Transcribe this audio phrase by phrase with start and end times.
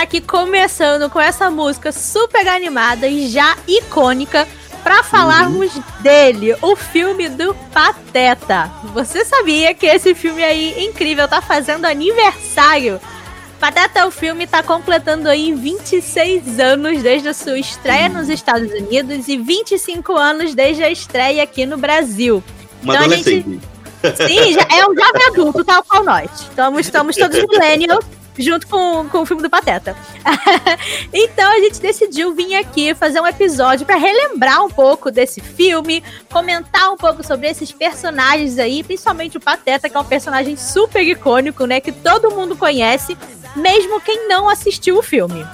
[0.00, 4.48] Está aqui começando com essa música super animada e já icônica
[4.82, 5.82] para falarmos uhum.
[6.00, 8.70] dele, o filme do Pateta.
[8.94, 12.98] Você sabia que esse filme aí incrível tá fazendo aniversário?
[13.58, 18.14] Pateta, o filme tá completando aí 26 anos desde a sua estreia uhum.
[18.14, 22.42] nos Estados Unidos e 25 anos desde a estreia aqui no Brasil.
[22.82, 23.60] Uma então, adolescente.
[24.02, 24.16] Gente...
[24.16, 26.30] Sim, já é um jovem adulto, tal qual nós.
[26.40, 29.96] Estamos, estamos todos millennials junto com, com o filme do Pateta.
[31.12, 36.02] então a gente decidiu vir aqui fazer um episódio para relembrar um pouco desse filme,
[36.30, 41.02] comentar um pouco sobre esses personagens aí, principalmente o Pateta, que é um personagem super
[41.02, 41.80] icônico, né?
[41.80, 43.16] Que todo mundo conhece,
[43.54, 45.46] mesmo quem não assistiu o filme.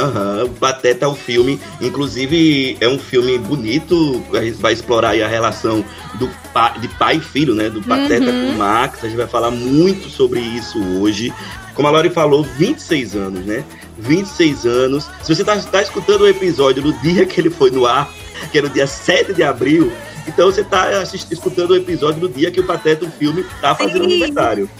[0.00, 5.10] Aham, uhum, Pateta é um filme, inclusive é um filme bonito, a gente vai explorar
[5.10, 8.46] aí a relação do pai, de pai e filho, né, do Pateta uhum.
[8.46, 11.32] com o Max, a gente vai falar muito sobre isso hoje.
[11.80, 13.64] Como a Lori falou, 26 anos, né?
[13.96, 15.08] 26 anos.
[15.22, 18.06] Se você está tá escutando o episódio no dia que ele foi no ar,
[18.52, 19.90] que era o dia 7 de abril,
[20.28, 24.04] então você está escutando o episódio no dia que o Pateta, o filme, tá fazendo
[24.04, 24.12] Sim.
[24.12, 24.70] aniversário.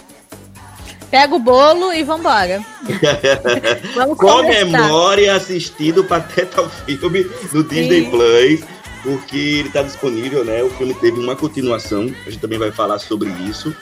[1.09, 2.63] Pega o bolo e vambora.
[3.95, 8.59] Vamos Comemore assistindo o Pateta o filme no Disney Plus,
[9.01, 10.61] porque ele está disponível, né?
[10.61, 13.75] O filme teve uma continuação, a gente também vai falar sobre isso.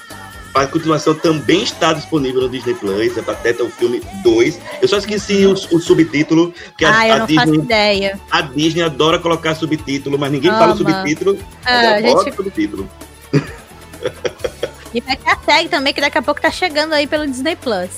[0.53, 4.59] A continuação também está disponível no Disney Plus, é Pateta o filme 2.
[4.81, 6.53] Eu só esqueci o, o subtítulo.
[6.77, 8.19] Que ah, a, eu a não Disney, faço ideia.
[8.31, 10.59] A Disney adora colocar subtítulo, mas ninguém Ama.
[10.59, 11.37] fala subtítulo.
[11.65, 12.35] Ah, a gente...
[12.35, 12.89] subtítulo.
[14.93, 17.55] E vai ter a SEG também, que daqui a pouco tá chegando aí pelo Disney
[17.55, 17.89] Plus.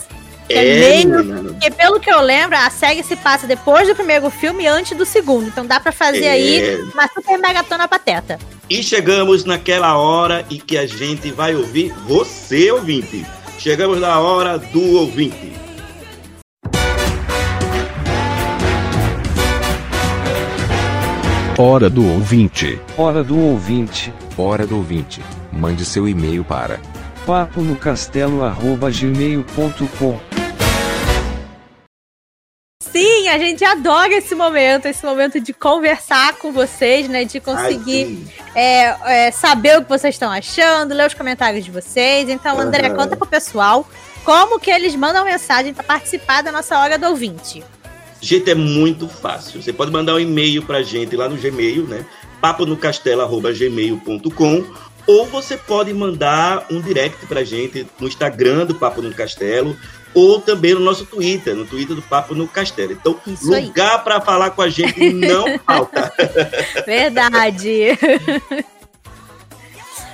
[0.52, 4.30] É, é meio, porque pelo que eu lembro, a SEG se passa depois do primeiro
[4.30, 5.48] filme e antes do segundo.
[5.48, 6.32] Então dá para fazer é.
[6.32, 8.40] aí uma super megatona pateta.
[8.70, 13.26] E chegamos naquela hora em que a gente vai ouvir você, ouvinte.
[13.58, 15.54] Chegamos na hora do ouvinte.
[21.58, 22.80] Hora do ouvinte.
[22.98, 24.14] Hora do ouvinte.
[24.38, 25.22] Hora do ouvinte.
[25.52, 26.80] Mande seu e-mail para
[27.26, 30.14] papo no castelo@gmail.com.
[30.14, 30.41] Sim,
[33.32, 37.24] a gente adora esse momento, esse momento de conversar com vocês, né?
[37.24, 42.30] De conseguir é, é, saber o que vocês estão achando, ler os comentários de vocês.
[42.30, 42.96] Então, André, uhum.
[42.96, 43.88] conta pro pessoal
[44.24, 47.64] como que eles mandam mensagem para participar da nossa hora do ouvinte.
[48.20, 49.62] Gente, é muito fácil.
[49.62, 52.06] Você pode mandar um e-mail pra gente lá no Gmail, né?
[52.42, 54.66] paponocastelo.gmail.com
[55.08, 59.76] ou você pode mandar um direct pra gente no Instagram do Papo no Castelo
[60.14, 62.94] ou também no nosso Twitter, no Twitter do Papo no Castelo.
[62.94, 66.12] Então, Isso lugar para falar com a gente não falta.
[66.86, 67.98] Verdade.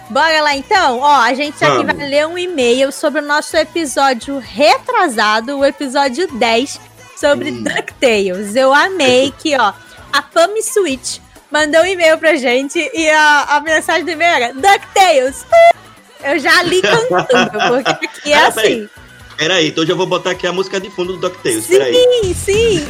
[0.09, 0.99] Bora lá então?
[0.99, 1.97] Ó, a gente aqui Vamos.
[1.97, 6.79] vai ler um e-mail sobre o nosso episódio retrasado, o episódio 10,
[7.17, 7.63] sobre hum.
[7.63, 8.55] DuckTales.
[8.55, 9.73] Eu amei que, ó,
[10.13, 11.19] a Pami Switch
[11.51, 15.45] mandou um e-mail pra gente e a, a mensagem do e-mail era DuckTales.
[16.23, 18.89] Eu já li cantando, porque aqui é assim.
[19.37, 21.65] Peraí, então já vou botar aqui a música de fundo do DuckTales.
[21.65, 22.33] Sim, peraí.
[22.33, 22.83] sim.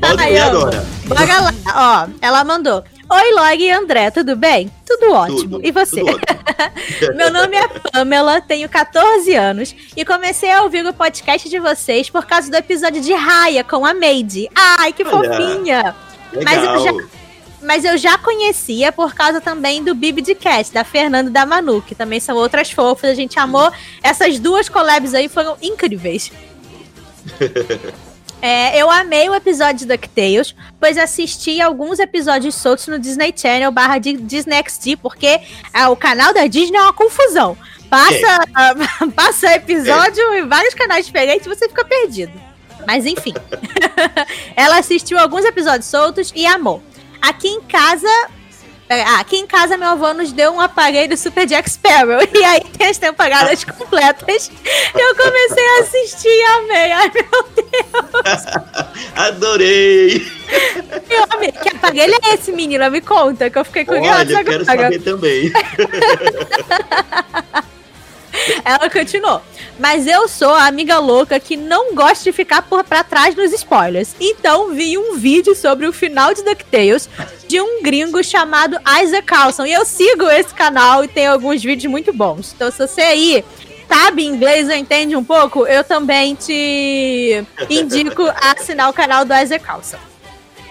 [0.00, 0.84] Pode Ai, agora.
[1.06, 1.52] Bora lá.
[1.74, 2.84] Ó, ela mandou.
[3.10, 4.70] Oi, Log e André, tudo bem?
[4.86, 5.58] Tudo ótimo.
[5.58, 6.02] Tudo, e você?
[7.14, 12.10] Meu nome é Pamela, tenho 14 anos e comecei a ouvir o podcast de vocês
[12.10, 14.48] por causa do episódio de Raya com a Maid.
[14.54, 15.94] Ai, que Olha, fofinha!
[16.32, 16.44] Legal.
[16.44, 16.92] Mas eu já
[17.64, 21.46] mas eu já conhecia por causa também do Bibi de Cat, da Fernanda e da
[21.46, 23.72] Manu, que também são outras fofas, a gente amou.
[24.02, 26.30] Essas duas collabs aí foram incríveis.
[28.42, 33.72] É, eu amei o episódio de DuckTales, pois assisti alguns episódios soltos no Disney Channel
[33.72, 35.40] barra Disney XD, porque
[35.72, 37.56] é, o canal da Disney é uma confusão.
[37.88, 38.40] Passa,
[39.00, 40.40] uh, passa episódio é.
[40.40, 42.38] em vários canais diferentes e você fica perdido.
[42.86, 43.32] Mas enfim.
[44.54, 46.82] Ela assistiu alguns episódios soltos e amou.
[47.28, 48.08] Aqui em casa,
[48.88, 52.18] Ah, aqui em casa meu avô nos deu um aparelho Super Jack Sparrow.
[52.34, 54.50] E aí tem as temporadas completas.
[54.94, 56.92] Eu comecei a assistir e amei.
[56.92, 57.24] Ai, meu
[57.56, 58.44] Deus.
[59.16, 60.20] Adorei!
[61.62, 62.90] Que aparelho é esse, menina?
[62.90, 64.82] Me conta, que eu fiquei curiosa Olha, eu quero agora.
[64.92, 65.50] saber também.
[68.64, 69.40] Ela continuou.
[69.78, 73.52] Mas eu sou a amiga louca que não gosta de ficar por pra trás nos
[73.52, 74.14] spoilers.
[74.20, 77.08] Então vi um vídeo sobre o final de DuckTales
[77.48, 79.66] de um gringo chamado Isaac Carlson.
[79.66, 82.52] E eu sigo esse canal e tem alguns vídeos muito bons.
[82.54, 83.44] Então se você aí
[83.88, 89.34] sabe inglês ou entende um pouco, eu também te indico a assinar o canal do
[89.34, 89.98] Isaac Carlson.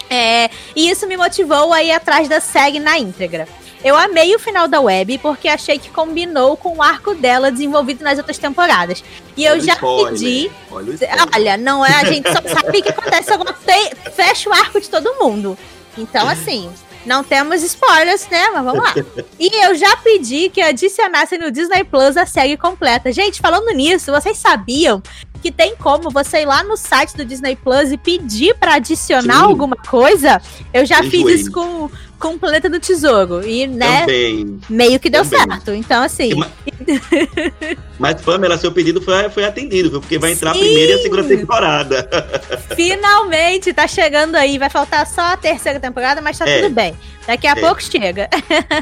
[0.10, 3.48] É, e isso me motivou a ir atrás da SEG na íntegra.
[3.84, 8.04] Eu amei o final da web porque achei que combinou com o arco dela desenvolvido
[8.04, 9.04] nas outras temporadas.
[9.36, 10.14] E eu Olha o já spoiler.
[10.14, 10.52] pedi.
[10.72, 10.96] Olha.
[11.36, 13.96] Olha, não é, a gente só sabe que acontece alguma coisa.
[14.16, 15.58] Fecha o arco de todo mundo.
[15.98, 16.72] Então, assim,
[17.06, 18.50] não temos spoilers, né?
[18.54, 18.94] Mas vamos lá.
[19.40, 23.12] E eu já pedi que adicionassem no Disney Plus a série completa.
[23.12, 25.04] Gente, falando nisso, vocês sabiam
[25.44, 29.40] que tem como você ir lá no site do Disney Plus e pedir pra adicionar
[29.40, 29.44] Sim.
[29.44, 30.42] alguma coisa?
[30.74, 31.36] Eu já fiz Enjoei.
[31.36, 33.46] isso com, com o Planeta do Tesouro.
[33.46, 34.60] E, né, Também.
[34.70, 35.40] meio que deu Também.
[35.46, 35.74] certo.
[35.74, 36.34] Então, assim.
[36.34, 36.48] Ma-
[38.00, 40.00] Mas, Pamela, seu pedido foi, foi atendido, viu?
[40.00, 40.62] Porque vai entrar a Sim.
[40.62, 42.10] primeira e a segunda temporada.
[42.76, 44.58] Finalmente, tá chegando aí.
[44.58, 46.62] Vai faltar só a terceira temporada, mas tá É.
[46.62, 46.96] tudo bem.
[47.28, 47.56] Daqui a É.
[47.56, 48.30] pouco chega.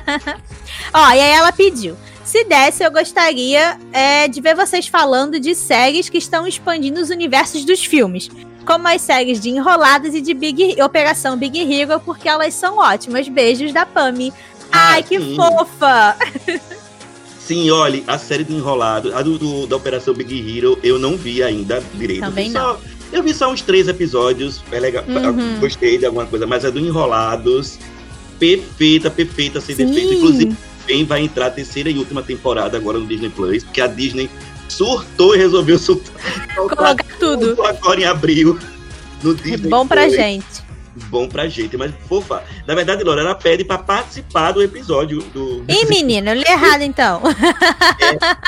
[0.94, 1.96] Ó, e aí ela pediu.
[2.32, 7.10] Se desse, eu gostaria é, de ver vocês falando de séries que estão expandindo os
[7.10, 8.30] universos dos filmes.
[8.66, 13.28] Como as séries de Enroladas e de Big Operação Big Hero, porque elas são ótimas.
[13.28, 14.32] Beijos da Pami.
[14.72, 15.36] Ah, Ai, que sim.
[15.36, 16.16] fofa!
[17.46, 21.18] Sim, olha, a série do Enrolado, a do, do- da Operação Big Hero, eu não
[21.18, 22.22] vi ainda direito.
[22.22, 22.80] Também eu vi só,
[23.12, 25.60] Eu vi só uns três episódios, é legal, Uhum.
[25.60, 27.78] gostei de alguma coisa, mas a do Enrolados,
[28.40, 29.86] perfeita, perfeita, sem Sim.
[29.88, 30.14] defeito.
[30.14, 30.56] Inclusive,
[30.86, 34.30] bem vai entrar a terceira e última temporada agora no Disney Plus, porque a Disney
[34.68, 36.14] surtou e resolveu soltar
[36.56, 37.56] Colocar tudo.
[37.66, 38.58] agora em abril.
[39.24, 40.16] No Disney Bom pra Plus.
[40.16, 40.64] gente.
[40.94, 42.44] Bom pra gente, mas fofa.
[42.68, 45.64] Na verdade, Laura, ela pede pra participar do episódio do.
[45.68, 47.22] Ih, menino, eu li errado então.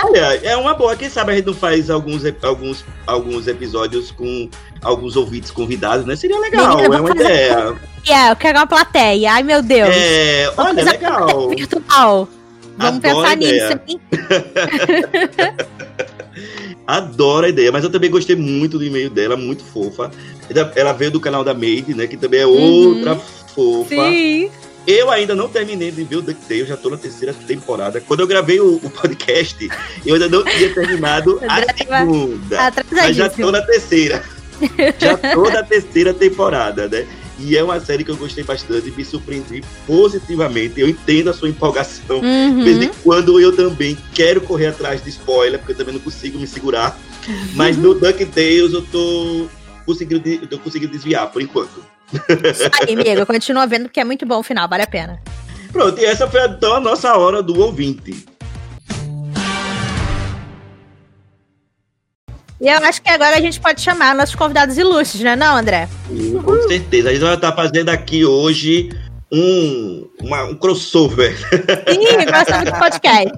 [0.04, 0.96] Olha, é uma boa.
[0.96, 4.50] Quem sabe a gente não faz alguns, alguns, alguns episódios com
[4.82, 6.18] alguns ouvintes convidados, né?
[6.18, 7.76] Seria legal, Menina, é uma ideia.
[8.06, 9.32] É, eu quero uma plateia.
[9.32, 9.90] Ai, meu Deus.
[9.90, 11.12] É, Vamos olha, legal.
[11.12, 12.28] uma plateia virtual.
[12.78, 14.02] Vamos Adoro pensar nisso, hein?
[16.86, 20.12] Adoro a ideia, mas eu também gostei muito do e-mail dela, muito fofa.
[20.76, 22.08] Ela- veio do canal da Made, né?
[22.08, 22.52] Que também é Uhum.
[22.98, 23.90] outra fofa.
[23.90, 24.50] Sim.
[24.86, 28.02] Eu ainda não terminei de ver o DuckTales, eu já tô na terceira temporada.
[28.02, 29.70] Quando eu gravei o, o podcast,
[30.06, 32.74] eu ainda não tinha terminado a segunda.
[32.92, 34.22] Mas já tô na terceira.
[35.00, 37.08] Já tô na terceira temporada, né?
[37.40, 40.80] E é uma série que eu gostei bastante, me surpreendi positivamente.
[40.80, 42.20] Eu entendo a sua empolgação.
[42.22, 42.92] De vez em Uhum.
[43.04, 46.98] quando eu também quero correr atrás de spoiler, porque eu também não consigo me segurar.
[47.56, 49.48] Mas no DuckTales eu tô
[49.86, 51.84] conseguindo, eu tô conseguindo desviar por enquanto.
[52.14, 53.26] Isso aí, amigo.
[53.26, 55.20] Continua vendo porque é muito bom o final, vale a pena.
[55.72, 58.26] Pronto, e essa foi então a nossa hora do ouvinte.
[62.64, 65.90] E eu acho que agora a gente pode chamar nossos convidados ilustres, né, não, André?
[66.08, 67.10] Sim, com certeza.
[67.10, 68.90] A gente vai estar fazendo aqui hoje
[69.30, 71.38] um, uma- um crossover.
[71.38, 73.34] Sim, gostamos do podcast.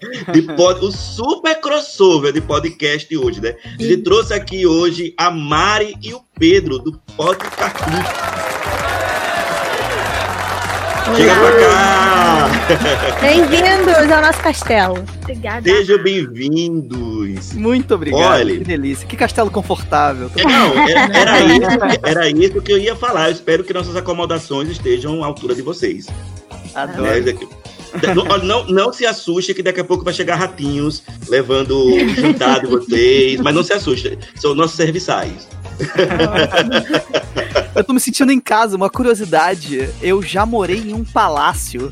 [0.32, 3.54] De pod, o super crossover de podcast hoje, né?
[3.78, 7.84] A gente trouxe aqui hoje a Mari e o Pedro do Podcast.
[11.16, 12.50] Chega pra cá!
[13.20, 15.04] Bem-vindos ao nosso castelo.
[15.22, 15.68] Obrigada.
[15.68, 17.52] Sejam bem-vindos!
[17.52, 18.20] Muito obrigado.
[18.20, 18.58] Olha.
[18.58, 19.06] Que delícia.
[19.06, 20.30] Que castelo confortável.
[20.36, 23.28] É, Não, era, era isso, era isso que eu ia falar.
[23.28, 26.06] Eu espero que nossas acomodações estejam à altura de vocês.
[26.74, 27.02] Adoro.
[27.02, 27.34] Né?
[28.14, 32.60] Não, não, não se assuste que daqui a pouco vai chegar ratinhos levando o jantar
[32.60, 35.48] de vocês, mas não se assuste, são nossos serviçais.
[37.80, 39.88] Eu tô me sentindo em casa, uma curiosidade.
[40.02, 41.90] Eu já morei em um palácio.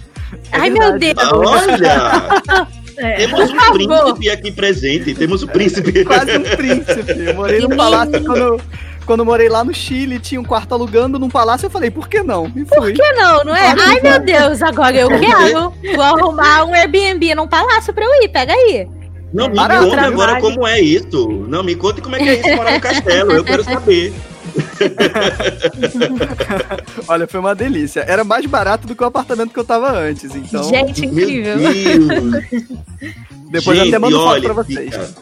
[0.53, 1.15] É Ai, meu verdade.
[1.15, 1.33] Deus.
[1.33, 2.69] Olha!
[3.01, 6.03] É, Temos um príncipe aqui presente, temos um príncipe.
[6.05, 7.13] Quase um príncipe.
[7.29, 8.61] Eu morei num palácio quando,
[9.07, 11.67] quando morei lá no Chile, tinha um quarto alugando num palácio.
[11.67, 12.53] Eu falei, por que não?
[12.57, 13.73] E Por que não, não é?
[13.79, 15.73] Ai, meu Deus, agora eu quero.
[15.95, 18.89] Vou arrumar um Airbnb num palácio pra eu ir, pega aí.
[19.33, 21.47] Não, me conta agora como é isso.
[21.49, 24.13] Não, me conte como é que é isso morar no castelo, eu quero saber.
[27.09, 28.01] Olha, foi uma delícia.
[28.01, 30.35] Era mais barato do que o apartamento que eu tava antes.
[30.35, 31.57] Então, Gente, incrível.
[33.51, 34.95] Depois eu Gente, até mando foto olha, pra vocês.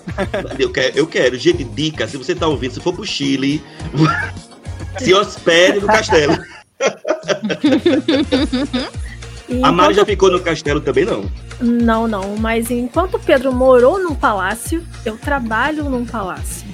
[0.59, 3.63] Eu quero, eu quero, gente, dica, se você tá ouvindo, se for pro Chile,
[4.99, 6.37] se hospede no castelo.
[9.63, 11.31] A Mari já ficou no castelo também, não.
[11.61, 16.66] Não, não, mas enquanto o Pedro morou num palácio, eu trabalho num palácio.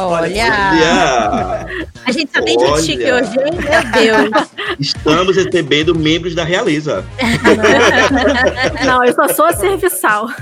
[0.00, 1.66] Olha, Olha,
[2.06, 2.80] a gente tá bem de Olha.
[2.80, 3.50] chique hoje, hein?
[3.52, 4.30] Meu Deus.
[4.78, 7.04] estamos recebendo membros da realeza.
[8.86, 10.28] Não, eu só sou serviçal.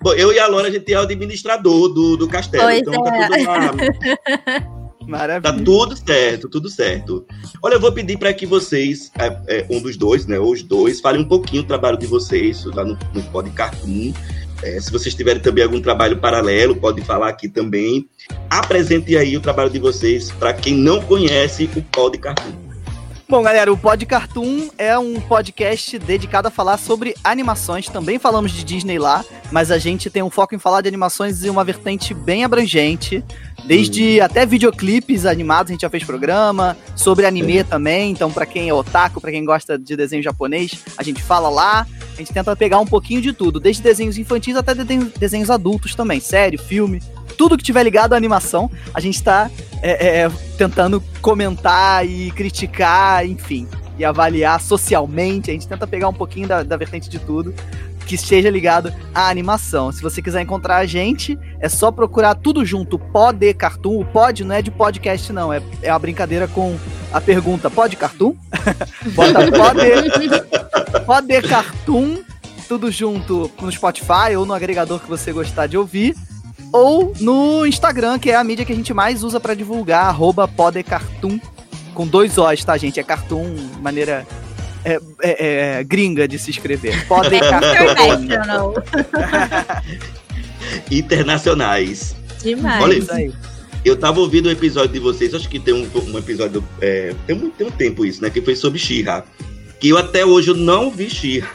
[0.00, 2.62] Bom, eu e a Lora, a gente é o administrador do, do castelo.
[2.62, 3.26] Pois então tá é.
[3.26, 3.70] tudo lá.
[5.08, 5.52] Maravilha.
[5.52, 7.26] Tá tudo certo, tudo certo.
[7.60, 10.62] Olha, eu vou pedir para que vocês, é, é, um dos dois, né, ou os
[10.62, 14.12] dois, falem um pouquinho do trabalho de vocês lá no, no Pod Cartoon.
[14.62, 18.08] É, se vocês tiverem também algum trabalho paralelo, pode falar aqui também.
[18.48, 22.69] Apresente aí o trabalho de vocês para quem não conhece o Pod Cartoon.
[23.30, 27.86] Bom, galera, o Pod Cartoon é um podcast dedicado a falar sobre animações.
[27.86, 31.44] Também falamos de Disney lá, mas a gente tem um foco em falar de animações
[31.44, 33.24] e uma vertente bem abrangente.
[33.64, 38.10] Desde até videoclipes animados, a gente já fez programa, sobre anime também.
[38.10, 41.86] Então, pra quem é otaku, pra quem gosta de desenho japonês, a gente fala lá.
[42.14, 46.18] A gente tenta pegar um pouquinho de tudo, desde desenhos infantis até desenhos, adultos também,
[46.18, 47.00] série, filme,
[47.40, 53.24] tudo que tiver ligado à animação, a gente tá é, é, tentando comentar e criticar,
[53.26, 53.66] enfim,
[53.98, 55.50] e avaliar socialmente.
[55.50, 57.54] A gente tenta pegar um pouquinho da, da vertente de tudo
[58.04, 59.90] que esteja ligado à animação.
[59.90, 64.00] Se você quiser encontrar a gente, é só procurar tudo junto, Pod Cartoon.
[64.00, 66.78] O pod não é de podcast, não, é, é uma brincadeira com
[67.10, 68.34] a pergunta: pode cartoon?
[69.16, 72.18] Bota Pod, Pod Cartoon,
[72.68, 76.14] tudo junto no Spotify ou no agregador que você gostar de ouvir
[76.72, 80.46] ou no Instagram, que é a mídia que a gente mais usa pra divulgar, arroba
[80.46, 81.38] podecartoon,
[81.94, 83.00] com dois O's, tá, gente?
[83.00, 84.26] É cartoon, maneira
[84.84, 87.04] é, é, é, gringa de se escrever.
[87.08, 88.74] Podecartoon.
[90.90, 92.14] Internacionais.
[92.42, 92.82] Demais.
[92.82, 93.32] Olha Isso aí.
[93.84, 96.62] Eu tava ouvindo o episódio de vocês, acho que tem um, um episódio.
[96.80, 98.28] é, tem, muito, tem um tempo isso, né?
[98.28, 99.24] Que foi sobre She-Ra.
[99.78, 101.48] Que eu até hoje eu não vi She-Ra.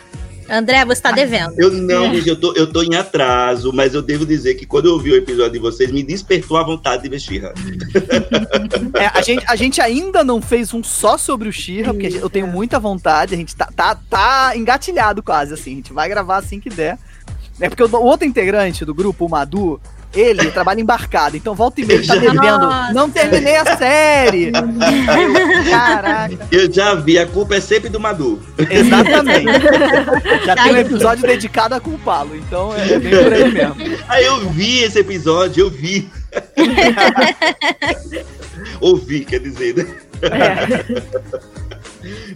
[0.50, 1.54] André, você tá devendo.
[1.58, 4.86] Eu não, vi, eu tô, eu tô em atraso, mas eu devo dizer que quando
[4.86, 7.54] eu ouvi o episódio de vocês, me despertou a vontade de ver She-Ra.
[8.98, 12.22] É, a, gente, a gente ainda não fez um só sobre o Shira, porque gente-
[12.22, 16.08] eu tenho muita vontade, a gente tá, tá, tá engatilhado quase, assim, a gente vai
[16.08, 16.98] gravar assim que der.
[17.60, 19.80] É porque o outro integrante do grupo, o Madu,
[20.16, 22.58] ele trabalha embarcado, então volta e meia ele tá.
[22.58, 22.94] Nossa.
[22.94, 24.52] Não terminei a série!
[25.70, 28.42] Caraca, Eu já vi, a culpa é sempre do Madu.
[28.70, 29.46] exatamente.
[30.46, 33.76] Já tem um episódio dedicado a culpá-lo, então é bem por aí mesmo.
[34.08, 36.10] Aí eu vi esse episódio, eu vi.
[38.82, 39.86] Ouvi, quer dizer, né?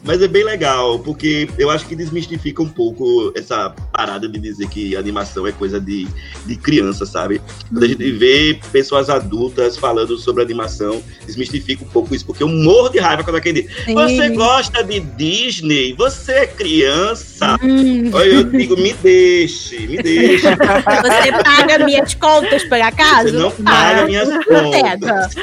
[0.03, 4.67] Mas é bem legal, porque eu acho que desmistifica um pouco essa parada de dizer
[4.69, 6.07] que animação é coisa de,
[6.45, 7.41] de criança, sabe?
[7.69, 12.47] Quando a gente vê pessoas adultas falando sobre animação, desmistifica um pouco isso, porque eu
[12.47, 13.93] morro de raiva quando aquele diz.
[13.93, 15.93] Você gosta de Disney?
[15.93, 17.57] Você é criança?
[17.63, 20.47] Hum, Aí eu digo, me deixe, me deixe.
[20.49, 23.29] você paga minhas contas por acaso?
[23.29, 25.35] Você não paga minhas contas.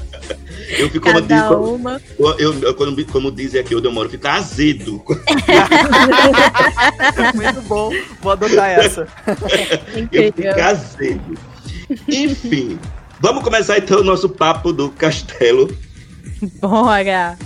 [0.78, 2.00] Eu fico, como, diz, Cada como, uma.
[2.38, 5.02] eu, eu- como, como dizem aqui, eu demoro, fico azedo.
[7.34, 9.06] Muito bom, vou adotar essa.
[10.12, 11.38] Eu fico azedo.
[12.08, 12.78] Enfim,
[13.20, 15.76] vamos começar então o nosso papo do castelo.
[16.60, 17.36] Bora.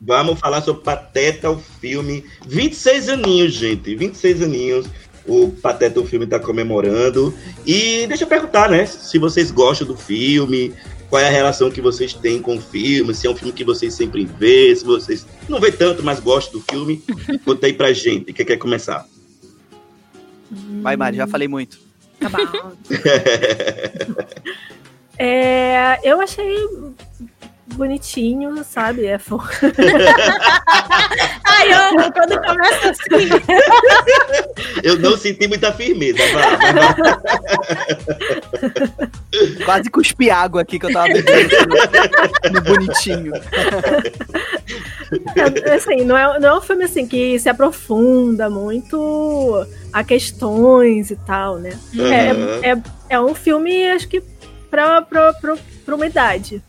[0.00, 2.24] Vamos falar sobre Pateta, o filme.
[2.46, 3.94] 26 aninhos, gente.
[3.94, 4.86] 26 aninhos.
[5.26, 7.34] O Pateta, o filme, está comemorando.
[7.66, 8.86] E deixa eu perguntar, né?
[8.86, 10.74] Se vocês gostam do filme,
[11.10, 13.64] qual é a relação que vocês têm com o filme, se é um filme que
[13.64, 17.02] vocês sempre vê, se vocês não vê tanto, mas gostam do filme.
[17.44, 18.32] Conta aí pra gente.
[18.32, 19.06] Quem quer começar?
[20.80, 21.78] Vai, Mari, já falei muito.
[22.18, 22.72] Tá bom.
[25.22, 26.66] É, eu achei
[27.74, 29.06] bonitinho, sabe?
[29.06, 29.48] É fofo.
[31.44, 33.28] Ai, amo quando começa assim.
[34.82, 36.18] Eu não senti muita firmeza.
[36.32, 36.44] Vai.
[39.64, 43.32] Quase cuspi água aqui que eu tava bebendo no, no bonitinho.
[45.64, 51.10] É, assim, não é, não é um filme assim que se aprofunda muito a questões
[51.10, 51.78] e tal, né?
[51.98, 52.12] Aham.
[52.62, 54.22] É, é, é um filme, acho que,
[54.70, 56.62] pra, pra, pra, pra uma idade.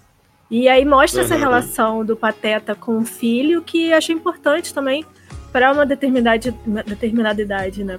[0.52, 1.40] E aí mostra essa Uhum.
[1.40, 5.06] relação do Pateta com o filho, que acho importante também
[5.52, 7.98] para uma determinada, uma determinada idade, né?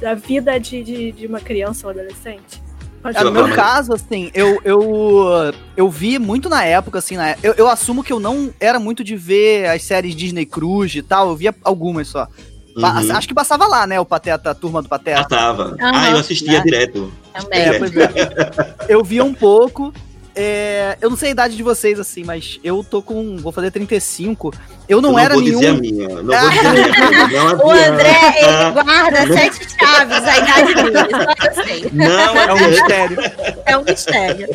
[0.00, 2.62] Da, da vida de, de, de uma criança ou adolescente.
[3.02, 7.34] Pode É, no meu caso, assim, eu, eu, eu vi muito na época, assim, na,
[7.42, 11.02] eu, eu assumo que eu não era muito de ver as séries Disney Cruise e
[11.02, 12.28] tal, eu via algumas só.
[12.76, 13.16] Uhum.
[13.16, 13.98] Acho que passava lá, né?
[13.98, 15.24] O Pateta, a turma do Pateta.
[15.26, 15.76] tava.
[15.80, 15.92] Aham.
[15.94, 16.64] Ah, eu assistia Né?
[16.64, 17.10] direto.
[17.32, 17.60] Também.
[17.62, 18.10] É, pois é.
[18.86, 19.94] Eu via um pouco.
[20.36, 23.36] É, eu não sei a idade de vocês, assim, mas eu tô com.
[23.38, 24.52] Vou fazer 35.
[24.88, 25.58] Eu não, Eu era vou nenhum.
[25.58, 26.08] dizer a minha.
[26.22, 27.42] Não vou dizer a minha.
[27.42, 28.38] Não O André, adianta.
[28.38, 31.90] ele guarda sete chaves a idade dele, só eu sei.
[31.92, 33.16] Não É um mistério.
[33.64, 34.48] É um mistério.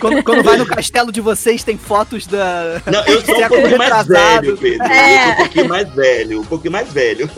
[0.00, 2.80] quando, quando vai no castelo de vocês, tem fotos da.
[2.86, 4.86] Não, eu sou um pouquinho mais velho, Pedro.
[4.86, 5.12] É.
[5.14, 6.40] Eu sou um pouquinho mais velho.
[6.40, 7.30] Um pouquinho mais velho.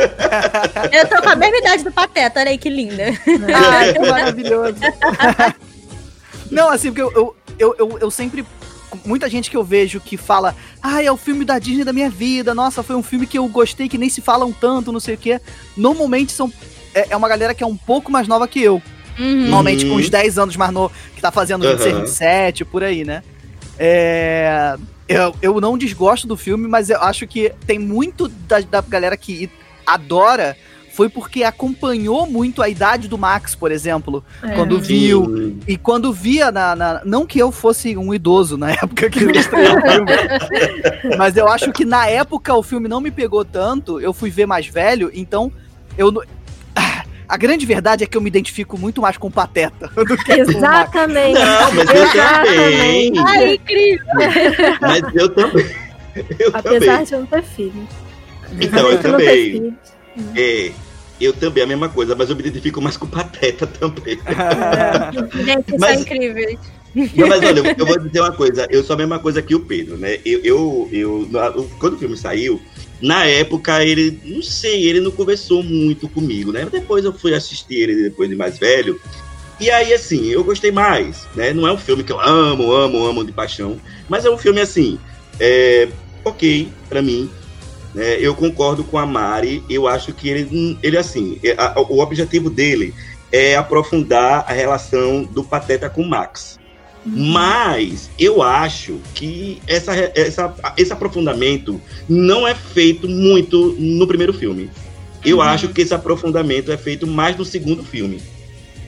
[0.92, 3.04] Eu tô com a mesma idade do Pateta, olha aí que linda.
[3.70, 4.76] Ai, que maravilhoso.
[6.54, 8.44] Não, assim, porque eu, eu, eu, eu, eu sempre.
[9.04, 12.08] Muita gente que eu vejo que fala, ah, é o filme da Disney da minha
[12.08, 15.16] vida, nossa, foi um filme que eu gostei, que nem se falam tanto, não sei
[15.16, 15.40] o quê.
[15.76, 16.52] Normalmente são.
[16.94, 18.80] É, é uma galera que é um pouco mais nova que eu.
[19.18, 19.42] Uhum.
[19.42, 19.98] Normalmente com Uhum.
[19.98, 22.00] uns 10 anos mais novo, que tá fazendo 26, Aham.
[22.04, 23.22] 27, por aí, né?
[23.78, 24.76] É.
[25.06, 29.16] Eu, eu não desgosto do filme, mas eu acho que tem muito da, da galera
[29.16, 29.50] que
[29.86, 30.56] adora
[30.94, 34.24] foi porque acompanhou muito a idade do Max, por exemplo.
[34.42, 34.52] É.
[34.54, 35.24] Quando viu.
[35.26, 35.60] Sim.
[35.66, 39.30] E quando via na, na- Não que eu fosse um idoso na época que eu
[39.32, 41.16] estreou o filme.
[41.18, 44.00] mas eu acho que na época o filme não me pegou tanto.
[44.00, 45.50] Eu fui ver mais velho, então
[45.98, 46.12] eu.
[46.12, 46.22] não-
[46.76, 50.04] Ah, A grande verdade é que eu me identifico muito mais com o Pateta do
[50.16, 50.48] que com o Max.
[50.50, 51.40] Exatamente.
[51.40, 53.12] Não, mas eu também.
[53.12, 53.18] Exatamente.
[53.18, 54.06] Ai, incrível.
[54.80, 55.66] Mas eu também.
[56.38, 57.04] Eu Apesar também.
[57.06, 57.88] de eu não ter filho.
[58.60, 59.26] Então, eu também.
[59.52, 59.74] filho.
[60.36, 60.70] É,
[61.24, 64.18] eu também, a mesma coisa, mas eu me identifico mais com o Pateta também.
[65.44, 66.58] Gente, isso Mas- é incrível.
[67.16, 69.58] Não, mas olha, eu- vou dizer uma coisa, eu sou a mesma coisa que o
[69.60, 70.20] Pedro, né?
[70.24, 71.28] Eu, eu, eu-
[71.80, 72.62] quando o filme saiu,
[73.02, 76.68] na época ele, não sei, ele não conversou muito comigo, né?
[76.70, 79.00] Depois eu fui assistir ele depois de mais velho.
[79.58, 81.52] E aí, assim, eu gostei mais, né?
[81.52, 84.60] Não é um filme que eu amo, amo, amo de paixão, mas é um filme,
[84.60, 84.98] assim,
[85.40, 85.88] é,
[86.24, 87.28] ok pra mim.
[87.94, 88.16] Né?
[88.20, 92.50] Eu concordo com a Mari, eu acho que ele, ele assim, é, a- o objetivo
[92.50, 92.92] dele
[93.32, 96.58] é aprofundar a relação do Pateta com o Max.
[97.06, 104.70] Mas eu acho que essa, essa, esse aprofundamento não é feito muito no primeiro filme.
[105.24, 105.42] Eu Uhum.
[105.42, 108.20] acho que esse aprofundamento é feito mais no segundo filme.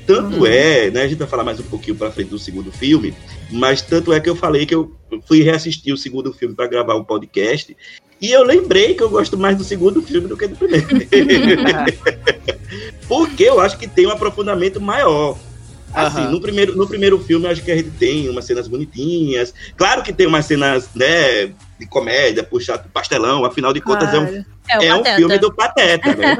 [0.06, 0.46] Tanto Uhum.
[0.46, 1.02] é, né?
[1.02, 3.12] A gente vai falar mais um pouquinho pra frente do segundo filme,
[3.50, 4.92] mas tanto é que eu falei que eu
[5.26, 7.76] fui reassistir o segundo filme para gravar o podcast.
[8.20, 10.86] E eu lembrei que eu gosto mais do segundo filme do que do primeiro.
[13.06, 15.38] Porque eu acho que tem um aprofundamento maior.
[15.92, 16.32] Assim, Aham.
[16.32, 19.54] no primeiro, no primeiro filme, eu acho que a gente tem umas cenas bonitinhas.
[19.76, 21.46] Claro que tem umas cenas, né,
[21.78, 23.44] de comédia, puxar pro pastelão.
[23.44, 24.44] Afinal de contas, é um, Claro.
[24.68, 25.16] É o é um Pateta.
[25.16, 26.36] filme do Pateta, né?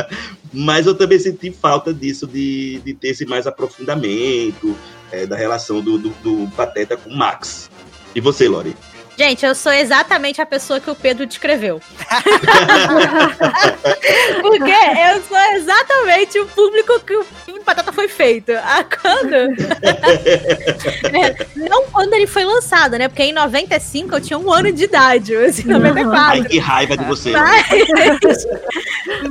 [0.00, 0.16] É.
[0.52, 4.76] Mas eu também senti falta disso, de, de ter esse mais aprofundamento
[5.10, 7.70] é, da relação do, do, do Pateta com o Max.
[8.14, 8.76] E você, Lori?
[9.16, 11.80] Gente, eu sou exatamente a pessoa que o Pedro descreveu.
[14.40, 17.26] Porque eu sou exatamente o público que o
[17.64, 18.52] Patata foi feito.
[18.52, 19.32] Ah, quando?
[21.12, 23.06] É, não quando ele foi lançado, né?
[23.06, 26.44] Porque em 95 eu tinha um ano de idade, assim, Ai, 94.
[26.46, 27.30] que raiva de você.
[27.30, 27.66] Mas,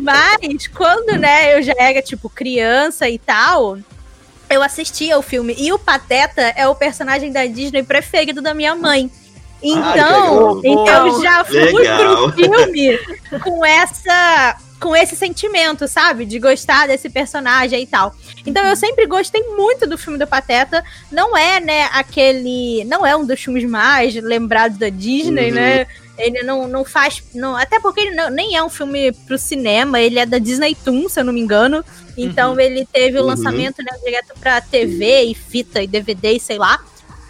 [0.01, 3.77] mas quando, né, eu já era, tipo, criança e tal,
[4.49, 5.55] eu assistia o filme.
[5.57, 9.09] E o Pateta é o personagem da Disney preferido da minha mãe.
[9.63, 11.07] Então, legal.
[11.07, 12.31] eu já fui Legal.
[12.31, 12.99] pro filme
[13.43, 16.25] com essa com esse sentimento, sabe?
[16.25, 18.15] De gostar desse personagem e tal.
[18.47, 20.83] Então eu sempre gostei muito do filme do Pateta.
[21.11, 22.83] Não é, né, aquele.
[22.85, 25.53] Não é um dos filmes mais lembrados da Disney, Uhum.
[25.55, 25.87] né?
[26.17, 27.21] Ele não, não faz.
[27.35, 30.73] Não, até porque ele não- nem é um filme pro cinema, ele é da Disney
[30.73, 31.85] Toon, se eu não me engano.
[32.17, 33.27] Então ele teve o Uhum.
[33.27, 36.79] lançamento né, direto pra TV e fita e DVD e sei lá.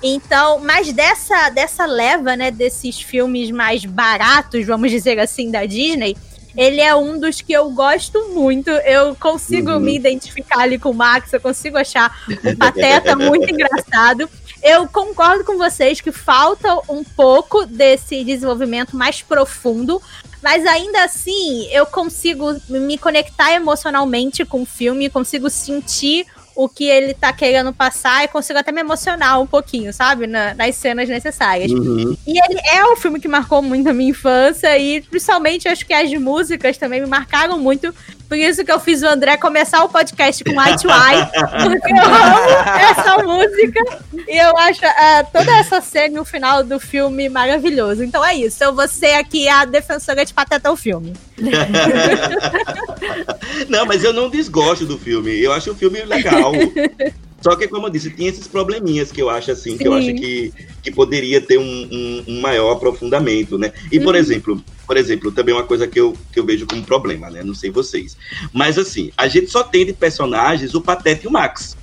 [0.04, 6.18] Então, mas dessa, dessa leva, né, desses filmes mais baratos, vamos dizer assim, da Disney,
[6.58, 8.70] ele é um dos que eu gosto muito.
[8.70, 9.80] Eu consigo Uhum.
[9.80, 14.30] me identificar ali com o Max, eu consigo achar o Pateta muito engraçado.
[14.62, 20.02] Eu concordo com vocês que falta um pouco desse desenvolvimento mais profundo,
[20.42, 26.86] mas ainda assim eu consigo me conectar emocionalmente com o filme, consigo sentir o que
[26.86, 30.28] ele tá querendo passar e consigo até me emocionar um pouquinho, sabe?
[30.28, 31.72] Na- nas cenas necessárias.
[31.72, 32.16] Uhum.
[32.28, 35.94] E ele é um filme que marcou muito a minha infância e principalmente acho que
[35.94, 37.94] as músicas também me marcaram muito.
[38.32, 41.32] Por isso que eu fiz o André começar o podcast com White White,
[41.68, 42.48] porque eu amo
[42.80, 43.84] essa música
[44.26, 48.06] e eu acho ah, toda essa cena no final do filme maravilhoso.
[48.06, 51.12] Então é isso, eu vou ser aqui a defensora de Pateta o filme.
[53.68, 55.38] não, mas eu não desgosto do filme.
[55.38, 56.54] Eu acho o filme legal.
[57.44, 60.08] Só que, como eu disse, tinha esses probleminhas que eu acho assim, que eu acho
[60.08, 60.16] Sim.
[60.16, 63.72] que, que poderia ter um, um- um maior aprofundamento, né?
[63.92, 64.20] E, por Uhum.
[64.22, 67.44] exemplo, por exemplo, também uma coisa que eu, que eu vejo como problema, né?
[67.44, 68.16] Não sei vocês.
[68.54, 71.76] Mas assim, a gente só tem de personagens o Pateta e o Max.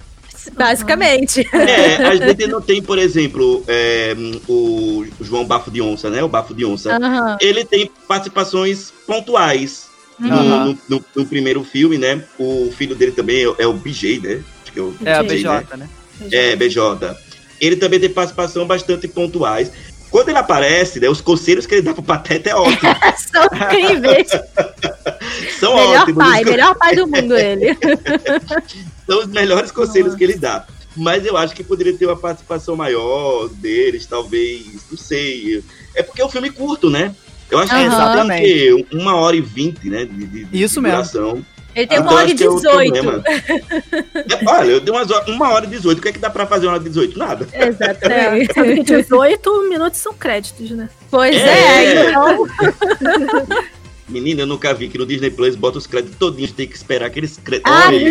[0.56, 1.44] Basicamente.
[1.52, 4.14] É, a gente não tem, por exemplo, é,
[4.48, 6.22] o João Bafo de Onça, né?
[6.22, 6.96] O Bafo de Onça.
[6.96, 7.36] Aham.
[7.40, 9.88] Ele tem participações pontuais.
[10.18, 10.64] No, Aham.
[10.64, 12.24] no- no- no primeiro filme, né?
[12.38, 14.42] O filho dele também é, é o BJ, né?
[14.68, 15.61] Acho que é o É a BJ, né?
[15.62, 15.88] BJ, né?
[16.31, 17.16] É, BJ.
[17.61, 19.72] Ele também tem participação bastante pontuais.
[20.11, 22.81] Quando ele aparece, né, os conselhos que ele dá pro Pateta é ótimo.
[23.31, 24.28] São incríveis.
[25.61, 26.24] São melhor ótimos.
[26.24, 27.76] pai, melhor pai do mundo ele.
[29.07, 30.66] São os melhores conselhos que ele dá.
[30.96, 34.64] Mas eu acho que poderia ter uma participação maior deles, talvez.
[34.90, 35.62] Não sei.
[35.94, 37.14] É porque é um filme curto, né?
[37.50, 37.87] Eu acho que Aham.
[37.87, 38.87] Exatamente.
[38.92, 40.04] uma hora e vinte, né?
[40.04, 40.98] De, de- de Isso mesmo.
[41.78, 42.92] Ele tem Então, uma hora e que é o 18.
[42.92, 43.22] problema.
[43.26, 45.98] É, olha, eu dei umas, uma hora e 18.
[45.98, 47.16] O que é que dá pra fazer uma hora e 18?
[47.18, 47.46] Nada.
[47.52, 48.52] É, Exatamente.
[48.52, 50.88] que 18 minutos são créditos, né?
[51.10, 51.48] Pois É.
[52.06, 52.46] é, então.
[54.08, 57.06] Menina, eu nunca vi que no Disney Plus bota os créditos todinhos, tem que esperar
[57.06, 57.70] aqueles créditos.
[57.70, 58.06] Ah, Olha, que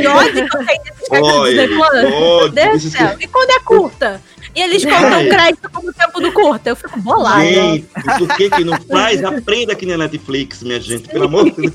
[0.56, 2.54] eu tenho desses créditos do Disney Plus.
[2.54, 3.16] Deus do esses céu.
[3.20, 4.22] E quando é curta?
[4.56, 5.28] E eles contam É.
[5.28, 6.70] crédito como tempo do curta.
[6.70, 7.44] Eu fico bolada.
[7.44, 7.88] Gente,
[8.20, 9.24] por que que não faz?
[9.26, 11.74] Aprenda aqui na Netflix, minha gente, pelo amor de Deus.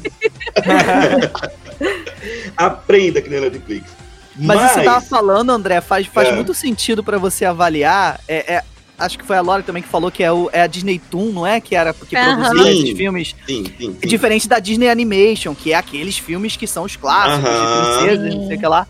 [2.57, 3.91] Aprenda aqui na Netflix.
[4.37, 6.33] Mas, isso que você tava Mas- falando, André, faz, faz É.
[6.33, 8.19] muito sentido pra você avaliar.
[8.27, 8.63] É, é-
[8.99, 11.33] acho que foi a Lore também que falou que é, o, é a Disney Toon,
[11.33, 11.61] não é?
[11.61, 12.71] Que era que produzia Sim.
[12.83, 13.35] esses filmes.
[13.47, 14.09] Sim, sim, sim.
[14.09, 17.83] Diferente da Disney Animation, que é aqueles filmes que são os clássicos Aham.
[17.91, 18.87] de princesas, não sei o que lá.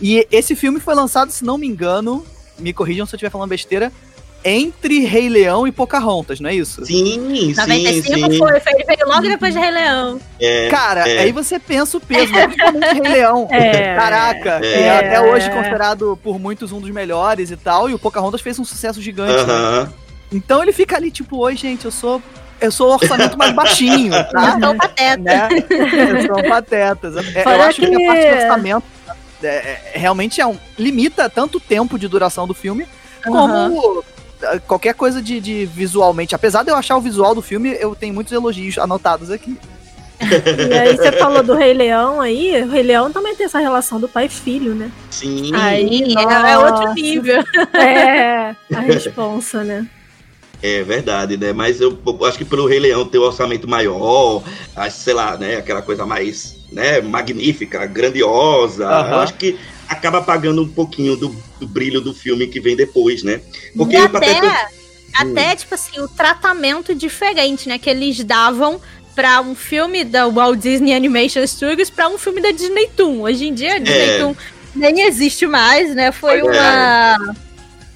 [0.00, 2.24] E esse filme foi lançado, se não me engano,
[2.58, 3.92] me corrijam se eu estiver falando besteira,
[4.48, 6.84] entre Rei Leão e Pocahontas, não é isso?
[6.86, 8.38] Sim, sim, 95 sim.
[8.38, 10.20] foi, foi, ele veio logo depois de Rei Leão.
[10.40, 11.18] É, Cara, é.
[11.20, 12.46] aí você pensa o peso, né?
[12.46, 13.48] principalmente Rei Leão.
[13.52, 13.94] É.
[13.96, 14.80] Caraca, É.
[14.82, 18.58] é até hoje considerado por muitos um dos melhores e tal, e o Pocahontas fez
[18.58, 19.32] um sucesso gigante.
[19.46, 19.52] né?
[19.52, 19.92] aham.
[20.32, 22.22] Então ele fica ali, tipo, oi, gente, eu sou.
[22.60, 24.54] Eu sou o orçamento mais baixinho, tá?
[24.56, 25.18] Então, pateta.
[25.22, 25.48] né?
[26.26, 27.16] São patetas.
[27.36, 27.86] É, eu acho que...
[27.86, 28.84] que- a parte do orçamento
[29.42, 32.86] é, é, realmente é um, limita tanto o tempo de duração do filme,
[33.22, 34.02] como é,
[34.66, 36.34] qualquer coisa de, de visualmente.
[36.34, 39.56] Apesar de eu achar o visual do filme, eu tenho muitos elogios anotados aqui.
[40.18, 44.00] E aí você falou do Rei Leão aí, o Rei Leão também tem essa relação
[44.00, 44.90] do pai e filho, né?
[45.10, 45.50] Sim.
[45.54, 46.48] Aí é, Nossa.
[46.48, 47.44] é outro nível.
[47.74, 49.86] É, a responsa, né?
[50.62, 51.52] É verdade, né?
[51.52, 54.42] Mas eu, eu acho que pelo Rei Leão ter um orçamento maior,
[54.74, 55.56] a- sei lá, né?
[55.56, 58.88] Aquela coisa mais né, magnífica, grandiosa.
[58.88, 59.10] Aham.
[59.10, 63.22] Eu acho que acaba apagando um pouquinho do, do brilho do filme que vem depois,
[63.22, 63.40] né?
[63.76, 64.68] Porque e até,
[65.14, 67.78] até, tipo assim, o tratamento diferente, né?
[67.78, 68.80] Que eles davam
[69.14, 73.22] pra um filme da Walt Disney Animation Studios pra um filme da Disney Toon.
[73.22, 74.18] Hoje em dia, a Disney É.
[74.18, 74.36] Toon
[74.74, 76.12] nem existe mais, né?
[76.12, 76.44] Foi é.
[76.44, 77.36] uma...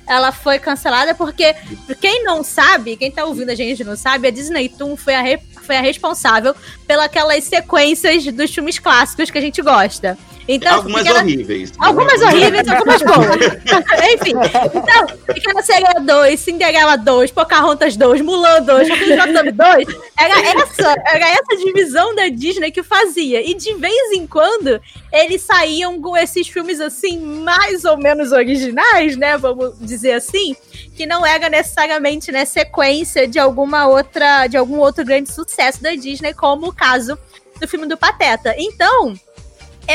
[0.09, 1.55] Ela foi cancelada porque,
[2.01, 5.21] quem não sabe, quem tá ouvindo a gente não sabe, a Disney Toon foi a,
[5.23, 6.53] re- foi a responsável
[6.85, 10.19] pelas sequências dos filmes clássicos que a gente gosta.
[10.53, 11.73] Então, Algumas Pequena- horríveis.
[11.79, 13.37] Algumas horríveis, algumas boas.
[14.13, 14.33] Enfim,
[14.75, 21.29] então, Pequena Sereia 2, Cinderela 2, Pocahontas 2, Mulan 2, Jotami 2, era essa, era
[21.29, 23.41] essa divisão da Disney que fazia.
[23.49, 24.81] E de vez em quando,
[25.13, 29.39] eles saíam com esses filmes assim, mais ou menos originais, né?
[29.39, 30.57] Vamos dizer assim,
[30.97, 35.95] que não era necessariamente né, sequência de alguma outra, de algum outro grande sucesso da
[35.95, 37.17] Disney, como o caso
[37.61, 38.55] do filme do Pateta.
[38.59, 39.15] Então,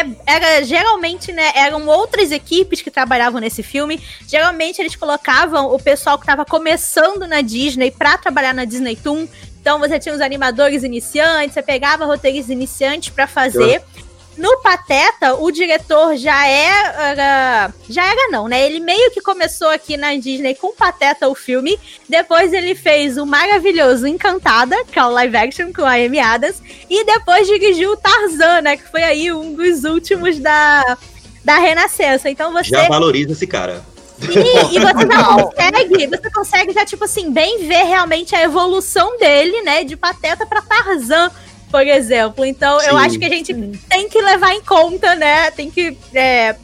[0.01, 4.01] é- era geralmente, né, eram outras equipes que trabalhavam nesse filme.
[4.27, 9.27] Geralmente eles colocavam o pessoal que estava começando na Disney para trabalhar na Disney Toon.
[9.62, 13.81] Então você tinha os animadores iniciantes, você pegava roteiristas iniciantes para fazer.
[14.38, 17.74] No Pateta, o diretor já era.
[17.89, 18.65] Já era, não, né?
[18.65, 21.80] Ele meio que começou aqui na Disney com Pateta, o filme.
[22.10, 26.62] Depois ele fez o maravilhoso Encantada, que é o live action com a Amy Adams.
[26.89, 28.78] E depois dirigiu o Tarzan, né?
[28.78, 30.98] Que foi aí um dos últimos da,
[31.43, 32.30] da Renascença.
[32.30, 32.69] Então você.
[32.69, 33.84] Já valoriza esse cara.
[34.21, 39.17] E, e você já consegue, você consegue já, tipo assim, bem ver realmente a evolução
[39.17, 39.84] dele, né?
[39.84, 41.32] De Pateta pra Tarzan,
[41.76, 42.46] por exemplo.
[42.46, 43.06] Então, eu Sim.
[43.06, 43.54] acho que a gente
[43.90, 45.52] tem que levar em conta, né?
[45.52, 46.56] Tem que é,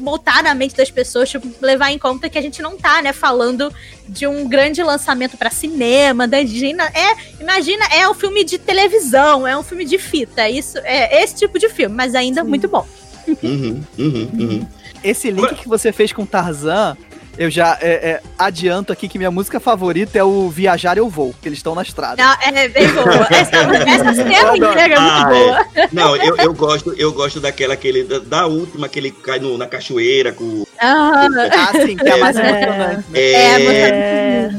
[0.00, 3.12] botar na mente das pessoas, tipo, levar em conta que a gente não tá, né,
[3.12, 3.72] falando
[4.08, 6.74] de um grande lançamento pra cinema, da Disney.
[6.92, 10.48] É, imagina, é um filme de televisão, é um filme de fita.
[10.48, 12.84] Isso é esse tipo de filme, mas ainda muito bom.
[13.28, 14.66] Uhum, uhum, uhum.
[15.04, 16.96] Esse link que você fez com Tarzan,
[17.38, 21.34] eu já é, é, adianto aqui que minha música favorita é o Viajar Eu Vou,
[21.40, 22.22] que eles estão na estrada.
[22.22, 23.26] Não, é bem boa.
[23.30, 25.66] Essa, essa cena inteira é muito Ah, boa.
[25.74, 25.88] é.
[25.92, 29.38] Não, eu, eu gosto, eu gosto daquela que ele, da, da última que ele cai
[29.38, 31.28] no- na cachoeira com, Aham.
[31.52, 32.48] Ah, sim, que é a mais É.
[32.48, 33.04] emocionante.
[33.10, 33.18] né?
[33.20, 34.50] É, É,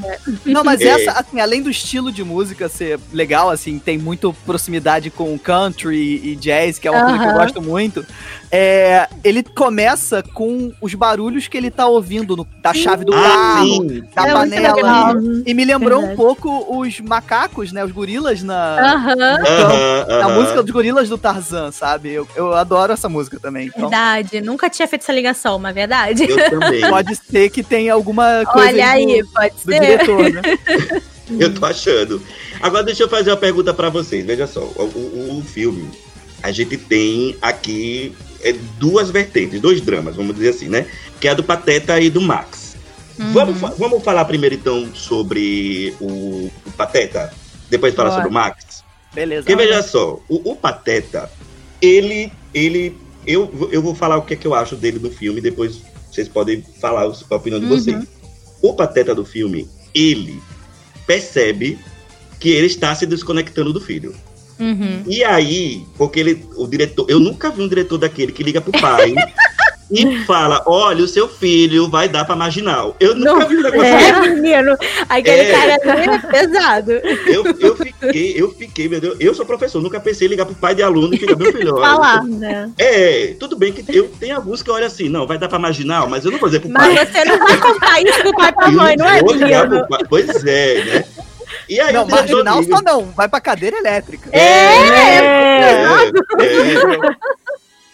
[0.45, 0.87] Não, mas É.
[0.87, 6.21] essa, assim, além do estilo de música ser legal, assim, tem muito proximidade com country
[6.23, 8.05] e jazz, que é uma coisa que eu gosto muito.
[8.49, 13.21] É, ele começa com os barulhos que ele tá ouvindo no- da chave do Ah,
[13.21, 14.03] carro, sim.
[14.15, 15.13] da É panela.
[15.45, 16.15] E me lembrou um Verdade.
[16.17, 17.83] pouco os macacos, né?
[17.83, 19.13] Os gorilas na, Aham.
[19.19, 20.35] Aham, na aham.
[20.35, 22.13] música dos gorilas do Tarzan, sabe?
[22.13, 23.67] Eu, eu adoro essa música também.
[23.67, 24.39] Então, Verdade.
[24.39, 26.23] Nunca tinha feito essa ligação, mas verdade.
[26.29, 26.81] Eu também.
[26.89, 29.79] pode ser que tenha alguma coisa Olha aí, do, pode do ser.
[29.79, 30.41] diretor, né?
[31.37, 32.21] Eu tô achando.
[32.61, 34.25] Agora deixa eu fazer uma pergunta pra vocês.
[34.25, 35.89] Veja só, o, o- o filme,
[36.41, 40.87] a gente tem aqui é, duas vertentes, dois dramas, vamos dizer assim, né?
[41.19, 42.75] Que é a do Pateta e do Max.
[43.19, 43.33] Uhum.
[43.33, 47.33] Vamos, vamos falar primeiro então sobre o, o Pateta,
[47.69, 48.83] depois falar sobre o Max.
[49.13, 49.43] Beleza.
[49.43, 51.29] Porque veja só, o, o Pateta,
[51.81, 52.95] ele, ele,
[53.25, 56.27] eu, eu vou falar o que é que eu acho dele no filme, depois vocês
[56.27, 57.71] podem falar a opinião de Uhum.
[57.71, 58.05] vocês.
[58.61, 60.41] O Pateta do filme, ele
[61.05, 61.77] percebe
[62.39, 64.15] que ele está se desconectando do filho.
[64.59, 65.03] Uhum.
[65.05, 68.71] E aí, porque ele, o diretor, eu nunca vi um diretor daquele que liga pro
[68.71, 69.13] pai
[69.91, 72.95] e fala: olha, o seu filho vai dar pra marginal.
[72.99, 74.75] Eu nunca Não, vi um negócio É, menino.
[75.07, 75.51] Aquele É.
[75.79, 76.91] cara é pesado.
[76.91, 80.55] Eu, eu fiquei, eu fiquei, meu Deus, eu sou professor, nunca pensei em ligar pro
[80.55, 81.75] pai de aluno e ficar meu filho.
[81.77, 82.23] Falar.
[82.23, 82.69] né?
[82.77, 86.07] É, tudo bem que eu tenho alguns que olho assim, não, vai dar pra marginal,
[86.09, 87.05] mas eu não vou dizer pro Mas pai.
[87.05, 89.85] você não vai contar isso pro pai pra mãe, não é, menino?
[90.09, 91.05] Pois é, né?
[91.69, 94.29] E aí Não, marginal só não, vai pra cadeira elétrica.
[94.31, 94.39] É,
[96.39, 97.37] É, é.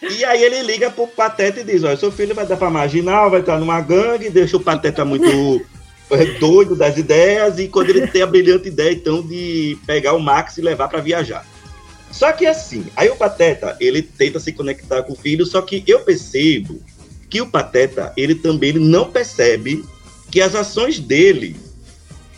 [0.09, 3.31] E aí ele liga pro Pateta e diz, olha, seu filho vai dar pra marginal,
[3.31, 5.65] vai estar numa gangue, deixa o Pateta muito
[6.11, 10.19] é, doido das ideias, e quando ele tem a brilhante ideia, então, de pegar o
[10.19, 11.45] Max e levar pra viajar.
[12.11, 15.83] Só que assim, aí o Pateta, ele tenta se conectar com o filho, só que
[15.87, 16.81] eu percebo
[17.29, 19.83] que o Pateta, ele também ele não percebe
[20.29, 21.55] que as ações dele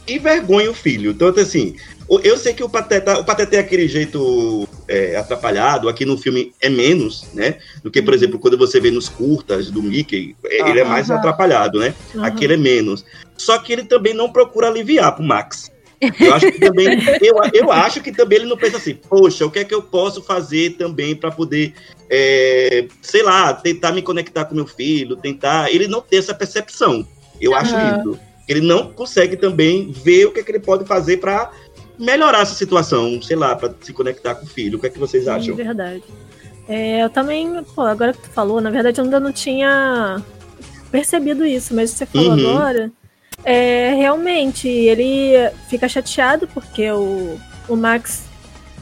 [0.07, 1.11] envergonham o filho.
[1.11, 1.75] Então, assim,
[2.23, 6.53] eu sei que o Pateta, o Pateta tem aquele jeito é, atrapalhado, aqui no filme
[6.61, 7.57] é menos, né?
[7.83, 11.09] Do que, por exemplo, quando você vê nos curtas do Mickey, é, ele é mais
[11.09, 11.93] atrapalhado, né?
[12.13, 12.23] Uhum.
[12.23, 13.05] Aqui ele é menos.
[13.37, 15.71] Só que ele também não procura aliviar pro Max.
[16.19, 16.87] Eu acho que também,
[17.21, 19.81] eu, eu acho que também ele não pensa assim, poxa, o que é que eu
[19.81, 21.73] posso fazer também para poder,
[22.09, 25.73] é, sei lá, tentar me conectar com meu filho, tentar.
[25.73, 27.07] Ele não tem essa percepção.
[27.41, 27.99] Eu acho Aham.
[27.99, 28.19] isso.
[28.47, 31.51] Ele não consegue também ver o que, é que ele pode fazer para
[31.97, 34.77] melhorar essa situação, sei lá, para se conectar com o filho.
[34.77, 35.55] O que é que vocês É acham?
[35.55, 36.03] verdade.
[36.67, 40.21] É, eu também, pô, agora que tu falou, na verdade eu ainda não tinha
[40.91, 42.39] percebido isso, mas você falou Uhum.
[42.57, 42.91] agora.
[43.43, 45.33] É, realmente, ele
[45.69, 48.23] fica chateado porque o, o Max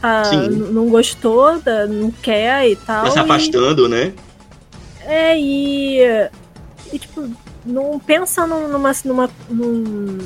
[0.02, 3.04] ah, n- não gostou, da- não quer e tal.
[3.04, 4.12] Tá se e- afastando, né?
[5.06, 5.98] É, e,
[6.92, 7.28] e tipo,
[7.64, 8.92] não pensa num- numa.
[9.04, 10.18] numa num,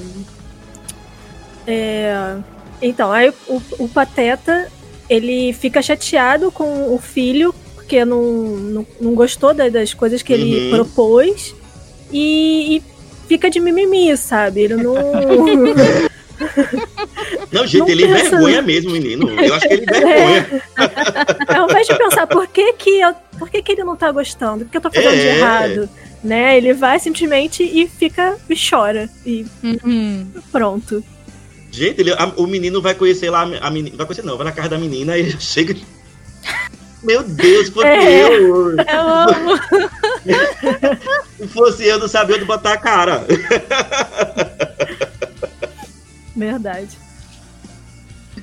[1.66, 2.36] é,
[2.80, 4.70] então, aí o, o Pateta
[5.08, 10.32] ele fica chateado com o filho, porque não, não, não gostou da- das coisas que
[10.32, 10.70] ele Uhum.
[10.76, 11.54] propôs,
[12.12, 12.82] e, e
[13.28, 14.62] fica de mimimi, sabe?
[14.62, 14.94] Ele não.
[17.50, 19.28] Não, gente, Não ele pensa- envergonha mesmo, menino.
[19.40, 20.62] Eu acho que ele envergonha.
[21.48, 24.64] Ao invés de pensar por que, que, eu, por que, que ele não tá gostando,
[24.64, 25.36] o que eu tô fazendo de É.
[25.38, 25.88] errado,
[26.22, 26.56] né?
[26.56, 29.08] Ele vai simplesmente e fica e chora.
[29.24, 30.26] E Uhum.
[30.52, 31.02] pronto.
[31.70, 33.96] Gente, ele- a- o menino vai conhecer lá a menina.
[33.96, 35.76] Vai conhecer, não, vai na casa da menina e chega.
[37.02, 38.24] Meu Deus, fosse É.
[38.24, 38.70] eu.
[38.70, 39.60] Eu amo.
[41.38, 43.24] Se fosse eu, não sabia onde botar a cara.
[46.34, 46.98] Verdade.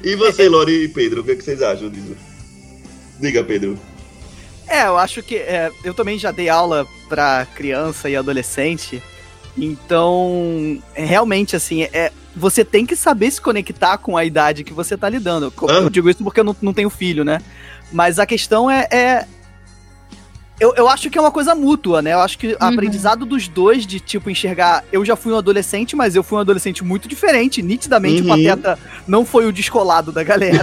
[0.04, 2.16] E você, Lori e Pedro, o que, é que vocês acham disso?
[3.20, 3.78] Diga, Pedro.
[4.67, 9.01] É, eu acho que é, eu também já dei aula pra criança e adolescente,
[9.58, 14.97] então realmente assim é você tem que saber se conectar com a idade que você
[14.97, 15.49] tá lidando.
[15.51, 15.75] Co- Ah.
[15.75, 17.41] Eu digo isso porque eu não, não tenho filho, né?
[17.93, 19.25] Mas a questão é, é-
[20.60, 22.13] eu, eu acho que é uma coisa mútua, né?
[22.13, 22.56] Eu acho que o Uhum.
[22.60, 24.84] aprendizado dos dois de tipo enxergar.
[24.91, 27.62] Eu já fui um adolescente, mas eu fui um adolescente muito diferente.
[27.62, 28.28] Nitidamente Uhum.
[28.28, 30.60] o Pateta não foi o descolado da galera.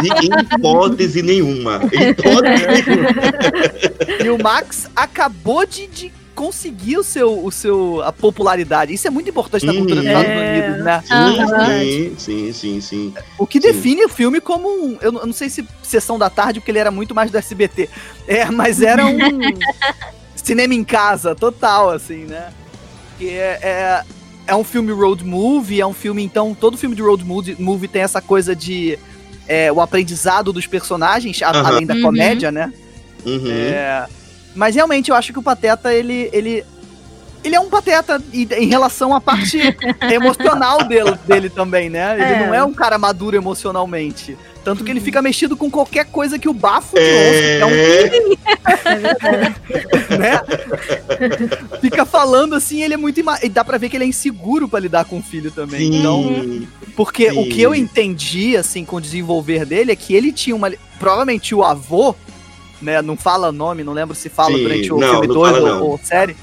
[0.00, 0.08] De
[0.56, 1.80] hipótese nenhuma.
[1.84, 4.24] Hipótese nenhuma.
[4.24, 8.92] E o Max acabou de, de conseguir o seu, o seu, a popularidade.
[8.94, 9.78] Isso é muito importante na Uhum.
[9.78, 10.50] cultura dos Estados É.
[10.50, 11.04] Unidos, né?
[11.10, 11.78] Aham.
[11.78, 13.14] Sim, sim, sim, sim.
[13.38, 13.68] O que Sim.
[13.72, 14.98] define o filme como um.
[15.00, 17.88] Eu não sei se sessão da tarde, porque ele era muito mais do SBT.
[18.26, 19.18] É, mas era um
[20.36, 22.52] cinema em casa, total, assim, né?
[23.18, 24.02] Que é, é,
[24.48, 28.02] é um filme road movie, é um filme, então, todo filme de road movie, tem
[28.02, 28.98] essa coisa de.
[29.46, 32.02] é, o aprendizado dos personagens, além da Uhum.
[32.02, 32.72] comédia, né?
[33.26, 33.50] Uhum.
[33.50, 34.06] É,
[34.54, 36.28] Mas realmente eu acho que o Pateta, ele.
[36.32, 36.64] ele
[37.44, 39.58] ele é um pateta em relação à parte
[40.14, 42.14] emocional dele, dele também, né?
[42.14, 42.46] Ele É.
[42.46, 44.38] não é um cara maduro emocionalmente.
[44.62, 47.58] Tanto que ele fica mexido com qualquer coisa que o bafo de É.
[47.58, 48.10] é um É
[50.18, 50.40] né?
[51.80, 53.18] Fica falando assim, ele é muito.
[53.18, 53.38] Ima...
[53.42, 55.80] E dá pra ver que ele é inseguro pra lidar com o filho também.
[55.80, 55.98] Sim.
[55.98, 56.62] Então,
[56.94, 57.48] porque o Sim.
[57.48, 60.70] que eu entendi, assim, com o desenvolver dele é que ele tinha uma.
[60.98, 62.14] Provavelmente o avô,
[62.82, 63.00] né?
[63.00, 65.74] Não fala nome, não lembro se fala Sim, durante o não, filme não 2 fala,
[65.80, 66.36] ou, ou série.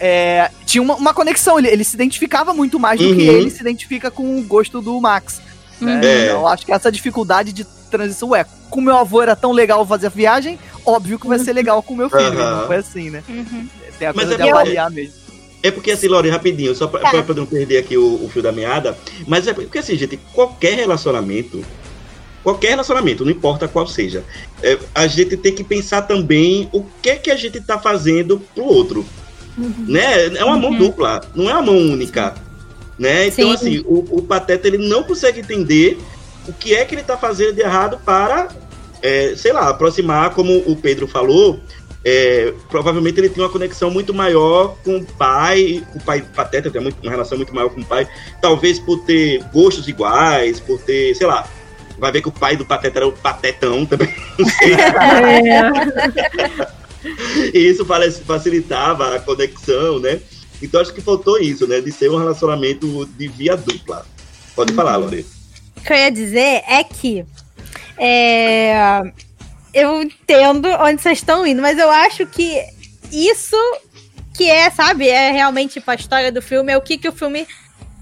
[0.00, 3.32] é, tinha uma, uma conexão, ele, ele se identificava muito mais do que Uhum.
[3.36, 5.40] ele se identifica com o gosto do Max.
[5.80, 6.00] Né?
[6.04, 6.24] É.
[6.26, 8.46] Então, eu acho que essa dificuldade de transição é.
[8.70, 11.94] Com meu avô era tão legal fazer a viagem, óbvio que vai ser legal com
[11.94, 12.22] meu filho.
[12.40, 12.60] Aham.
[12.60, 13.22] Não foi assim, né?
[13.28, 13.68] Uhum.
[13.98, 15.22] Tem a Mas coisa é de porque- avaliar mesmo.
[15.64, 17.22] É porque assim, Lore, rapidinho, só pra, Tá.
[17.22, 20.74] pra não perder aqui o, o fio da meada, mas é porque assim, gente, qualquer
[20.74, 21.64] relacionamento,
[22.42, 24.24] qualquer relacionamento, não importa qual seja,
[24.62, 28.40] é, a gente tem que pensar também o que é que a gente tá fazendo
[28.54, 29.06] pro outro,
[29.56, 30.26] né?
[30.36, 30.78] É uma mão Uhum.
[30.78, 32.34] dupla, não é uma mão única,
[32.98, 33.26] né?
[33.26, 33.54] Então Sim.
[33.54, 35.98] assim, o, o Pateta, ele não consegue entender
[36.48, 38.48] o que é que ele tá fazendo de errado para,
[39.00, 41.60] é, sei lá, aproximar, como o Pedro falou,
[42.04, 46.80] é, provavelmente ele tem uma conexão muito maior com o pai, o pai Pateta tem
[46.80, 48.08] uma relação muito maior com o pai,
[48.40, 51.48] talvez por ter gostos iguais, por ter, sei lá,
[51.98, 55.70] vai ver que o pai do Pateta era o Patetão também, não sei, É.
[57.54, 57.84] e isso
[58.24, 60.20] facilitava a conexão, né?
[60.62, 64.06] Então acho que faltou isso, né, de ser um relacionamento de via dupla.
[64.54, 65.26] Pode falar, Lore.
[65.76, 67.24] O que eu ia dizer é que
[67.98, 69.02] é,
[69.74, 72.62] eu entendo onde vocês estão indo, mas eu acho que
[73.10, 73.56] isso
[74.34, 77.12] que é, sabe, é realmente tipo, a história do filme, é o que, que o
[77.12, 77.46] filme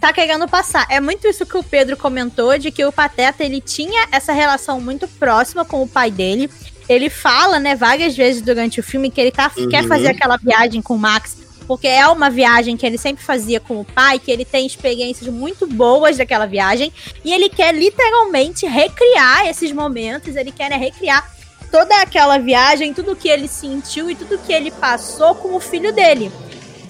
[0.01, 0.87] tá querendo passar.
[0.89, 4.81] É muito isso que o Pedro comentou, de que o Pateta, ele tinha essa relação
[4.81, 6.51] muito próxima com o pai dele.
[6.89, 9.69] Ele fala, né, várias vezes durante o filme que ele tá- Uhum.
[9.69, 11.37] quer fazer aquela viagem com o Max,
[11.67, 15.33] porque é uma viagem que ele sempre fazia com o pai, que ele tem experiências
[15.33, 16.93] muito boas daquela viagem,
[17.25, 21.31] e ele quer literalmente recriar esses momentos, ele quer né, recriar
[21.71, 25.93] toda aquela viagem, tudo que ele sentiu e tudo que ele passou com o filho
[25.93, 26.33] dele.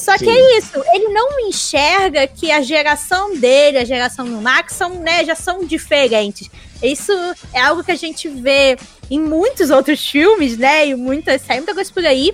[0.01, 0.31] Só que Sim.
[0.31, 5.25] é isso, ele não enxerga que a geração dele, a geração do Max, são, né,
[5.25, 6.49] já são diferentes.
[6.83, 7.13] Isso
[7.53, 8.79] é algo que a gente vê
[9.11, 10.87] em muitos outros filmes, né?
[10.87, 12.33] E muitas, sai muita coisa por aí.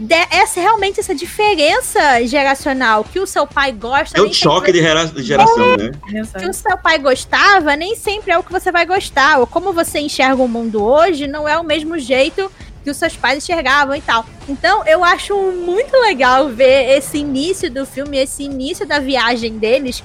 [0.00, 4.16] De- essa realmente essa diferença geracional que o seu pai gosta.
[4.18, 5.90] É um choque de gera- de geração, né?
[6.38, 9.38] que o seu pai gostava, nem sempre é o que você vai gostar.
[9.38, 12.50] Ou como você enxerga o mundo hoje, não é o mesmo jeito
[12.88, 14.24] que os seus pais enxergavam e tal.
[14.48, 20.02] Então, eu acho muito legal ver esse início do filme, esse início da viagem deles,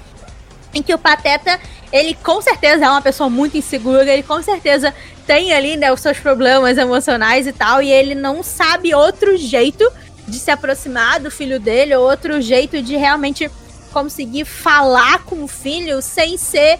[0.73, 1.57] em que o Pateta,
[1.93, 4.93] ele com certeza é uma pessoa muito insegura, ele com certeza
[5.25, 9.89] tem ali, né, os seus problemas emocionais e tal, e ele não sabe outro jeito
[10.27, 13.49] de se aproximar do filho dele, ou outro jeito de realmente
[13.93, 16.79] conseguir falar com o filho sem ser.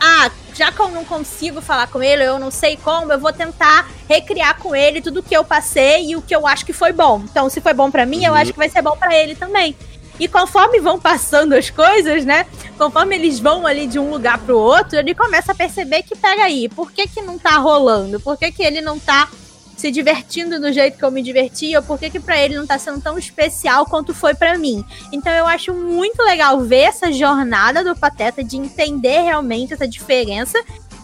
[0.00, 3.32] Ah, já que eu não consigo falar com ele, eu não sei como, eu vou
[3.32, 6.92] tentar recriar com ele tudo que eu passei e o que eu acho que foi
[6.92, 7.22] bom.
[7.24, 8.38] Então, se foi bom pra mim, eu Uhum.
[8.38, 9.76] acho que vai ser bom pra ele também.
[10.18, 12.46] E conforme vão passando as coisas, né?
[12.78, 16.68] Conforme eles vão ali de um lugar pro outro, ele começa a perceber que, peraí,
[16.68, 18.20] por que que não tá rolando?
[18.20, 19.28] Por que que ele não tá
[19.76, 21.78] se divertindo do jeito que eu me divertia?
[21.78, 24.84] Ou por que que pra ele não tá sendo tão especial quanto foi pra mim?
[25.12, 30.58] Então eu acho muito legal ver essa jornada do Pateta de entender realmente essa diferença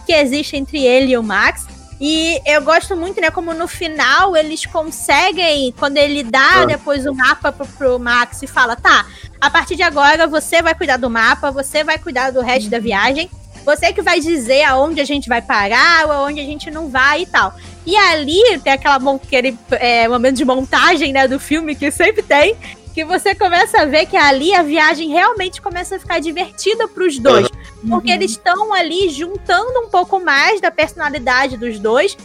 [0.06, 1.66] que existe entre ele e o Max.
[2.02, 6.64] E eu gosto muito, né, como no final eles conseguem, quando ele dá Ah.
[6.64, 9.04] depois o mapa pro, pro Max e fala, tá,
[9.38, 12.78] a partir de agora você vai cuidar do mapa, você vai cuidar do resto da
[12.78, 13.30] viagem,
[13.64, 17.22] você que vai dizer aonde a gente vai parar ou aonde a gente não vai
[17.22, 17.54] e tal.
[17.86, 22.56] E ali tem aquela aquele é, momento de montagem, né, do filme que sempre tem,
[22.94, 27.18] que você começa a ver que ali a viagem realmente começa a ficar divertida pros
[27.18, 27.48] dois.
[27.88, 32.16] Porque eles estão ali juntando um pouco mais da personalidade dos dois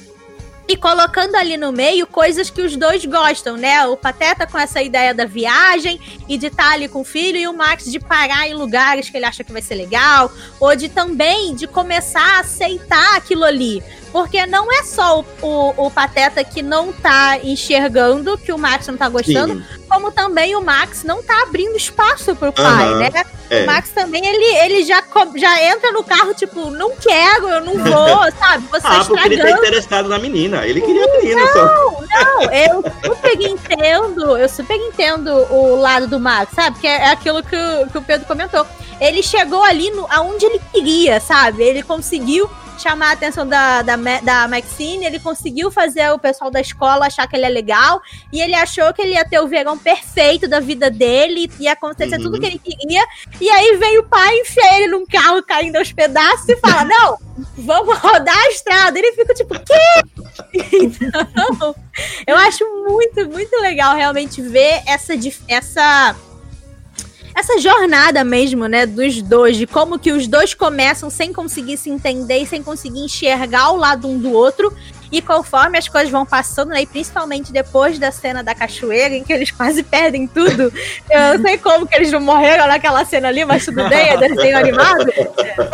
[0.67, 3.86] e colocando ali no meio coisas que os dois gostam, né?
[3.86, 7.48] O Pateta com essa ideia da viagem e de estar ali com o filho, e
[7.48, 10.90] o Max de parar em lugares que ele acha que vai ser legal, ou de
[10.90, 13.83] também de começar a aceitar aquilo ali.
[14.16, 18.88] Porque não é só o, o, o Pateta que não tá enxergando que o Max
[18.88, 19.63] não tá gostando, Sim.
[19.90, 23.00] como também o Max não tá abrindo espaço pro pai, Aham.
[23.00, 23.12] né?
[23.50, 23.63] É.
[23.63, 25.04] O Max também, ele, ele já,
[25.36, 28.66] já entra no carro, tipo, não quero, eu não vou, sabe?
[28.72, 29.58] Você tá Ah, porque ele tá estragando.
[29.68, 30.66] interessado na menina.
[30.66, 31.66] Ele queria a menina só.
[31.66, 36.80] Não, eu super entendo, eu super entendo o lado do Max, sabe?
[36.80, 38.66] Que é aquilo que, o- que o Pedro comentou.
[39.02, 41.63] Ele chegou ali no, aonde ele queria, sabe?
[41.63, 42.50] Ele conseguiu
[42.86, 47.27] chamar a atenção da, da, da Maxine, ele conseguiu fazer o pessoal da escola achar
[47.27, 48.00] que ele é legal,
[48.31, 52.15] e ele achou que ele ia ter o verão perfeito da vida dele, ia acontecer
[52.17, 52.23] Uhum.
[52.23, 53.04] tudo que ele queria,
[53.42, 57.17] e aí vem o pai, enfia ele num carro caindo aos pedaços e fala, não,
[57.58, 58.98] vamos rodar a estrada.
[58.98, 60.36] Ele fica tipo, quê?
[60.71, 61.75] Então,
[62.25, 65.13] eu acho muito, muito legal realmente ver essa,
[65.48, 66.15] essa
[67.36, 71.90] essa jornada mesmo, né, dos dois, de como que os dois começam sem conseguir se
[71.90, 74.73] entender e sem conseguir enxergar o lado um do outro.
[75.12, 79.23] E conforme as coisas vão passando, né, e principalmente depois da cena da cachoeira, em
[79.23, 80.73] que eles quase perdem tudo.
[81.10, 84.17] Eu não sei como que eles não morreram naquela cena ali, mas tudo bem, é
[84.17, 85.06] desenho animado.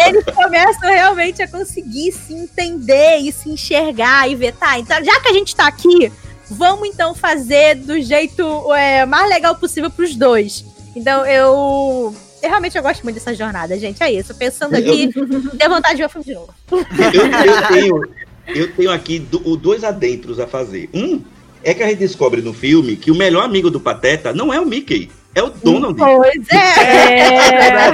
[0.06, 5.20] Eles começam realmente a conseguir se entender e se enxergar e ver, tá, então já
[5.22, 6.12] que a gente tá aqui,
[6.50, 10.66] vamos então fazer do jeito é, mais legal possível pros dois.
[10.96, 12.14] Então eu.
[12.44, 14.02] Eu realmente eu gosto muito dessa jornada, gente.
[14.02, 14.34] É isso.
[14.34, 15.12] Pensando aqui,
[15.54, 16.52] deu vontade de ver o filme de novo.
[16.72, 18.02] Eu, eu tenho,
[18.48, 20.90] eu tenho aqui do- dois adentros a fazer.
[20.92, 21.22] Um
[21.64, 24.60] é que a gente descobre no filme que o melhor amigo do Pateta não é
[24.60, 25.96] o Mickey, é o Donald.
[26.00, 27.92] Pois é.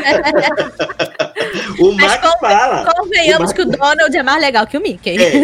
[1.79, 2.93] O Mas Max conven- fala.
[2.95, 5.15] Convenhamos O que o Donald é mais legal que o Mickey.
[5.21, 5.35] É,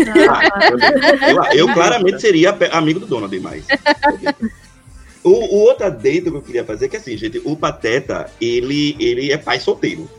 [1.32, 3.64] eu, eu claramente seria amigo do Donald mais.
[5.24, 8.95] O, o outro adendo que eu queria fazer é que assim, gente, o Pateta, ele,
[8.99, 10.09] ele é pai solteiro.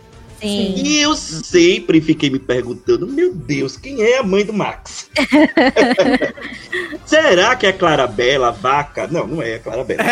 [0.41, 0.75] Sim.
[0.77, 5.09] E eu sempre fiquei me perguntando, meu Deus, quem é a mãe do Max?
[7.07, 9.07] Será que é a Clarabela, a vaca?
[9.07, 10.03] Não, não é a Clarabela.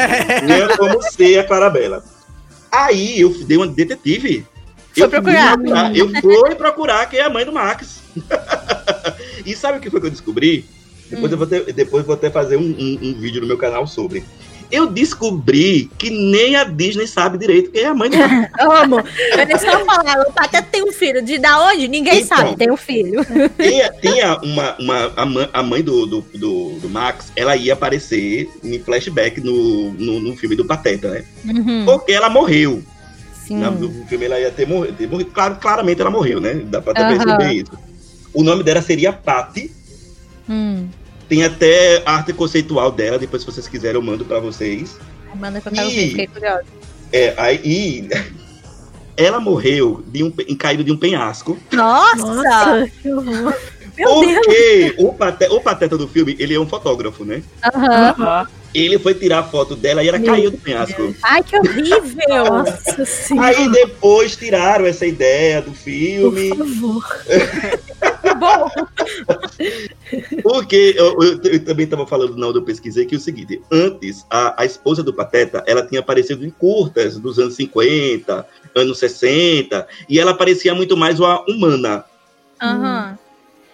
[0.47, 2.05] Não é como ser a Clarabela.
[2.70, 4.47] Aí eu dei uma detetive.
[4.95, 5.97] Foi eu fui procurar.
[5.97, 8.01] Eu fui procurar quem é a mãe do Max.
[9.45, 10.64] e sabe o que foi que eu descobri?
[11.11, 11.34] Depois, Hum.
[11.34, 13.86] eu, vou ter, depois eu vou até fazer um, um- um vídeo no meu canal
[13.86, 14.24] sobre.
[14.73, 18.16] Eu descobri que nem a Disney sabe direito quem é a mãe do.
[18.59, 18.97] Amo.
[19.01, 21.23] Eu só falar, o Pateta tem um filho.
[21.23, 21.87] De da onde?
[21.89, 22.39] Ninguém Então.
[22.39, 23.20] sabe, tem um filho.
[23.61, 28.49] Tinha, tinha uma, uma a, mãe, a do, do, do, do Max, ela ia aparecer
[28.64, 31.25] em flashback no, no, no filme do Pateta, né?
[31.45, 32.83] Uhum, Porque ela morreu.
[33.47, 33.57] sim.
[33.59, 34.95] Na- No filme ela ia ter morrido.
[34.97, 35.31] ter morrido.
[35.33, 36.55] Claro, claramente ela morreu, né?
[36.64, 37.18] Dá pra até Aham.
[37.18, 37.73] perceber isso.
[38.33, 39.70] O nome dela seria Patty.
[40.49, 40.89] Hum.
[41.29, 44.99] Tem até arte conceitual dela, depois se vocês quiserem eu mando pra vocês.
[45.35, 46.64] Manda que eu quero ver, fiquei curiosa.
[47.12, 48.09] É, aí
[49.16, 51.59] ela morreu de um, caído de um penhasco.
[51.73, 52.16] Nossa!
[52.16, 52.91] Nossa,
[53.95, 54.35] Deus!
[54.35, 57.43] Porque o, pate, o pateta do filme, ele é um fotógrafo, né?
[57.62, 58.47] Aham.
[58.75, 61.14] Ele foi tirar a foto dela e ela Meu caiu do penhasco.
[61.23, 62.45] Ai, que horrível!
[62.47, 63.49] Nossa senhora.
[63.49, 66.49] Aí depois tiraram essa ideia do Por filme.
[66.57, 67.05] favor.
[68.23, 68.70] Que bom!
[70.43, 73.61] Porque eu, eu- eu também estava falando na hora eu pesquisei que é o seguinte:
[73.70, 78.99] antes, a, a esposa do Pateta ela tinha aparecido em curtas dos anos 50, anos
[78.99, 82.05] 60, e ela parecia muito mais uma humana.
[82.61, 83.18] Aham.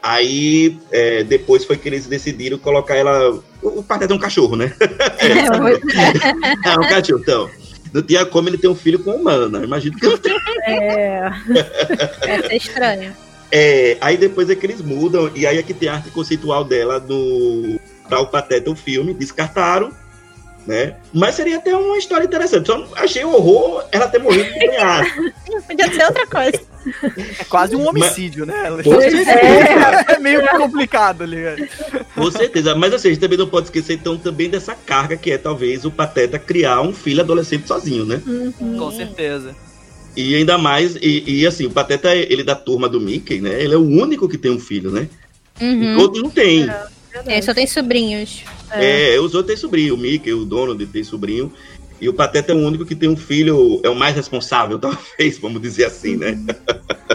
[0.03, 3.41] Aí é, depois foi que eles decidiram colocar ela.
[3.63, 4.73] O, Pateta é um cachorro, né?
[5.19, 6.73] É, é.
[6.73, 7.51] É um cachorro, então.
[7.93, 9.65] Não tinha como ele ter um filho com humana.
[9.65, 10.19] Imagino que eu
[10.67, 11.31] É.
[12.25, 13.17] Deve ser estranho.
[13.51, 16.65] É, aí depois é que eles mudam, e aí é que tem a arte conceitual
[16.65, 19.91] dela no para o Pateta o filme, descartaram,
[20.67, 20.97] né?
[21.13, 22.67] Mas seria até uma história interessante.
[22.67, 25.23] Só achei um horror ela ter morrido de penhasco.
[25.67, 26.61] Podia ser outra coisa.
[27.41, 28.71] É quase um homicídio, né?
[28.83, 29.31] Com certeza,
[30.09, 31.67] É meio complicado, ligado?
[32.15, 32.75] com certeza.
[32.75, 35.85] Mas assim, a gente também não pode esquecer então também dessa carga que é talvez
[35.85, 38.23] o Pateta criar um filho adolescente sozinho, né?
[38.27, 38.79] Uhum.
[38.79, 39.55] Com certeza.
[40.17, 43.63] E ainda mais, e, e, assim, o Pateta, ele é da turma do Mickey, né?
[43.63, 45.09] Ele é o único que tem um filho, né?
[45.61, 45.99] Uhum.
[45.99, 46.65] Outros não tem.
[46.67, 46.98] Verdade.
[47.27, 48.43] É, só tem sobrinhos.
[48.71, 51.53] É, os outros têm sobrinho, o Mickey, o Donald tem sobrinho.
[52.01, 55.39] E o Pateta é o único que tem um filho, é o mais responsável, talvez,
[55.39, 56.39] vamos dizer assim, né?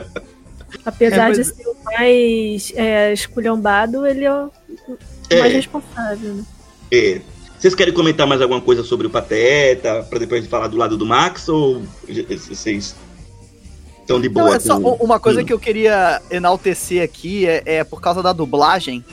[0.85, 4.51] Apesar É, de mas- ser o mais é, esculhambado, ele é o
[4.87, 6.33] o mais É, responsável.
[6.33, 6.43] Né?
[6.91, 7.21] é.
[7.57, 11.05] Vocês querem comentar mais alguma coisa sobre o Pateta, para depois falar do lado do
[11.05, 11.81] Max, ou
[12.49, 12.93] vocês
[14.01, 14.47] estão de boa?
[14.49, 15.45] Não, é só com- uma coisa Hum.
[15.45, 19.05] que eu queria enaltecer aqui é, é por causa da dublagem.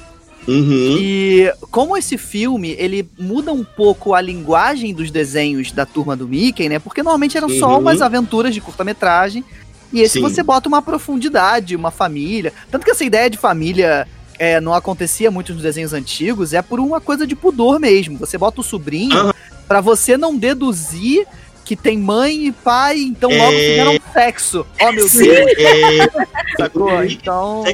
[0.49, 0.97] Uhum.
[0.99, 6.27] E como esse filme, ele muda um pouco a linguagem dos desenhos da turma do
[6.27, 6.79] Mickey, né?
[6.79, 7.79] Porque normalmente eram só Uhum.
[7.81, 9.45] umas aventuras de curta-metragem.
[9.93, 10.21] E esse Sim.
[10.23, 12.53] você bota uma profundidade, uma família.
[12.71, 14.07] Tanto que essa ideia de família
[14.39, 18.17] é, não acontecia muito nos desenhos antigos, é por uma coisa de pudor mesmo.
[18.19, 19.35] Você bota o sobrinho Aham.
[19.69, 21.27] pra você não deduzir
[21.65, 23.69] que tem mãe e pai, então logo É.
[23.69, 24.67] fizeram sexo.
[24.81, 26.11] Oh, meu Sim, Deus, é,
[26.57, 27.05] sacou?
[27.05, 27.65] Então,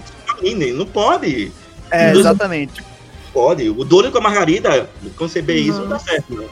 [0.41, 1.53] feminino, não pode.
[1.91, 2.83] É, exatamente.
[3.33, 3.69] Pode.
[3.69, 6.45] O Donald com a Margarida, conceber isso não dá certo, não.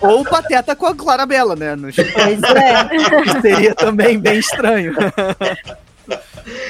[0.10, 1.74] Ou o Pateta com a Clarabella, né?
[1.74, 3.40] Nos- Pois é.
[3.40, 4.94] seria também bem estranho.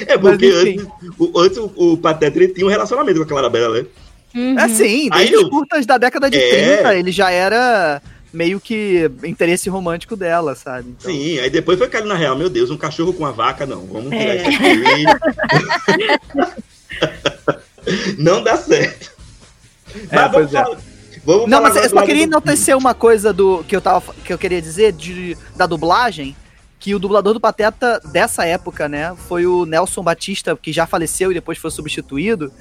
[0.07, 0.87] É porque Mas, antes,
[1.19, 3.85] o, antes o, o Pateta ele tinha um relacionamento com a Clarabella, né?
[4.35, 4.59] Uhum.
[4.59, 6.77] É sim, desde eu- curtas da década de É.
[6.77, 8.01] 30, ele já era
[8.33, 10.95] meio que interesse romântico dela, sabe?
[10.97, 13.65] Então- Sim, aí depois foi caindo na real, meu Deus, um cachorro com uma vaca,
[13.67, 13.85] não.
[13.85, 14.49] Vamos tirar É.
[14.49, 14.59] isso
[15.91, 16.63] aqui.
[18.17, 19.11] não dá certo.
[20.09, 20.63] É, Mas vamos pois é.
[20.63, 20.77] falar-
[21.25, 23.81] vamos Não, falar mas eu do só queria do- enaltecer uma coisa do que eu,
[23.81, 26.35] tava, que eu queria dizer de, da dublagem,
[26.79, 31.31] que o dublador do Pateta dessa época, né, foi o Nelson Batista, que já faleceu
[31.31, 32.51] e depois foi substituído,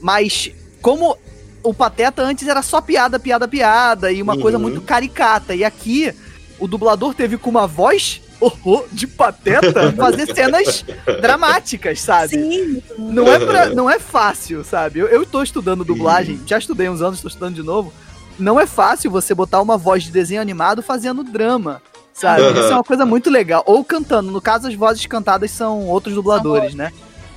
[0.00, 1.18] mas como
[1.62, 4.40] o Pateta antes era só piada, piada, piada, e uma Uhum.
[4.40, 6.14] coisa muito caricata, e aqui
[6.58, 10.84] o dublador teve com uma voz oh, oh, de Pateta fazer cenas
[11.20, 12.30] dramáticas, sabe?
[12.30, 12.82] Sim.
[12.98, 15.00] Não é, pra- não é fácil, sabe?
[15.00, 17.92] Eu, eu tô estudando dublagem, já estudei uns anos, tô estudando de novo.
[18.38, 21.82] Não é fácil você botar uma voz de desenho animado fazendo drama,
[22.14, 22.42] sabe?
[22.42, 22.60] Aham.
[22.60, 23.64] Isso é uma coisa muito legal.
[23.66, 24.30] Ou cantando.
[24.30, 26.92] No caso, as vozes cantadas são outros dubladores, né?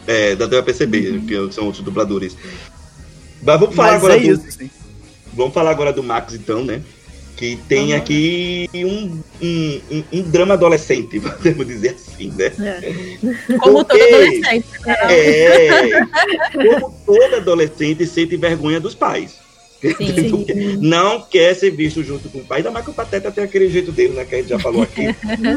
[0.05, 2.37] É, dá pra perceber que são outros dubladores.
[3.41, 4.69] Mas vamos falar Mas agora é do, isso, sim.
[5.33, 6.81] Vamos falar agora do Max, então, né?
[7.41, 7.97] Que tem Uhum.
[7.97, 12.51] aqui um, um, um- um drama adolescente, podemos dizer assim, né?
[12.59, 13.57] É.
[13.57, 14.65] Como todo Porque- adolescente.
[15.09, 15.89] É,
[16.53, 19.37] como todo adolescente sente vergonha dos pais.
[19.81, 20.45] Sim.
[20.81, 23.67] Não quer ser visto junto com o pai, ainda mais que o Pateta tem aquele
[23.71, 24.23] jeito dele, né?
[24.23, 25.07] Que a gente já falou aqui.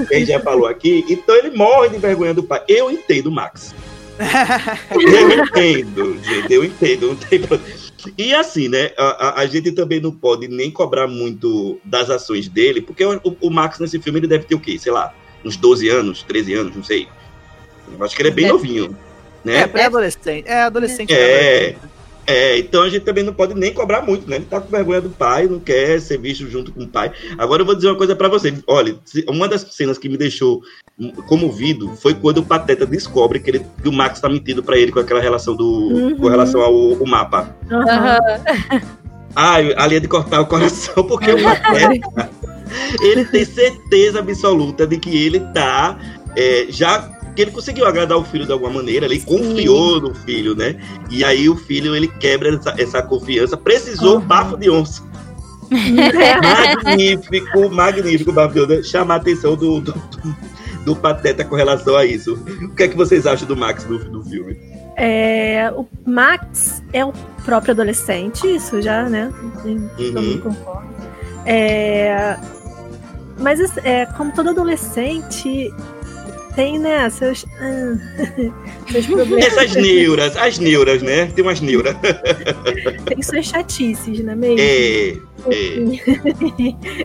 [0.08, 1.04] que a gente já falou aqui.
[1.10, 2.62] Então ele morre de vergonha do pai.
[2.66, 3.74] Eu entendo o Max.
[4.94, 7.08] Eu entendo, gente, eu entendo.
[7.08, 7.60] Não tem pro-
[8.18, 8.90] E assim, né?
[8.96, 13.50] A, a- gente também não pode nem cobrar muito das ações dele, porque o, o
[13.50, 14.78] Max nesse filme ele deve ter o quê?
[14.78, 17.08] Sei lá, uns 12 anos, 13 anos, não sei.
[17.98, 18.96] Eu acho que ele é bem Deve- novinho.
[19.44, 19.66] É, Né?
[19.66, 20.48] pré-adolescente.
[20.48, 21.12] É, adolescente.
[21.12, 21.76] É.
[22.26, 24.36] É, então a gente também não pode nem cobrar muito, né?
[24.36, 27.12] Ele tá com vergonha do pai, não quer ser visto junto com o pai.
[27.36, 28.54] Agora eu vou dizer uma coisa pra você.
[28.66, 28.96] Olha,
[29.28, 30.62] uma das cenas que me deixou
[31.26, 34.92] comovido foi quando o Pateta descobre que, ele, que o Max tá mentindo pra ele
[34.92, 35.66] com aquela relação do.
[35.66, 36.16] Uhum.
[36.16, 37.54] com relação ao, ao mapa.
[37.70, 38.18] Aham.
[39.34, 42.30] Ai, ali é de cortar o coração, porque o Pateta,
[43.02, 45.98] ele tem certeza absoluta de que ele tá
[46.36, 50.54] é, já que ele conseguiu agradar o filho de alguma maneira, ele confiou no filho,
[50.54, 50.76] né?
[51.10, 54.20] E aí o filho ele quebra essa, essa confiança, precisou Uhum.
[54.20, 55.02] bafo de onça.
[56.42, 58.82] Magnífico, magnífico onça.
[58.84, 60.36] Chamar a atenção do, do, do-
[60.84, 62.34] do Pateta com relação a isso.
[62.62, 64.56] O que é que vocês acham do Max no, no filme?
[64.96, 67.12] É, o Max é o
[67.44, 69.32] próprio adolescente, isso já, né?
[69.96, 70.40] Todo Uhum.
[70.40, 70.94] concorda.
[71.46, 72.36] É,
[73.38, 75.72] mas é, como todo adolescente
[76.54, 77.96] tem, né, seus, ah,
[78.90, 81.26] seus problemas, Essas neuras, as neuras, né?
[81.26, 81.96] Tem umas neuras.
[83.04, 84.60] tem suas chatices, não é mesmo?
[84.60, 85.08] É,
[85.50, 87.04] é.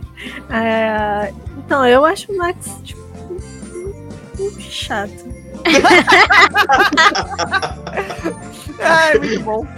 [0.52, 2.99] É, então, eu acho o Max tipo,
[4.40, 5.10] um chato.
[8.80, 9.66] É, muito bom.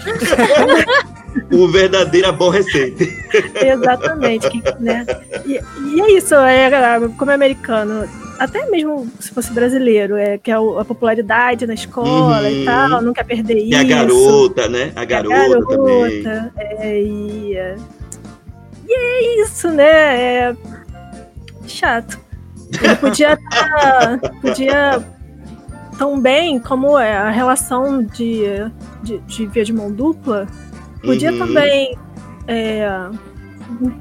[1.51, 3.09] O verdadeiro aborrecente.
[3.55, 4.51] Exatamente.
[4.51, 5.07] que, né?
[5.47, 5.59] e,
[5.95, 6.69] e é isso, é,
[7.17, 8.07] como é americano,
[8.39, 12.51] até mesmo se fosse brasileiro, é que é a popularidade na escola Uhum.
[12.63, 13.81] e tal, não quer perder E isso.
[13.81, 14.93] a garota, né?
[14.95, 16.23] A É a garota, também.
[16.23, 17.77] garota, É, e, é,
[18.87, 20.51] e é isso, né?
[20.51, 20.57] É
[21.67, 22.21] chato.
[22.81, 25.03] Ele podia tá, podia
[25.99, 28.45] tão bem como é a relação de,
[29.03, 30.47] de, de via de mão dupla,
[31.03, 31.39] podia Uhum.
[31.39, 31.97] também
[32.49, 32.89] é,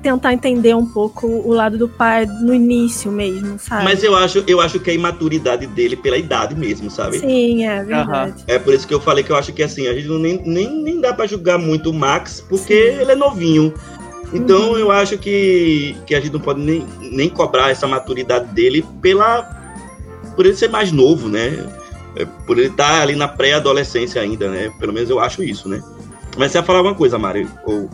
[0.01, 3.84] tentar entender um pouco o lado do pai no início mesmo, sabe?
[3.84, 7.19] Mas eu acho, eu acho que é a imaturidade dele pela idade mesmo, sabe?
[7.19, 8.43] Sim, é verdade.
[8.47, 10.41] É por isso que eu falei que eu acho que assim, a gente não, nem,
[10.45, 13.01] nem, nem dá pra julgar muito o Max, porque Sim.
[13.01, 13.74] ele é novinho.
[14.34, 14.77] Então Uhum.
[14.77, 19.59] eu acho que, que a gente não pode nem, nem cobrar essa maturidade dele pela
[20.36, 21.67] por ele ser mais novo, né?
[22.15, 24.71] É, Por ele estar ali na pré-adolescência ainda, né?
[24.79, 25.82] Pelo menos eu acho isso, né?
[26.38, 27.47] Mas você ia falar alguma coisa, Mari?
[27.65, 27.89] Ou...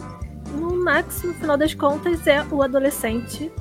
[0.61, 3.51] O Max, no final das contas, é o adolescente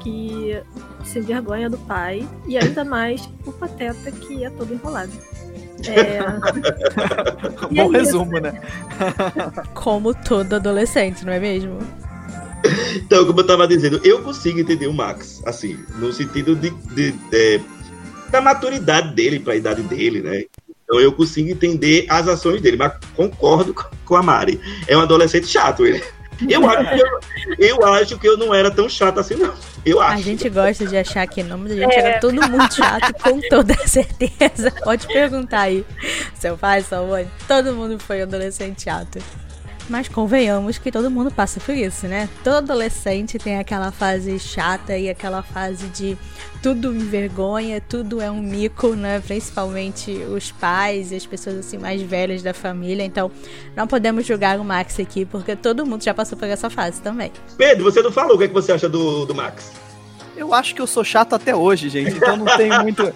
[0.00, 0.60] que
[1.04, 5.12] se envergonha do pai, e ainda mais o pateta que é todo enrolado.
[5.88, 6.20] É,
[7.72, 7.90] bom é isso.
[7.92, 8.60] resumo, né?
[9.74, 11.78] Como todo adolescente, não é mesmo?
[12.96, 17.14] Então, como eu tava dizendo, eu consigo entender o Max, assim, no sentido de, de-
[17.32, 17.60] é,
[18.30, 20.44] da maturidade dele para a idade dele, né?
[20.84, 24.60] Então eu consigo entender as ações dele, mas concordo com- a Mari.
[24.86, 26.02] É um adolescente chato ele.
[26.48, 27.00] Eu acho que
[27.64, 29.54] eu, eu acho que eu não era tão chato assim, não.
[29.84, 30.22] Eu A acho.
[30.24, 33.74] gente gosta de achar que não, mas a gente era todo mundo chato, com toda
[33.86, 34.70] certeza.
[34.84, 35.84] Pode perguntar aí.
[36.34, 39.18] Seu pai, sua mãe, todo mundo foi adolescente chato.
[39.88, 42.28] Mas convenhamos que todo mundo passa por isso, né?
[42.42, 46.18] Todo adolescente tem aquela fase chata e aquela fase de
[46.60, 49.20] tudo me vergonha, tudo é um mico, né?
[49.20, 53.04] Principalmente os pais e as pessoas assim mais velhas da família.
[53.04, 53.30] Então,
[53.76, 57.30] não podemos julgar o Max aqui, porque todo mundo já passou por essa fase também.
[57.56, 59.70] Pedro, você não falou o que, é que você acha do, do Max?
[60.36, 63.04] Eu acho que eu sou chato até hoje, gente, então não tem muito.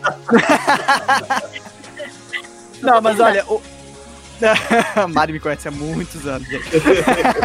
[2.81, 3.61] não, mas olha, o...
[5.13, 6.49] Mari me conhece há muitos anos,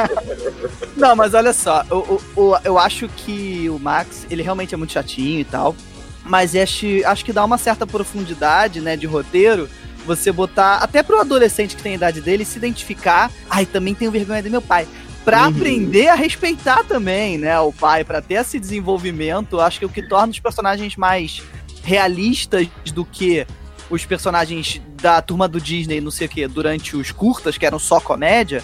[0.96, 4.94] não, mas olha só, o, o, eu acho que o Max, ele realmente é muito
[4.94, 5.76] chatinho e tal,
[6.24, 9.70] mas acho, acho que dá uma certa profundidade, né, de roteiro,
[10.06, 14.12] você botar, até pro adolescente que tem a idade dele, se identificar, ai, também tenho
[14.12, 14.88] vergonha do meu pai
[15.26, 15.48] para uhum.
[15.48, 19.92] aprender a respeitar também, né, o pai, para ter esse desenvolvimento, acho que é o
[19.92, 21.42] que torna os personagens mais
[21.84, 23.46] realistas do que
[23.90, 27.80] os personagens da turma do Disney, não sei o que, durante os curtas, que eram
[27.80, 28.64] só comédia,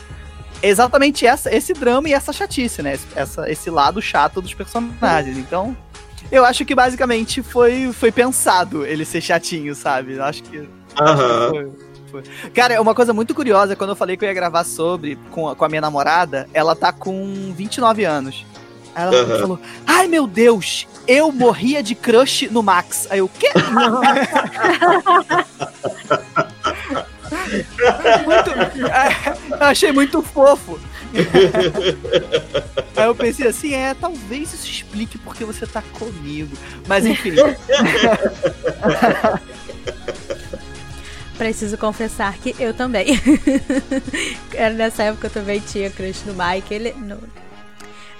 [0.61, 2.97] é exatamente essa, esse drama e essa chatice, né?
[3.15, 5.37] Essa, esse lado chato dos personagens.
[5.37, 5.75] Então,
[6.31, 10.13] eu acho que basicamente foi, foi pensado ele ser chatinho, sabe?
[10.13, 10.57] Eu acho que.
[10.59, 11.73] Uhum.
[12.11, 12.23] Foi.
[12.53, 15.55] Cara, uma coisa muito curiosa, quando eu falei que eu ia gravar sobre com a,
[15.55, 18.45] com a minha namorada, ela tá com 29 anos.
[18.95, 19.39] Aí ela uhum.
[19.39, 23.07] falou: Ai meu Deus, eu morria de crush no Max.
[23.09, 23.49] Aí eu, o quê?
[28.25, 28.51] muito,
[28.87, 30.79] é, eu achei muito fofo.
[32.95, 36.55] Aí eu pensei assim, é, talvez isso explique porque você tá comigo.
[36.87, 37.31] Mas enfim.
[41.37, 43.19] preciso confessar que eu também.
[44.75, 46.73] Nessa época eu também tinha crush no Mike.
[46.73, 46.93] Ele.
[46.93, 47.17] No,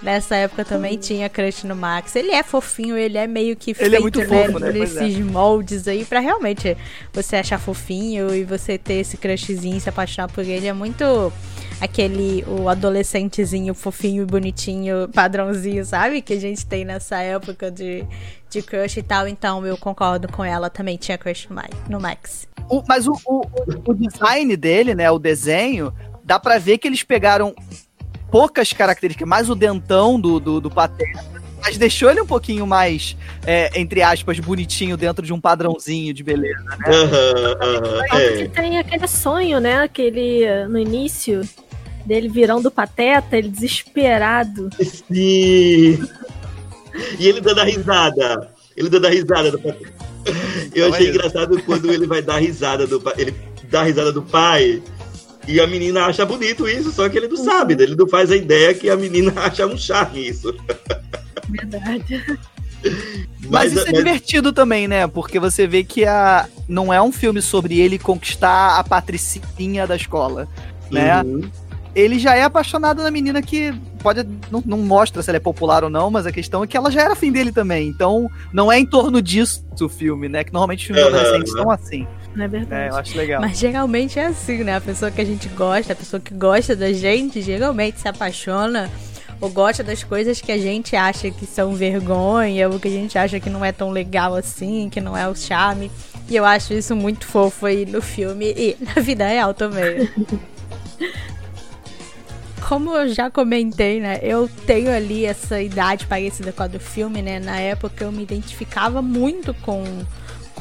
[0.02, 2.16] nessa época também tinha crush no Max.
[2.16, 4.72] Ele é fofinho, ele é meio que feito, ele é muito né, fofo, né?
[4.72, 5.20] Nesses é.
[5.20, 6.76] moldes aí, pra realmente
[7.14, 10.68] você achar fofinho e você ter esse crushzinho, se apaixonar por ele.
[10.68, 11.32] É muito
[11.80, 16.22] aquele o adolescentezinho fofinho e bonitinho, padrãozinho, sabe?
[16.22, 18.06] Que a gente tem nessa época de,
[18.50, 19.28] de crush e tal.
[19.28, 21.48] Então eu concordo com ela, também tinha crush
[21.90, 22.48] no Max.
[22.70, 23.42] O, mas o, o,
[23.86, 25.10] o, design dele, né?
[25.12, 25.94] O desenho,
[26.24, 27.54] dá pra ver que eles pegaram
[28.32, 31.24] poucas características, mais o dentão do, do, do Pateta,
[31.62, 33.16] mas deixou ele um pouquinho mais,
[33.46, 36.88] é, entre aspas, bonitinho dentro de um padrãozinho de beleza, né?
[36.88, 38.48] Uhum, uhum, é.
[38.48, 39.84] tem aquele sonho, né?
[39.84, 41.48] Aquele no início
[42.06, 44.70] dele virando pateta, ele desesperado.
[44.80, 46.00] Sim!
[47.20, 48.50] E ele dando a risada.
[48.76, 50.12] Ele dando a risada do pateta.
[50.74, 53.14] Eu achei engraçado quando ele vai dar risada do pai.
[53.18, 53.36] Ele
[53.70, 54.82] dá a risada do pai.
[55.48, 57.44] E a menina acha bonito isso, só que ele não uhum.
[57.44, 60.56] sabe, ele não faz a ideia que a menina acha um charme isso.
[61.50, 62.24] Verdade.
[62.84, 63.98] Mas, mas, isso é mas...
[63.98, 65.08] divertido também, né?
[65.08, 66.48] Porque você vê que a...
[66.68, 70.48] não é um filme sobre ele conquistar a patricinha da escola,
[70.90, 71.22] né?
[71.22, 71.50] Uhum.
[71.94, 75.84] Ele já é apaixonado na menina que pode não, não, mostra se ela é popular
[75.84, 77.90] ou não, mas a questão é que ela já era fim dele também.
[77.90, 80.44] Então, não é em torno disso o filme, né?
[80.44, 81.10] Que normalmente os filmes uhum.
[81.10, 82.08] adolescentes são assim.
[82.36, 82.84] Não é verdade.
[82.84, 83.42] É, eu acho legal.
[83.42, 84.76] Mas geralmente é assim, né?
[84.76, 88.90] A pessoa que a gente gosta, a pessoa que gosta da gente, geralmente se apaixona
[89.42, 93.18] ou gosta das coisas que a gente acha que são vergonha, ou que a gente
[93.18, 95.92] acha que não é tão legal assim, que não é o charme.
[96.30, 100.08] E eu acho isso muito fofo aí no filme e na vida real também.
[102.72, 104.20] como eu já comentei, né?
[104.22, 107.38] Eu tenho ali essa idade parecida com a do filme, né?
[107.38, 109.84] Na época eu me identificava muito com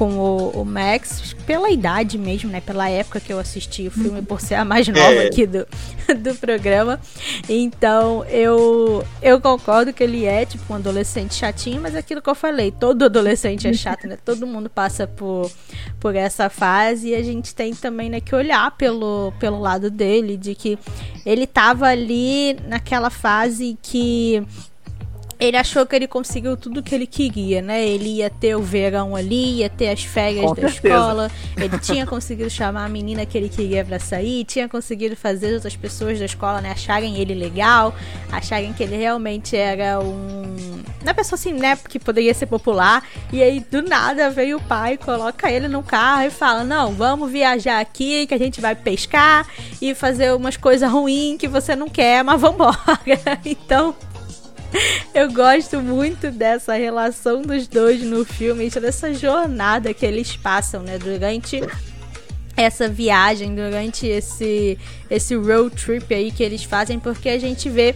[0.01, 2.63] com o, o, Max pela idade mesmo, né?
[2.63, 5.27] Pela época que eu assisti o filme, por ser a mais nova é.
[5.27, 5.67] aqui do,
[6.17, 6.99] do programa.
[7.47, 12.31] Então, eu, eu concordo que ele é, tipo, um adolescente chatinho, mas é aquilo que
[12.31, 14.17] eu falei, todo adolescente é chato, né?
[14.25, 15.53] Todo mundo passa por,
[16.01, 20.39] por essa fase e a gente tem também, né, que olhar pelo, pelo lado dele,
[20.39, 20.79] de que
[21.27, 24.43] ele tava ali naquela fase que
[25.41, 27.83] ele achou que ele conseguiu tudo que ele queria, né?
[27.83, 30.95] Ele ia ter o verão ali, ia ter as férias Com da certeza.
[30.95, 35.55] escola, ele tinha conseguido chamar a menina que ele queria para sair, tinha conseguido fazer
[35.55, 37.95] outras pessoas da escola, né, acharem ele legal,
[38.31, 40.83] acharem que ele realmente era um.
[41.03, 43.03] Uma pessoa assim, né, que poderia ser popular.
[43.33, 47.31] E aí, do nada, veio o pai, coloca ele no carro e fala: Não, vamos
[47.31, 49.47] viajar aqui, que a gente vai pescar
[49.81, 52.77] e fazer umas coisas ruins que você não quer, mas vambora.
[53.47, 53.95] então.
[55.15, 60.99] Eu gosto muito dessa relação dos dois no filme, dessa jornada que eles passam, né?
[60.99, 61.63] Durante
[62.57, 64.79] essa viagem, durante esse,
[65.11, 67.95] esse road trip aí que eles fazem, porque a gente vê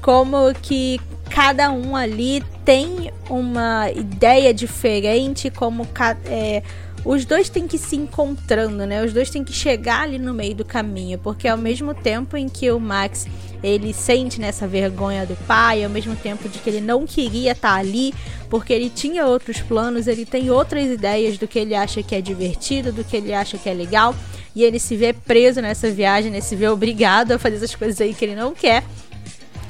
[0.00, 1.00] como que
[1.30, 5.86] cada um ali tem uma ideia diferente, como
[6.26, 6.62] é,
[7.04, 9.02] os dois têm que se encontrando, né?
[9.02, 12.48] Os dois têm que chegar ali no meio do caminho, porque ao mesmo tempo em
[12.48, 13.26] que o Max
[13.64, 17.74] ele sente nessa vergonha do pai, ao mesmo tempo de que ele não queria estar
[17.74, 18.12] ali,
[18.50, 22.20] porque ele tinha outros planos, ele tem outras ideias do que ele acha que é
[22.20, 24.14] divertido, do que ele acha que é legal,
[24.54, 26.42] e ele se vê preso nessa viagem, né?
[26.42, 28.84] se vê obrigado a fazer essas coisas aí que ele não quer.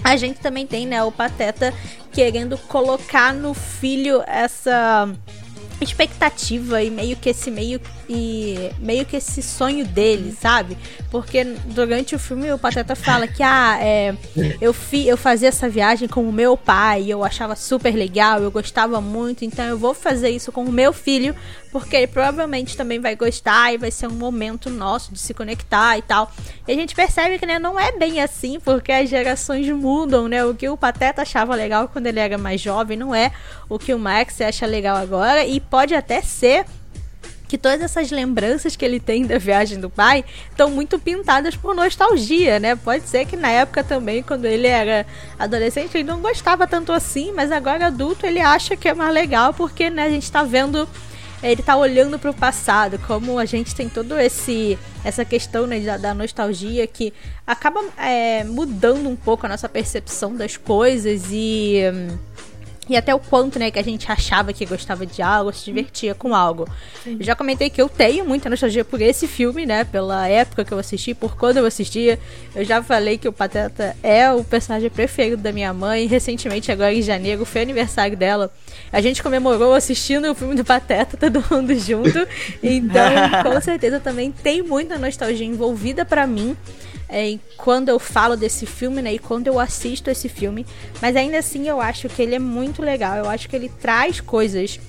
[0.02, 1.72] A gente também tem, né, o Pateta
[2.12, 5.08] querendo colocar no filho essa
[5.80, 10.76] expectativa e meio que esse meio e meio que esse sonho dele, sabe?
[11.10, 14.14] Porque durante o filme o Pateta fala que ah, é,
[14.60, 18.50] eu fi, eu fazia essa viagem com o meu pai, eu achava super legal, eu
[18.50, 21.34] gostava muito, então eu vou fazer isso com o meu filho,
[21.74, 25.98] porque ele provavelmente também vai gostar e vai ser um momento nosso de se conectar
[25.98, 26.30] e tal.
[26.68, 30.44] E a gente percebe que né, não é bem assim, porque as gerações mudam, né?
[30.44, 33.32] O que o Pateta achava legal quando ele era mais jovem não é
[33.68, 36.64] o que o Max acha legal agora e pode até ser
[37.48, 41.74] que todas essas lembranças que ele tem da viagem do pai estão muito pintadas por
[41.74, 42.76] nostalgia, né?
[42.76, 45.04] Pode ser que na época também, quando ele era
[45.36, 49.52] adolescente, ele não gostava tanto assim, mas agora adulto ele acha que é mais legal
[49.52, 50.88] porque, né, a gente tá vendo
[51.44, 55.78] ele tá olhando para o passado, como a gente tem todo esse essa questão né,
[55.80, 57.12] da, da nostalgia que
[57.46, 62.18] acaba é, mudando um pouco a nossa percepção das coisas e hum,
[62.88, 66.14] e até o quanto, né, que a gente achava que gostava de algo, se divertia
[66.14, 66.68] com algo.
[67.06, 70.72] Eu já comentei que eu tenho muita nostalgia por esse filme, né, pela época que
[70.72, 72.18] eu assisti, por quando eu assistia.
[72.54, 76.06] Eu já falei que o Pateta é o personagem preferido da minha mãe.
[76.06, 78.52] Recentemente, agora em janeiro, foi aniversário dela.
[78.92, 82.26] A gente comemorou assistindo o filme do Pateta, todo mundo junto.
[82.62, 83.10] Então,
[83.42, 86.56] com certeza também tem muita nostalgia envolvida para mim
[87.14, 89.14] é, quando eu falo desse filme, né?
[89.14, 90.66] E quando eu assisto esse filme.
[91.00, 93.16] Mas ainda assim eu acho que ele é muito legal.
[93.16, 94.80] Eu acho que ele traz coisas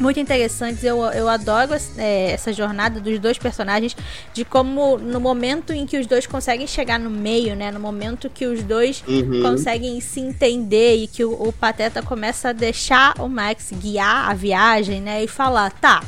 [0.00, 0.82] muito interessantes.
[0.82, 3.94] Eu, eu adoro é, essa jornada dos dois personagens,
[4.32, 7.70] de como no momento em que os dois conseguem chegar no meio, né?
[7.70, 9.42] No momento que os dois uhum.
[9.42, 14.32] conseguem se entender e que o, o Pateta começa a deixar o Max guiar a
[14.32, 15.22] viagem, né?
[15.22, 16.02] E falar, tá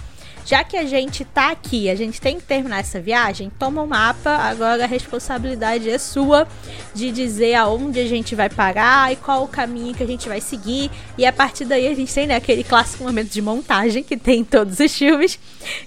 [0.45, 3.85] já que a gente tá aqui, a gente tem que terminar essa viagem, toma o
[3.85, 6.47] um mapa, agora a responsabilidade é sua
[6.95, 10.41] de dizer aonde a gente vai parar e qual o caminho que a gente vai
[10.41, 10.91] seguir.
[11.17, 14.41] E a partir daí a gente tem né, aquele clássico momento de montagem que tem
[14.41, 15.39] em todos os filmes,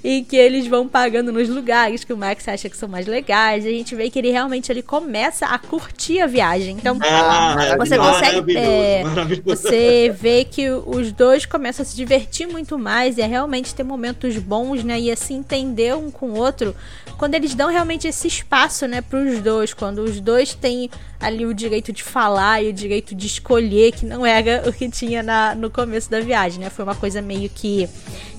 [0.03, 3.65] e que eles vão pagando nos lugares que o Max acha que são mais legais.
[3.65, 6.77] A gente vê que ele realmente ele começa a curtir a viagem.
[6.77, 8.57] Então, ah, você consegue.
[8.57, 9.03] É,
[9.43, 13.83] você vê que os dois começam a se divertir muito mais e a realmente ter
[13.83, 14.99] momentos bons, né?
[14.99, 16.75] E assim entender um com o outro
[17.17, 20.89] quando eles dão realmente esse espaço, né, para os dois, quando os dois têm
[21.19, 24.89] ali o direito de falar e o direito de escolher, que não era o que
[24.89, 26.69] tinha na, no começo da viagem, né?
[26.69, 27.89] Foi uma coisa meio que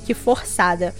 [0.05, 0.95] que forçada.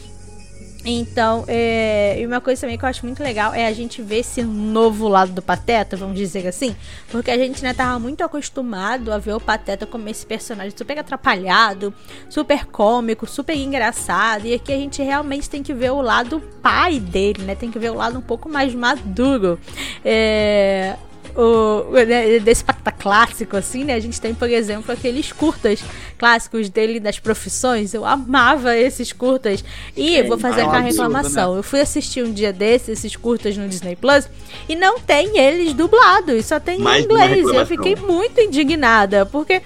[0.89, 4.19] Então, é, e uma coisa também que eu acho muito legal é a gente ver
[4.19, 6.77] esse novo lado do Pateta, vamos dizer assim.
[7.11, 10.97] Porque a gente né, tava muito acostumado a ver o Pateta como esse personagem super
[10.97, 11.93] atrapalhado,
[12.31, 14.47] super cômico, super engraçado.
[14.47, 17.57] E aqui a gente realmente tem que ver o lado pai dele, né?
[17.57, 19.59] Tem que ver o lado um pouco mais maduro.
[20.05, 20.95] É,
[21.35, 23.95] o, né, desse pateta clássico, assim, né?
[23.95, 25.83] A gente tem, por exemplo, aqueles curtas
[26.19, 27.95] clássicos dele das profissões.
[27.95, 29.65] Eu amava esses curtas.
[29.97, 31.55] E vou fazer aquela reclamação.
[31.55, 31.59] Né?
[31.59, 34.29] Eu fui assistir um dia desses, esses curtas no Disney Plus,
[34.69, 37.47] e não tem eles dublados, só tem Mais em inglês.
[37.47, 39.63] Eu fiquei muito indignada, porque.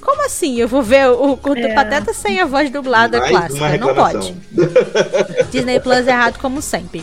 [0.00, 0.60] Como assim?
[0.60, 1.72] Eu vou ver o curto é.
[1.72, 3.78] Pateta sem a voz dublada Mais clássica?
[3.78, 4.34] Não pode.
[5.50, 7.02] Disney Plus é errado como sempre.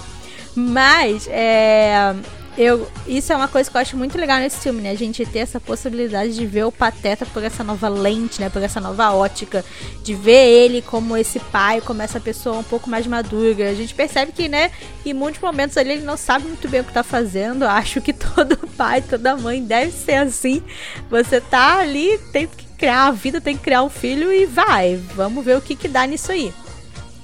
[0.56, 2.14] Mas, é
[2.58, 4.92] eu, isso é uma coisa que eu acho muito legal nesse filme, né?
[4.92, 8.50] A gente ter essa possibilidade de ver o Pateta por essa nova lente, né?
[8.50, 9.64] Por essa nova ótica.
[10.04, 13.70] De ver ele como esse pai, como essa pessoa um pouco mais madura.
[13.70, 14.70] A gente percebe que, né?
[15.06, 17.64] Em muitos momentos ali ele não sabe muito bem o que tá fazendo.
[17.64, 20.62] Acho que todo pai, toda mãe deve ser assim.
[21.10, 24.98] Você tá ali, tem que criar a vida, tem que criar um filho e vai.
[25.16, 26.54] Vamos ver o que que dá nisso aí.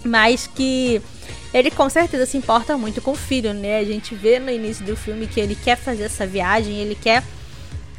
[0.05, 1.01] Mas que
[1.57, 3.79] ele com certeza se importa muito com o filho, né?
[3.79, 7.23] A gente vê no início do filme que ele quer fazer essa viagem, ele quer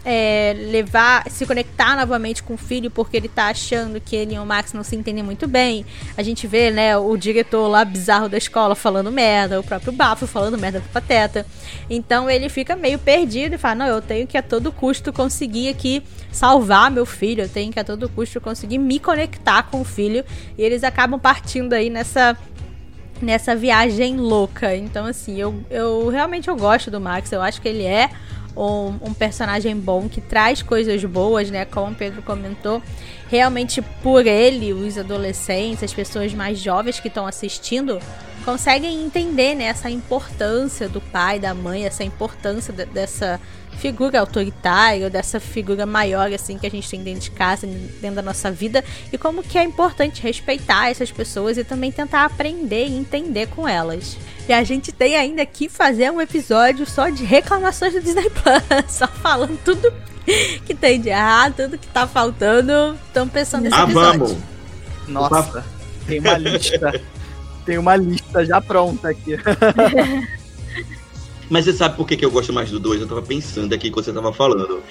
[0.05, 4.39] é, levar, se conectar novamente com o filho porque ele tá achando que ele e
[4.39, 5.85] o Max não se entendem muito bem.
[6.17, 10.27] A gente vê, né, o diretor lá bizarro da escola falando merda, o próprio Bafo
[10.27, 11.45] falando merda do Pateta.
[11.91, 15.69] Então ele fica meio perdido e fala: Não, eu tenho que a todo custo conseguir
[15.69, 19.85] aqui salvar meu filho, eu tenho que a todo custo conseguir me conectar com o
[19.85, 20.25] filho.
[20.57, 22.37] E eles acabam partindo aí nessa
[23.25, 24.75] nessa viagem louca.
[24.75, 27.33] Então, assim, eu, eu realmente eu gosto do Max.
[27.33, 28.11] Eu acho que ele é
[28.57, 31.65] um, um personagem bom que traz coisas boas, né?
[31.65, 32.83] Como o Pedro comentou.
[33.29, 38.01] Realmente, por ele, os adolescentes, as pessoas mais jovens que estão assistindo,
[38.45, 43.39] conseguem entender né, essa importância do pai, da mãe, essa importância de, dessa
[43.79, 48.23] figura autoritária, dessa figura maior assim que a gente tem dentro de casa, dentro da
[48.23, 52.97] nossa vida, e como que é importante respeitar essas pessoas e também tentar aprender e
[52.97, 54.17] entender com elas.
[54.49, 58.85] E a gente tem ainda que fazer um episódio só de reclamações do Disney Plus,
[58.93, 59.93] só falando tudo
[60.67, 62.99] que tem de errado, tudo que tá faltando.
[63.07, 64.19] Estão pensando nesse Ah, episódio.
[64.21, 64.37] vamos.
[65.07, 65.65] Nossa,
[66.07, 67.01] tem uma lista.
[67.65, 69.37] tem uma lista já pronta aqui.
[71.51, 73.01] Mas você sabe por que, que eu gosto mais do 2?
[73.01, 74.83] Eu tava pensando aqui quando você tava falando.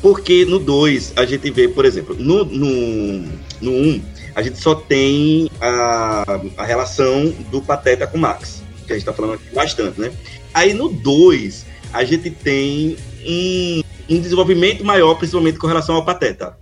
[0.00, 3.28] Porque no 2 a gente vê, por exemplo, no 1 no,
[3.60, 4.02] no um,
[4.34, 6.24] a gente só tem a,
[6.56, 8.62] a relação do Pateta com o Max.
[8.86, 10.12] Que a gente tá falando aqui bastante, né?
[10.54, 12.96] Aí no 2 a gente tem
[13.26, 16.56] um, um desenvolvimento maior, principalmente com relação ao Pateta.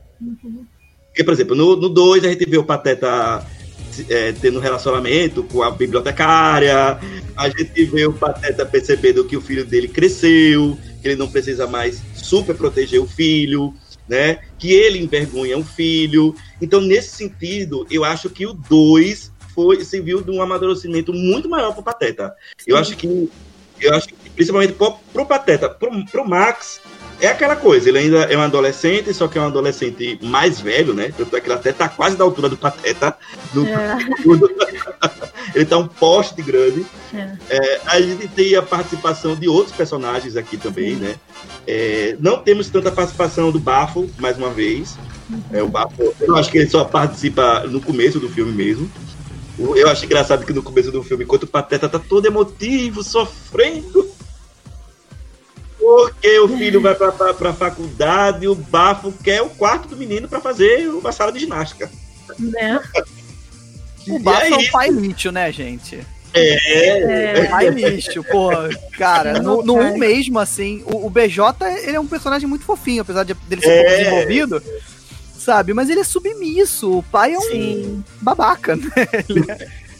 [1.06, 3.46] Porque, por exemplo, no 2 a gente vê o Pateta
[4.08, 6.98] é, tendo um relacionamento com a bibliotecária,
[7.36, 11.66] a gente vê o Pateta percebendo que o filho dele cresceu, que ele não precisa
[11.66, 13.74] mais super proteger o filho,
[14.08, 14.38] né?
[14.58, 16.34] Que ele envergonha o filho.
[16.60, 21.72] Então, nesse sentido, eu acho que o 2 foi serviu de um amadurecimento muito maior
[21.72, 22.34] pro Pateta.
[22.66, 23.30] Eu acho que
[23.80, 26.80] eu acho que principalmente pro, pro Pateta, pro, pro Max,
[27.24, 30.92] é aquela coisa, ele ainda é um adolescente, só que é um adolescente mais velho,
[30.94, 31.12] né?
[31.16, 33.16] Tanto é que ele até tá quase da altura do Pateta.
[33.52, 33.66] No...
[33.66, 33.98] É.
[35.54, 36.84] ele tá um poste grande.
[37.12, 37.36] É.
[37.48, 41.16] É, a gente tem a participação de outros personagens aqui também, né?
[41.66, 44.96] É, não temos tanta participação do Bafo, mais uma vez.
[45.52, 48.90] É, o Bafo, eu acho que ele só participa no começo do filme mesmo.
[49.58, 54.10] Eu acho engraçado que no começo do filme, enquanto o Pateta tá todo emotivo, sofrendo,
[55.84, 59.96] porque o filho vai pra, pra, pra faculdade e o Bafo quer o quarto do
[59.96, 61.90] menino pra fazer uma sala de ginástica.
[62.38, 62.80] Né?
[64.08, 64.66] O Bafo é aí?
[64.66, 66.00] um pai lixo, né, gente?
[66.32, 67.44] É, É.
[67.46, 68.48] Pai lixo, pô.
[68.96, 69.92] Cara, no, no Cara.
[69.92, 71.42] 1 mesmo, assim, o, o BJ,
[71.82, 73.82] ele é um personagem muito fofinho, apesar de, dele ser É.
[73.84, 74.62] pouco desenvolvido,
[75.38, 75.74] sabe?
[75.74, 76.98] Mas ele é submisso.
[76.98, 78.04] O pai é um Sim.
[78.22, 78.90] babaca, né?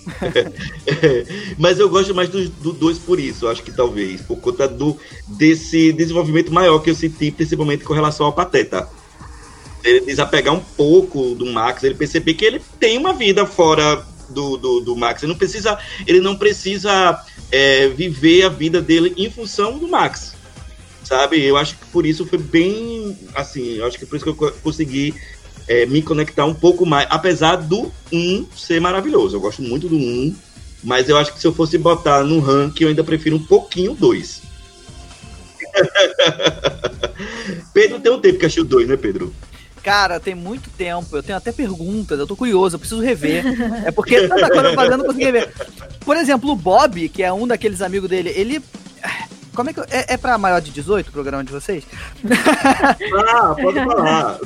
[1.59, 4.97] Mas eu gosto mais do, do dois por isso, acho que talvez, por conta do,
[5.27, 8.89] desse desenvolvimento maior que eu senti, principalmente com relação ao Pateta.
[9.83, 14.57] Ele desapegar um pouco do Max, ele perceber que ele tem uma vida fora do,
[14.57, 15.23] do, do Max.
[15.23, 20.35] Ele não precisa, ele não precisa é, viver a vida dele em função do Max.
[21.03, 21.45] Sabe?
[21.45, 24.35] Eu acho que por isso foi bem assim, eu acho que por isso que eu
[24.35, 25.15] co- consegui
[25.69, 29.37] é, me conectar um pouco mais, apesar do 1 ser maravilhoso.
[29.37, 30.35] Eu gosto muito do 1,
[30.83, 33.93] mas eu acho que se eu fosse botar no ranking, eu ainda prefiro um pouquinho
[33.93, 34.43] o 2.
[37.73, 39.35] Pedro tem um tempo que achou o 2, né, Pedro?
[39.85, 41.15] Cara, tem muito tempo.
[41.15, 43.45] Eu tenho até perguntas, eu tô curioso, eu preciso rever.
[43.85, 45.53] É porque tanta coisa fazendo, eu não consegui rever.
[46.01, 48.63] Por exemplo, o Bob, que é um daqueles amigos dele, ele.
[49.55, 49.81] Como é que.
[49.81, 51.85] eu- É, é pra maior de 18 o programa de vocês?
[53.29, 54.39] Ah, pode falar.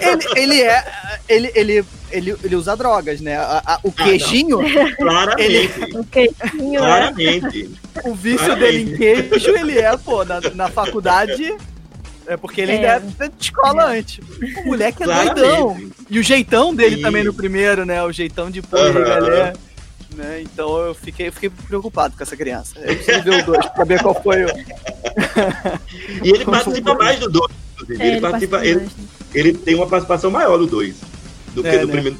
[0.00, 0.84] Ele, ele é.
[1.28, 3.36] Ele, ele, ele, ele usa drogas, né?
[3.36, 4.58] A- a- o Ah, queijinho,
[4.96, 5.84] Claramente.
[5.96, 6.86] O queixinho, né?
[7.12, 7.70] Claramente.
[8.04, 8.72] o vício Claramente.
[8.72, 8.96] dele em
[9.28, 11.54] queijo, ele é, pô, na, na faculdade.
[12.28, 12.86] É porque ele ainda
[13.20, 13.24] É.
[13.26, 14.18] é de escola antes.
[14.64, 15.34] O moleque é doidão.
[15.68, 15.92] Claramente.
[16.10, 17.02] E o jeitão dele Sim.
[17.02, 18.02] também no primeiro, né?
[18.02, 18.92] O jeitão de pô, Aham.
[19.04, 19.52] galera.
[20.16, 20.40] Né?
[20.40, 22.78] Então eu fiquei, eu fiquei preocupado com essa criança.
[22.80, 24.48] Eu preciso ver o dois pra ver qual foi o.
[26.24, 27.50] E ele participa mais do 2.
[27.74, 28.02] inclusive.
[28.02, 28.88] É, ele, ele participa, ele, né?
[29.34, 30.96] ele tem uma participação maior do 2
[31.54, 31.92] do que É, do né?
[31.92, 32.18] primeiro.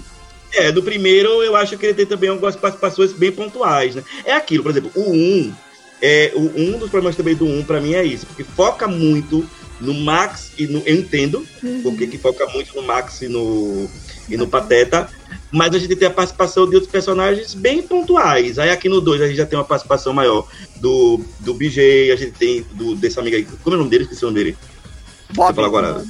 [0.52, 4.04] É, do primeiro eu acho que ele tem também algumas participações bem pontuais, né?
[4.24, 5.54] É aquilo, por exemplo, o 1, um,
[6.00, 8.86] é, o, um dos problemas também do 1 um, pra mim é isso, porque foca
[8.86, 9.46] muito
[9.80, 10.82] no Max e no.
[10.86, 11.46] Eu entendo
[11.82, 13.88] porque que foca muito no Max e no,
[14.28, 15.08] e no Pateta,
[15.52, 18.58] mas a gente tem a participação de outros personagens bem pontuais.
[18.58, 22.16] Aí aqui no 2 a gente já tem uma participação maior do, do BJ, a
[22.16, 23.44] gente tem do, desse amigo aí.
[23.62, 24.04] Como é o nome dele?
[24.04, 24.58] Esqueci o nome dele.
[25.28, 25.64] Você Bob.
[25.64, 26.04] agora.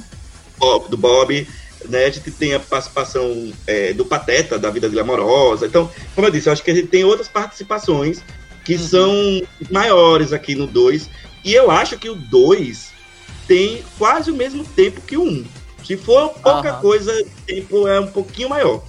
[0.57, 1.47] Bob, do Bob.
[1.85, 5.67] Né, a gente tem a participação é, do Pateta, da vida dele amorosa.
[5.67, 8.21] Então, como eu disse, eu acho que a gente tem outras participações
[8.65, 8.79] que Uhum.
[8.87, 11.09] são maiores aqui no 2.
[11.45, 12.91] E eu acho que o 2
[13.47, 15.27] tem quase o mesmo tempo que o 1.
[15.29, 15.45] Um.
[15.85, 16.81] Se for pouca Aham.
[16.81, 18.83] coisa, o tempo é um pouquinho maior.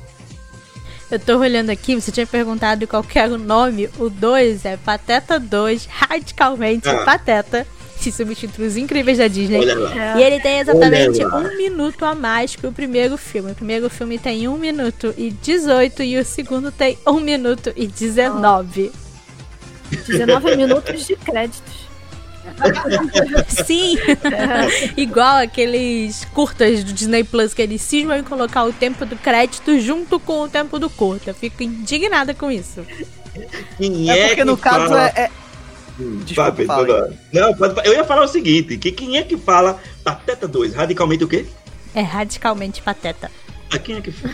[1.10, 3.88] Eu tô olhando aqui, você tinha perguntado qual que era o nome.
[3.98, 7.04] O 2 é Pateta 2, radicalmente Ah.
[7.04, 7.66] Pateta.
[7.98, 9.58] Se substitui os incríveis da Disney.
[9.58, 10.20] Olha lá.
[10.20, 11.38] E ele tem exatamente Olha lá.
[11.40, 13.50] um minuto a mais que o primeiro filme.
[13.50, 17.88] O primeiro filme tem 1 minuto e 18 e o segundo tem 1 minuto e
[17.88, 18.92] 19.
[20.06, 21.87] 19 minutos de créditos.
[23.64, 23.96] Sim,
[24.96, 29.78] igual aqueles curtas do Disney Plus que eles cismam em colocar o tempo do crédito
[29.80, 31.30] junto com o tempo do curta.
[31.30, 32.84] Eu fico indignada com isso.
[33.76, 35.06] Quem É é, porque que no caso fala...
[35.08, 35.12] é.
[35.22, 35.30] é-
[36.00, 37.14] Hum, Desculpa, fala, fala.
[37.32, 40.72] Não, pode- eu ia falar o seguinte: que quem é que fala Pateta 2?
[40.72, 41.44] Radicalmente o quê?
[41.92, 43.28] É radicalmente pateta.
[43.68, 44.32] Ah, quem é que fala?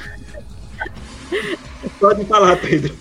[1.99, 2.95] Pode falar, Pedro.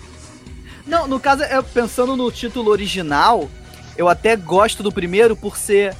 [0.86, 3.50] Não, no caso, é, pensando no título original,
[3.96, 5.94] eu até gosto do primeiro por ser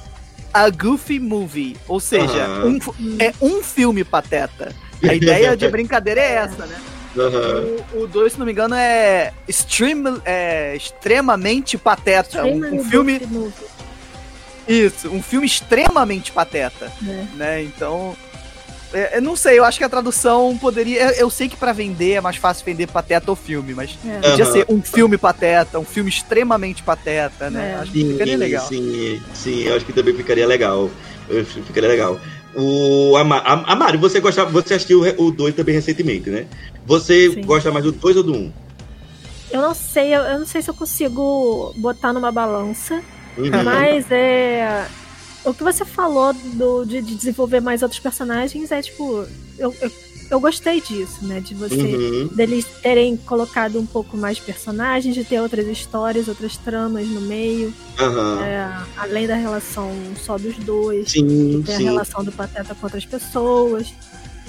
[0.53, 1.75] a Goofy Movie.
[1.87, 2.79] Ou seja, um
[3.19, 4.73] é um filme pateta.
[5.03, 6.81] A ideia de brincadeira é essa, né?
[7.93, 12.43] O 2, se não me engano, é, extreme, é extremamente pateta.
[12.43, 13.21] Um, um filme.
[14.67, 16.91] Isso, um filme extremamente pateta.
[17.07, 17.25] É.
[17.35, 17.63] Né?
[17.63, 18.15] Então.
[18.93, 21.01] É, eu não sei, eu acho que a tradução poderia.
[21.03, 24.19] Eu, eu sei que pra vender é mais fácil vender pateta ou filme, mas É.
[24.29, 24.53] podia Aham.
[24.53, 27.73] ser um filme pateta, um filme extremamente pateta, né?
[27.77, 27.81] É.
[27.81, 28.67] Acho que ficaria legal.
[28.67, 30.89] Sim, sim, eu acho que também ficaria legal.
[31.29, 32.19] Eu acho que Ficaria legal.
[32.57, 36.45] O Ama- Am- Amaro, você gosta, você assistiu o 2 também recentemente, né?
[36.85, 37.41] Você Sim.
[37.41, 38.35] gosta mais do 2 ou do 1?
[38.37, 38.53] Um?
[39.51, 43.01] Eu não sei, eu, eu não sei se eu consigo botar numa balança,
[43.37, 43.49] Uhum.
[43.63, 44.85] mas é.
[45.45, 49.25] O que você falou do, de, de desenvolver mais outros personagens é tipo.
[49.57, 49.91] Eu, eu,
[50.31, 51.39] eu gostei disso, né?
[51.39, 51.75] De você.
[51.75, 52.27] Uhum.
[52.35, 57.71] Deles terem colocado um pouco mais personagens, de ter outras histórias, outras tramas no meio,
[57.99, 58.43] Aham.
[58.43, 59.91] é, além da relação
[60.23, 61.11] só dos dois.
[61.11, 63.93] Sim, Tem a relação do Pateta com outras pessoas.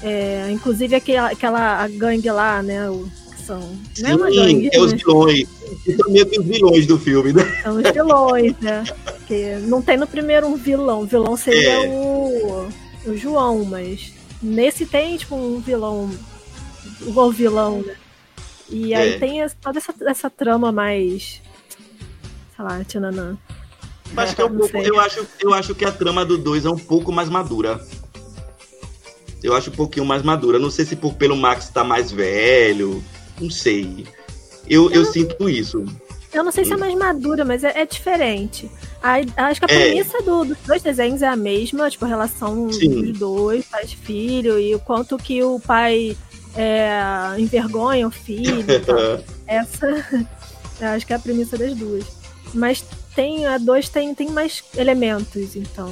[0.03, 2.89] É, inclusive aquela, aquela gangue lá, né?
[2.89, 3.07] O,
[3.47, 3.79] são.
[4.03, 4.99] É uma Sim, gangue, é os né?
[4.99, 5.49] vilões.
[5.97, 7.61] São meio que os vilões do filme, né?
[7.63, 8.85] São os vilões, né?
[9.05, 11.03] Porque não tem no primeiro um vilão.
[11.03, 11.89] O vilão seria É.
[11.89, 12.69] o,
[13.07, 16.11] o João, mas nesse tem, tipo, um vilão.
[17.07, 17.95] O vilão, né?
[18.69, 19.19] E aí É.
[19.19, 21.41] tem toda essa, essa trama mais.
[22.57, 23.37] Sei lá, tchananã.
[24.17, 26.71] Acho que é um pouco, eu, acho, eu acho que a trama do 2 é
[26.71, 27.81] um pouco mais madura.
[29.43, 30.59] Eu acho um pouquinho mais madura.
[30.59, 33.03] Não sei se por, pelo Max estar mais velho.
[33.41, 34.07] Não sei.
[34.69, 35.85] Eu, eu sinto isso.
[36.33, 38.71] Eu não sei se é mais madura, mas é, é diferente.
[39.03, 39.85] A- acho que a É.
[39.87, 43.03] premissa do- dos dois desenhos é a mesma, tipo, a relação Sim.
[43.03, 46.17] dos dois, pai e filho, e o quanto que o pai
[46.55, 46.91] é,
[47.39, 48.65] envergonha o filho.
[49.47, 49.87] Essa
[50.81, 52.05] eu acho que é a premissa das duas.
[52.53, 52.85] Mas
[53.15, 55.89] tem a dois tem, tem mais elementos, então.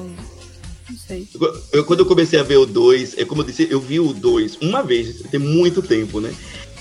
[0.91, 1.27] Não sei.
[1.73, 4.13] Eu, quando eu comecei a ver o 2, é como eu disse, eu vi o
[4.13, 6.35] 2 uma vez, tem muito tempo, né?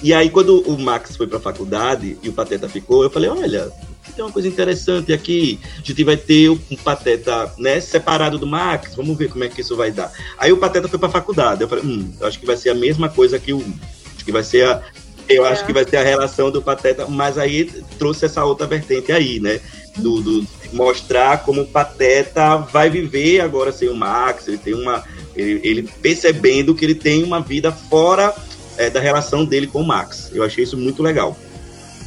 [0.03, 3.71] E aí, quando o Max foi pra faculdade e o Pateta ficou, eu falei: olha,
[4.13, 5.57] tem uma coisa interessante aqui.
[5.81, 9.61] A gente vai ter um Pateta né, separado do Max, vamos ver como é que
[9.61, 10.11] isso vai dar.
[10.37, 11.61] Aí o Pateta foi pra faculdade.
[11.61, 13.73] Eu falei: hum, acho que vai ser a mesma coisa que o 1.
[14.15, 14.81] Acho que vai ser a.
[15.29, 17.63] Eu acho que vai ser a relação do Pateta, mas aí
[17.97, 19.61] trouxe essa outra vertente aí, né?
[19.95, 25.01] Do, do- mostrar como o Pateta vai viver agora sem o Max, ele tem uma.
[25.33, 28.35] Ele, ele percebendo que ele tem uma vida fora
[28.77, 30.29] é, da relação dele com o Max.
[30.33, 31.37] Eu achei isso muito legal.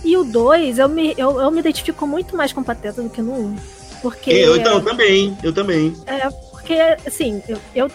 [0.05, 3.11] E o 2, eu me, eu, eu me identifico muito mais com o Pateta do
[3.11, 3.37] que no 1.
[3.37, 3.57] Um,
[4.03, 4.31] porque.
[4.31, 5.97] Eu então também, eu também.
[6.07, 6.75] É, porque,
[7.07, 7.91] assim, eu, eu,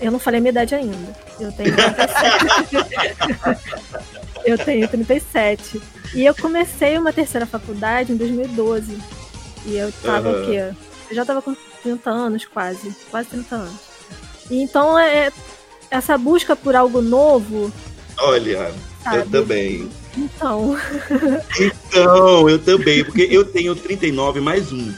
[0.00, 1.16] eu não falei a minha idade ainda.
[1.38, 3.62] Eu tenho 37.
[4.44, 5.80] eu tenho 37.
[6.14, 8.98] E eu comecei uma terceira faculdade em 2012.
[9.66, 10.42] E eu tava Aham.
[10.42, 10.74] o quê?
[11.10, 12.94] Eu já tava com 30 anos, quase.
[13.10, 13.80] Quase 30 anos.
[14.50, 15.30] E então, é,
[15.90, 17.72] essa busca por algo novo,
[18.22, 19.18] Olha, sabe?
[19.18, 19.88] eu também.
[20.16, 20.76] Então,
[21.58, 24.92] Então, eu também, porque eu tenho 39 mais um.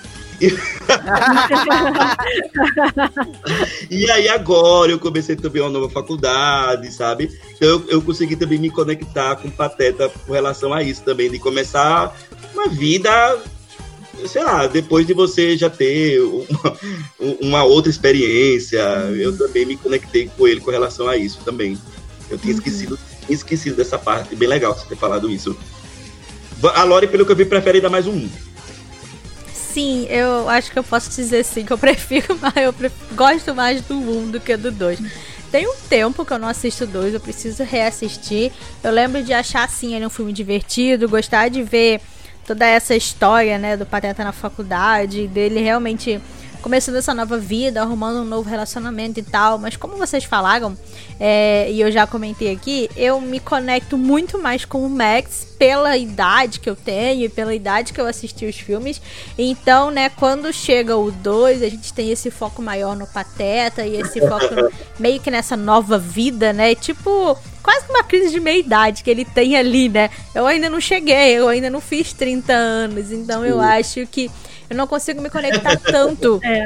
[3.91, 7.31] E aí agora eu comecei também uma nova faculdade, sabe?
[7.55, 11.31] Então eu, eu consegui também me conectar com o Pateta com relação a isso também,
[11.31, 12.14] de começar
[12.53, 13.39] uma vida,
[14.27, 16.77] sei lá, depois de você já ter uma,
[17.41, 18.81] uma outra experiência,
[19.16, 21.79] eu também me conectei com ele com relação a isso também.
[22.31, 25.57] Eu tinha esquecido, tinha esquecido dessa parte, bem legal você ter falado isso.
[26.75, 28.29] A Lori, pelo que eu vi, prefere dar mais um.
[29.53, 33.55] Sim, eu acho que eu posso dizer sim que eu prefiro mais, eu pref- gosto
[33.55, 35.01] mais do 1 do que do 2.
[35.51, 38.51] Tem um tempo que eu não assisto 2, eu preciso reassistir.
[38.83, 42.01] Eu lembro de achar assim ele um filme divertido, gostar de ver
[42.47, 46.20] toda essa história, né, do Pateta na faculdade, dele realmente
[46.65, 49.59] começando essa nova vida, arrumando um novo relacionamento e tal.
[49.59, 50.75] Mas como vocês falaram,
[51.21, 55.95] é, e eu já comentei aqui, eu me conecto muito mais com o Max pela
[55.95, 58.99] idade que eu tenho e pela idade que eu assisti os filmes.
[59.37, 64.01] Então, né, quando chega o 2, a gente tem esse foco maior no Pateta e
[64.01, 66.75] esse foco no- meio que nessa nova vida, né?
[66.75, 70.09] Tipo, quase uma crise de meia-idade que ele tem ali, né?
[70.35, 74.31] Eu ainda não cheguei, eu ainda não fiz 30 anos, então eu acho que
[74.75, 76.64] eu não consigo me conectar tanto É.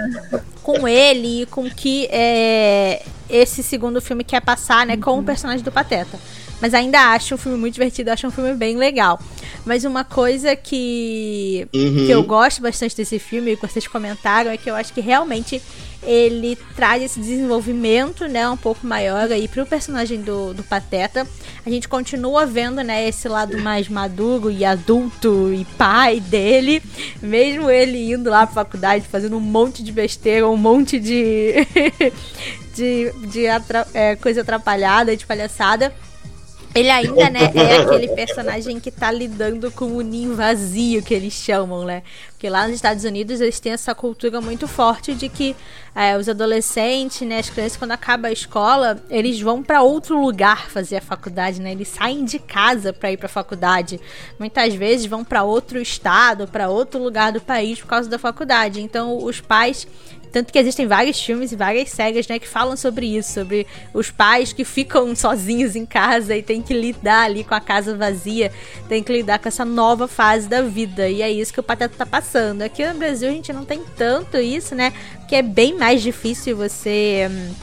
[0.62, 5.62] com ele e com que é, esse segundo filme quer passar, né, com o personagem
[5.62, 6.18] do Pateta.
[6.60, 9.20] Mas ainda acho um filme muito divertido, acho um filme bem legal.
[9.64, 12.06] Mas uma coisa que, Uhum.
[12.06, 15.62] que eu gosto bastante desse filme, que vocês comentaram, é que eu acho que realmente
[16.02, 21.26] ele traz esse desenvolvimento, né, um pouco maior aí pro personagem do, do Pateta.
[21.66, 26.80] A gente continua vendo, né, esse lado mais maduro e adulto e pai dele,
[27.20, 31.54] mesmo ele indo lá pra faculdade, fazendo um monte de besteira, um monte de
[32.74, 35.92] de, de atra- é, coisa atrapalhada, de palhaçada.
[36.74, 41.32] Ele ainda, né, é aquele personagem que tá lidando com o ninho vazio que eles
[41.32, 42.02] chamam, né?
[42.38, 45.56] Porque lá nos Estados Unidos eles têm essa cultura muito forte de que
[45.92, 50.70] é, os adolescentes, né, as crianças, quando acaba a escola, eles vão pra outro lugar
[50.70, 51.72] fazer a faculdade, né?
[51.72, 54.00] Eles saem de casa pra ir pra faculdade.
[54.38, 58.80] Muitas vezes vão pra outro estado, pra outro lugar do país por causa da faculdade.
[58.80, 59.88] Então os pais
[60.30, 64.10] tanto que existem vários filmes e várias séries, né, que falam sobre isso, sobre os
[64.10, 68.52] pais que ficam sozinhos em casa e tem que lidar ali com a casa vazia,
[68.88, 71.08] tem que lidar com essa nova fase da vida.
[71.08, 72.27] E é isso que o Pateta tá passando.
[72.64, 74.92] Aqui no Brasil a gente não tem tanto isso, né?
[75.18, 77.54] Porque é bem mais difícil você hum,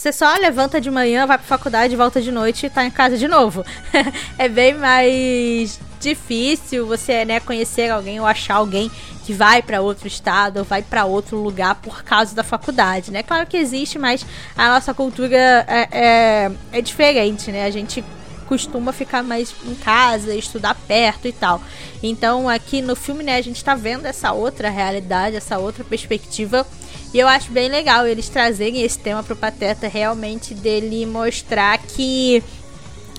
[0.00, 3.18] você só levanta de manhã, vai pra faculdade, volta de noite e tá em casa
[3.18, 3.62] de novo.
[4.38, 8.90] é bem mais difícil você, né, conhecer alguém ou achar alguém
[9.26, 13.22] que vai pra outro estado ou vai pra outro lugar por causa da faculdade, né?
[13.22, 14.24] Claro que existe, mas
[14.56, 15.36] a nossa cultura
[15.68, 17.66] é, é, é diferente, né?
[17.66, 18.02] A gente
[18.50, 21.62] costuma ficar mais em casa, estudar perto e tal.
[22.02, 26.66] Então, aqui no filme, né, a gente tá vendo essa outra realidade, essa outra perspectiva.
[27.14, 32.42] E eu acho bem legal eles trazerem esse tema pro Pateta, realmente dele mostrar que.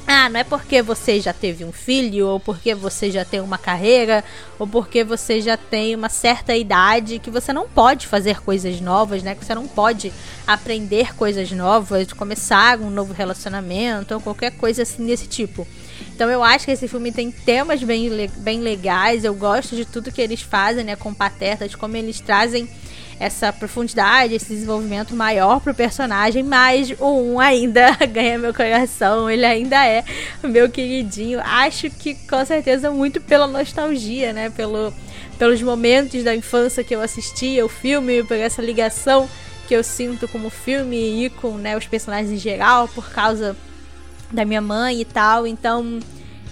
[0.07, 3.57] Ah, não é porque você já teve um filho, ou porque você já tem uma
[3.57, 4.23] carreira,
[4.59, 9.23] ou porque você já tem uma certa idade que você não pode fazer coisas novas,
[9.23, 9.35] né?
[9.35, 10.11] Que você não pode
[10.45, 15.65] aprender coisas novas, começar um novo relacionamento, ou qualquer coisa assim desse tipo.
[16.13, 19.23] Então eu acho que esse filme tem temas bem, bem legais.
[19.23, 22.69] Eu gosto de tudo que eles fazem, né, com o Pateta, de como eles trazem
[23.21, 29.45] essa profundidade, esse desenvolvimento maior pro personagem, mas o 1 ainda ganha meu coração, ele
[29.45, 30.03] ainda é
[30.41, 31.39] meu queridinho.
[31.39, 34.49] Acho que com certeza muito pela nostalgia, né?
[34.49, 34.91] Pelo,
[35.37, 39.29] pelos momentos da infância que eu assistia o filme, por essa ligação
[39.67, 43.55] que eu sinto com o filme e com né, os personagens em geral, por causa
[44.31, 45.45] da minha mãe e tal.
[45.45, 45.99] Então,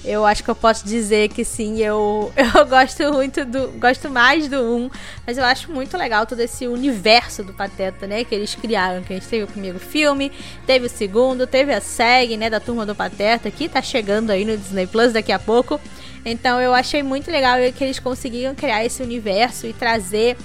[0.04, 3.68] eu acho que eu posso dizer que sim, eu, eu gosto muito do.
[3.80, 4.90] Gosto mais do 1,
[5.28, 8.24] mas eu acho muito legal todo esse universo do Pateta, né?
[8.24, 9.04] Que eles criaram.
[9.04, 10.32] Que a gente teve o primeiro filme,
[10.66, 12.50] teve o segundo, teve a SEG, né?
[12.50, 15.80] Da turma do Pateta, que tá chegando aí no Disney Plus daqui a pouco.
[16.26, 20.38] Então eu achei muito legal que eles conseguiram criar esse universo e trazer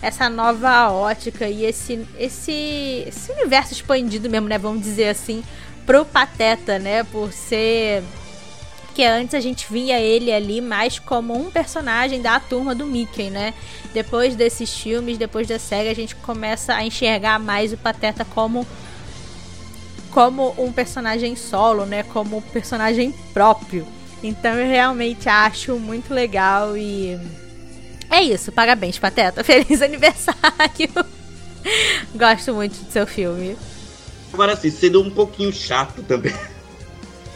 [0.00, 4.58] essa nova ótica e esse, esse, esse universo expandido mesmo, né?
[4.58, 5.44] Vamos dizer assim,
[5.86, 7.04] pro Pateta, né?
[7.04, 8.02] Por ser
[8.92, 13.30] que antes a gente via ele ali mais como um personagem da turma do Mickey,
[13.30, 13.54] né?
[13.92, 18.66] Depois desses filmes, depois da série, a gente começa a enxergar mais o Pateta como
[20.10, 22.02] como um personagem solo, né?
[22.02, 23.86] Como um personagem próprio.
[24.22, 27.18] Então eu realmente acho muito legal e
[28.12, 28.52] é isso.
[28.52, 29.42] Parabéns, Pateta.
[29.44, 30.36] Feliz aniversário.
[32.14, 33.56] Gosto muito do seu filme.
[34.32, 36.34] Agora assim, sendo um pouquinho chato também.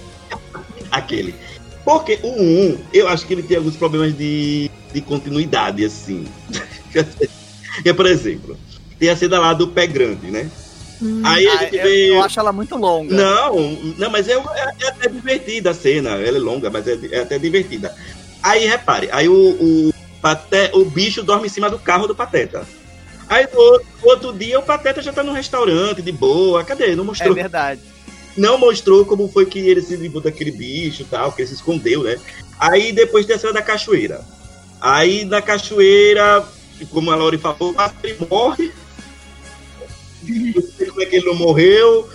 [0.90, 1.34] Aquele.
[1.86, 6.26] Porque o 1, eu acho que ele tem alguns problemas de, de continuidade, assim.
[7.82, 8.58] que, por exemplo,
[8.98, 10.50] tem a cena lá do pé grande, né?
[11.22, 12.10] Aí a Ah, gente eu, vê.
[12.10, 13.14] eu acho ela muito longa.
[13.14, 13.54] Não,
[13.98, 14.36] não, mas é, é,
[14.80, 16.10] é até divertida a cena.
[16.10, 17.94] Ela é longa, mas é, é até divertida.
[18.42, 22.66] Aí repare, aí o, o, Pate- o bicho dorme em cima do carro do Pateta.
[23.28, 26.64] Aí no outro, outro dia o Pateta já tá no restaurante, de boa.
[26.64, 26.96] Cadê?
[26.96, 27.34] Não É mostrou.
[27.34, 27.80] verdade.
[28.36, 32.02] Não mostrou como foi que ele se livrou daquele bicho tal, que ele se escondeu,
[32.02, 32.18] né?
[32.58, 34.24] Aí depois tem a cena da cachoeira.
[34.80, 36.44] Aí na cachoeira,
[36.90, 38.72] como a Lori falou, ele morre.
[40.28, 42.08] Não sei como é que ele não morreu.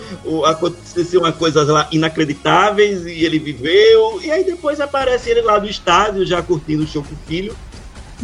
[0.44, 4.20] Aconteceu umas coisas lá inacreditáveis e ele viveu.
[4.22, 7.56] E aí depois aparece ele lá do estádio, já curtindo o show com o filho.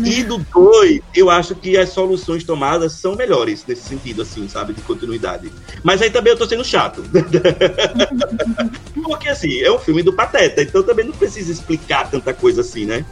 [0.04, 4.72] E do 2, eu acho que as soluções tomadas são melhores nesse sentido, assim, sabe,
[4.72, 5.52] de continuidade.
[5.82, 7.02] Mas aí também eu tô sendo chato.
[9.02, 12.84] Porque, assim, é um filme do Pateta, então também não precisa explicar tanta coisa assim,
[12.84, 13.04] né?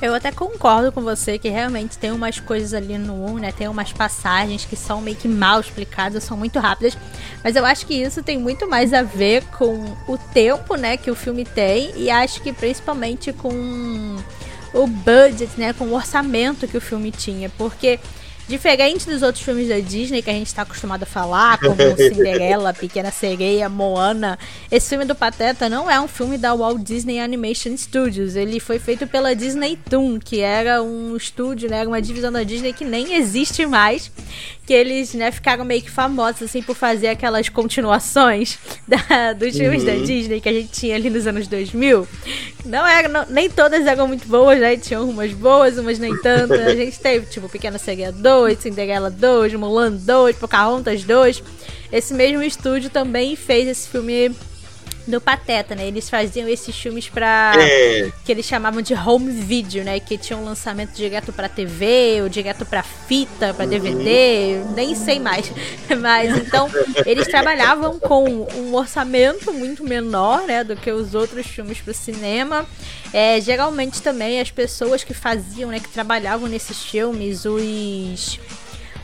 [0.00, 3.52] Eu até concordo com você que realmente tem umas coisas ali no 1, né?
[3.52, 6.96] Tem umas passagens que são meio que mal explicadas, são muito rápidas.
[7.42, 11.10] Mas eu acho que isso tem muito mais a ver com o tempo, né, que
[11.10, 11.92] o filme tem.
[11.96, 14.16] E acho que principalmente com
[14.72, 17.98] o budget, né, com o orçamento que o filme tinha, porque
[18.48, 22.72] Diferente dos outros filmes da Disney que a gente está acostumado a falar, como Cinderela,
[22.72, 24.38] Pequena Sereia, Moana,
[24.70, 28.36] esse filme do Pateta não é um filme da Walt Disney Animation Studios.
[28.36, 32.72] Ele foi feito pela Disney Toon, que era um estúdio, né, uma divisão da Disney
[32.72, 34.10] que nem existe mais,
[34.68, 39.82] que eles, né, ficaram meio que famosos assim por fazer aquelas continuações da, dos filmes
[39.82, 40.04] da uhum.
[40.04, 42.06] Disney que a gente tinha ali nos anos 2000.
[42.66, 44.76] Não era, não, nem todas eram muito boas, né?
[44.76, 46.60] Tinham umas boas, umas nem tantas.
[46.60, 51.42] A gente teve, tipo, Pequena Sereia 2, 2, Cinderela 2, Mulan 2, Pocahontas 2.
[51.90, 54.34] Esse mesmo estúdio também fez esse filme
[55.08, 55.86] do Pateta, né?
[55.86, 57.52] Eles faziam esses filmes pra.
[57.58, 58.10] É.
[58.24, 59.98] que eles chamavam de home video, né?
[59.98, 63.70] Que tinham um lançamento direto pra TV, ou direto pra fita, pra uhum.
[63.70, 65.50] DVD, nem sei mais.
[66.00, 66.68] Mas então,
[67.06, 70.62] eles trabalhavam com um orçamento muito menor, né?
[70.62, 72.66] Do que os outros filmes pro cinema.
[73.12, 75.80] É, geralmente também as pessoas que faziam, né?
[75.80, 78.38] Que trabalhavam nesses filmes, os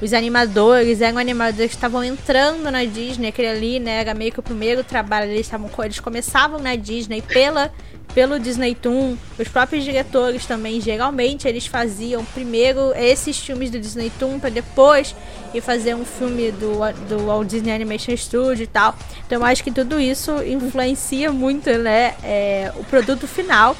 [0.00, 4.40] os animadores eram animadores que estavam entrando na Disney, aquele ali, né, era meio que
[4.40, 7.72] o primeiro trabalho, eles, estavam, eles começavam na Disney pela,
[8.14, 14.10] pelo Disney Toon, os próprios diretores também, geralmente, eles faziam primeiro esses filmes do Disney
[14.18, 15.14] Toon para depois
[15.52, 18.96] ir fazer um filme do, do Walt Disney Animation Studio e tal.
[19.26, 23.76] Então eu acho que tudo isso influencia muito, né, é, o produto final.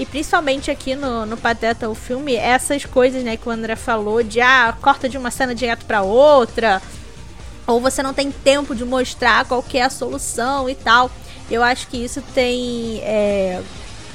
[0.00, 4.22] E principalmente aqui no, no Pateta, o filme, essas coisas, né, que o André falou,
[4.22, 6.80] de ah, corta de uma cena direto para outra,
[7.66, 11.10] ou você não tem tempo de mostrar qual é a solução e tal.
[11.50, 13.00] Eu acho que isso tem.
[13.02, 13.60] É,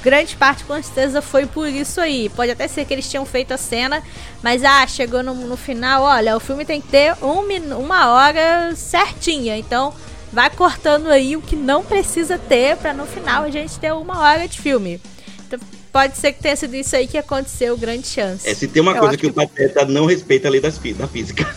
[0.02, 2.28] grande parte, com certeza, foi por isso aí.
[2.30, 4.02] Pode até ser que eles tinham feito a cena,
[4.42, 7.42] mas ah, chegou no, no final, olha, o filme tem que ter um,
[7.78, 9.56] uma hora certinha.
[9.56, 9.94] Então,
[10.32, 14.18] vai cortando aí o que não precisa ter para no final a gente ter uma
[14.18, 15.00] hora de filme.
[15.46, 15.60] Então,
[15.96, 18.46] pode ser que tenha sido isso aí que aconteceu, grande chance.
[18.46, 20.78] É, se tem uma eu coisa que, que, o Pateta não respeita a lei das,
[20.78, 21.46] da física.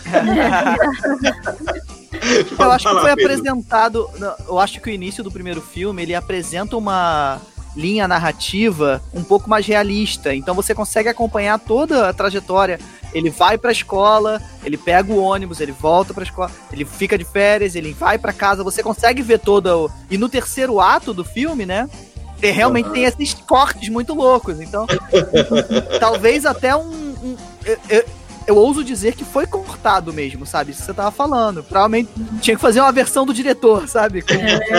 [2.58, 4.08] eu acho que foi apresentado.
[4.48, 7.38] Eu acho que o início do primeiro filme ele apresenta uma
[7.76, 10.34] linha narrativa um pouco mais realista.
[10.34, 12.80] Então você consegue acompanhar toda a trajetória.
[13.12, 16.86] Ele vai para a escola, ele pega o ônibus, ele volta para a escola, ele
[16.86, 18.64] fica de férias, ele vai para casa.
[18.64, 19.90] Você consegue ver toda o...
[20.10, 21.90] e no terceiro ato do filme, né?
[22.40, 22.92] Tem, realmente uhum.
[22.92, 24.60] tem esses cortes muito loucos.
[24.60, 24.86] Então,
[26.00, 26.88] talvez até um.
[26.88, 28.04] um eu, eu,
[28.46, 30.70] eu, ouso dizer que foi cortado mesmo, sabe?
[30.72, 31.62] Isso que você tava falando.
[31.62, 32.10] Provavelmente
[32.40, 34.22] tinha que fazer uma versão do diretor, sabe?
[34.22, 34.34] Com...
[34.34, 34.70] É.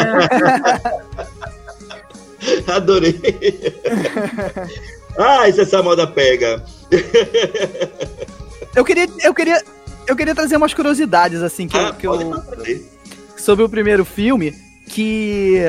[2.73, 3.21] Adorei.
[5.17, 6.63] ah, isso essa moda pega.
[8.75, 9.63] eu queria, eu queria,
[10.07, 12.41] eu queria trazer umas curiosidades assim que, ah, eu, que eu
[13.37, 14.55] sobre o primeiro filme
[14.87, 15.59] que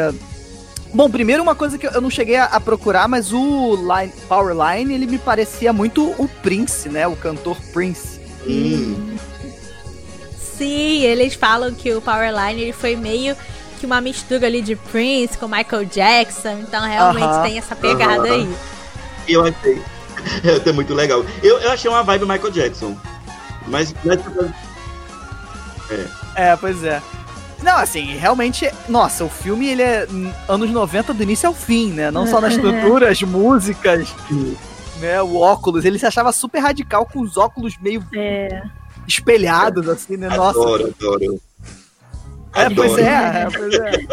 [0.95, 4.95] Bom, primeiro uma coisa que eu não cheguei a, a procurar, mas o line, Powerline,
[4.95, 7.07] ele me parecia muito o Prince, né?
[7.07, 8.21] O cantor Prince.
[8.47, 9.17] Hum.
[10.39, 13.35] Sim, eles falam que o Powerline ele foi meio
[13.81, 17.43] que uma mistura ali de Prince com Michael Jackson, então realmente uh -huh.
[17.43, 18.33] tem essa pegada uh -huh.
[18.33, 18.57] aí.
[19.29, 19.83] Eu achei.
[20.65, 21.25] É muito legal.
[21.43, 22.97] Eu, eu achei uma vibe Michael Jackson.
[23.67, 23.93] Mas.
[26.37, 26.53] É.
[26.53, 27.03] é, pois é.
[27.63, 30.07] Não, assim, realmente, nossa, o filme ele é
[30.49, 32.11] anos 90 do início ao fim, né?
[32.11, 34.13] Não só nas estruturas, músicas,
[35.01, 35.23] né?
[35.23, 35.85] O óculos.
[35.85, 38.63] Ele se achava super radical com os óculos meio é.
[39.07, 40.29] espelhados, assim, né?
[40.29, 40.59] Nossa.
[40.59, 41.41] Adoro, adoro.
[42.55, 44.07] É, pois é, é, pois é.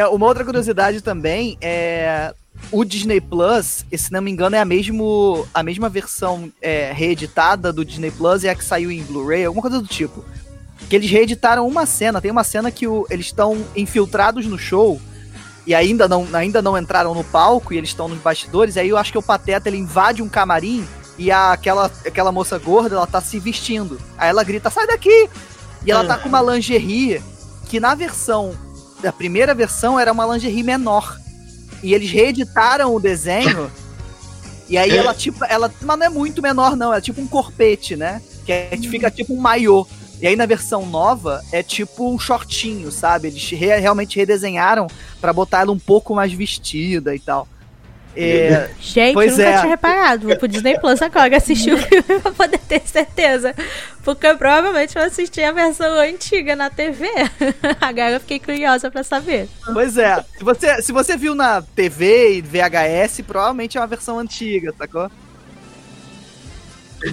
[0.00, 0.06] é.
[0.08, 2.34] Uma outra curiosidade também é
[2.70, 7.72] o Disney Plus, se não me engano, é a, mesmo, a mesma versão é, reeditada
[7.72, 10.24] do Disney Plus, é a que saiu em Blu-ray, alguma coisa do tipo
[10.88, 12.20] que eles reeditaram uma cena.
[12.20, 15.00] Tem uma cena que o, eles estão infiltrados no show
[15.66, 18.76] e ainda não, ainda não entraram no palco e eles estão nos bastidores.
[18.76, 20.86] aí eu acho que o Pateta ele invade um camarim
[21.18, 24.00] e a, aquela, aquela moça gorda ela tá se vestindo.
[24.16, 25.28] Aí ela grita: sai daqui!
[25.84, 27.22] E ela tá com uma lingerie
[27.68, 28.54] que na versão,
[29.00, 31.18] da primeira versão, era uma lingerie menor.
[31.82, 33.70] E eles reeditaram o desenho.
[34.68, 35.72] e aí ela, tipo, ela.
[35.80, 36.92] Mas não é muito menor, não.
[36.92, 38.20] É tipo um corpete, né?
[38.44, 39.86] Que é, fica tipo um maiô.
[40.20, 43.28] E aí na versão nova é tipo um shortinho, sabe?
[43.28, 44.86] Eles re realmente redesenharam
[45.20, 47.48] para botar ela um pouco mais vestida e tal.
[48.16, 49.58] É, Gente, pois nunca é.
[49.60, 50.26] tinha reparado.
[50.26, 53.54] Vou pro Disney Plus agora assistir o filme pra poder ter certeza.
[54.02, 57.08] Porque eu provavelmente vou assistir a versão antiga na TV.
[57.80, 59.48] agora eu fiquei curiosa pra saber.
[59.72, 60.24] Pois é.
[60.36, 65.10] Se você, se você viu na TV e VHS, provavelmente é uma versão antiga, sacou?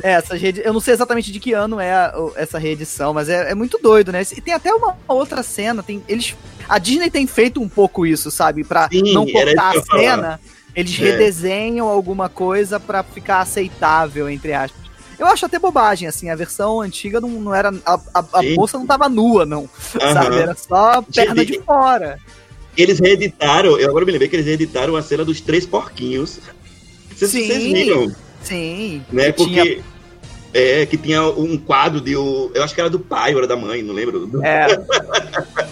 [0.04, 3.30] É, essa rede, eu não sei exatamente de que ano é a, essa reedição, mas
[3.30, 4.22] é, é, muito doido, né?
[4.36, 6.36] E tem até uma outra cena, tem eles
[6.68, 10.40] a Disney tem feito um pouco isso, sabe, para não cortar a cena.
[10.76, 11.04] Eles É.
[11.04, 14.88] redesenham alguma coisa pra ficar aceitável, entre aspas.
[15.18, 17.74] Eu acho até bobagem, assim, a versão antiga não, não era.
[17.84, 18.42] A, a, a
[18.74, 19.68] não tava nua, não.
[20.00, 20.14] Aham.
[20.14, 20.36] Sabe?
[20.38, 22.20] Era só perna de fora.
[22.76, 26.40] Eles reeditaram, eu agora me lembrei que eles reeditaram a cena dos três porquinhos.
[27.16, 27.48] Vocês, Sim.
[27.48, 28.16] vocês viram,
[28.48, 29.04] Sim.
[29.12, 29.32] né?
[29.32, 29.82] que tinha- Porque.
[30.54, 32.16] É, que tinha um quadro de.
[32.16, 34.30] o- Eu acho que era do pai ou era da mãe, não lembro.
[34.44, 34.68] É,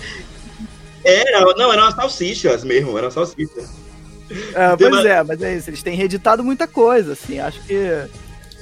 [1.03, 3.69] Era, não, eram as salsichas mesmo, eram salsichas.
[4.55, 5.69] é, pois uma- é, mas é isso.
[5.69, 7.39] Eles têm reeditado muita coisa, assim.
[7.39, 7.77] Acho que.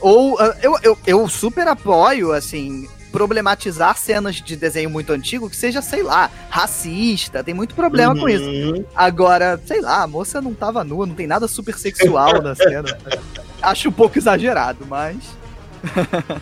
[0.01, 0.37] Ou.
[0.39, 2.87] ah, Eu, eu, eu super apoio, assim.
[3.13, 8.27] Problematizar cenas de desenho muito antigo que seja, sei lá, racista, tem muito problema com
[8.27, 8.43] isso.
[8.43, 8.83] Uhum.
[8.95, 12.97] Agora, sei lá, a moça não tava nua, não tem nada super sexual na cena.
[13.63, 15.17] Acho um pouco exagerado, mas.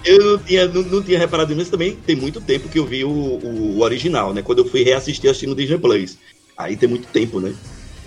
[0.05, 1.95] Eu não tinha, não, não tinha reparado nisso também.
[1.95, 4.41] Tem muito tempo que eu vi o, o, original, né?
[4.41, 6.17] Quando eu fui reassistir assistindo no Disney Plus.
[6.57, 7.53] Aí tem muito tempo, né?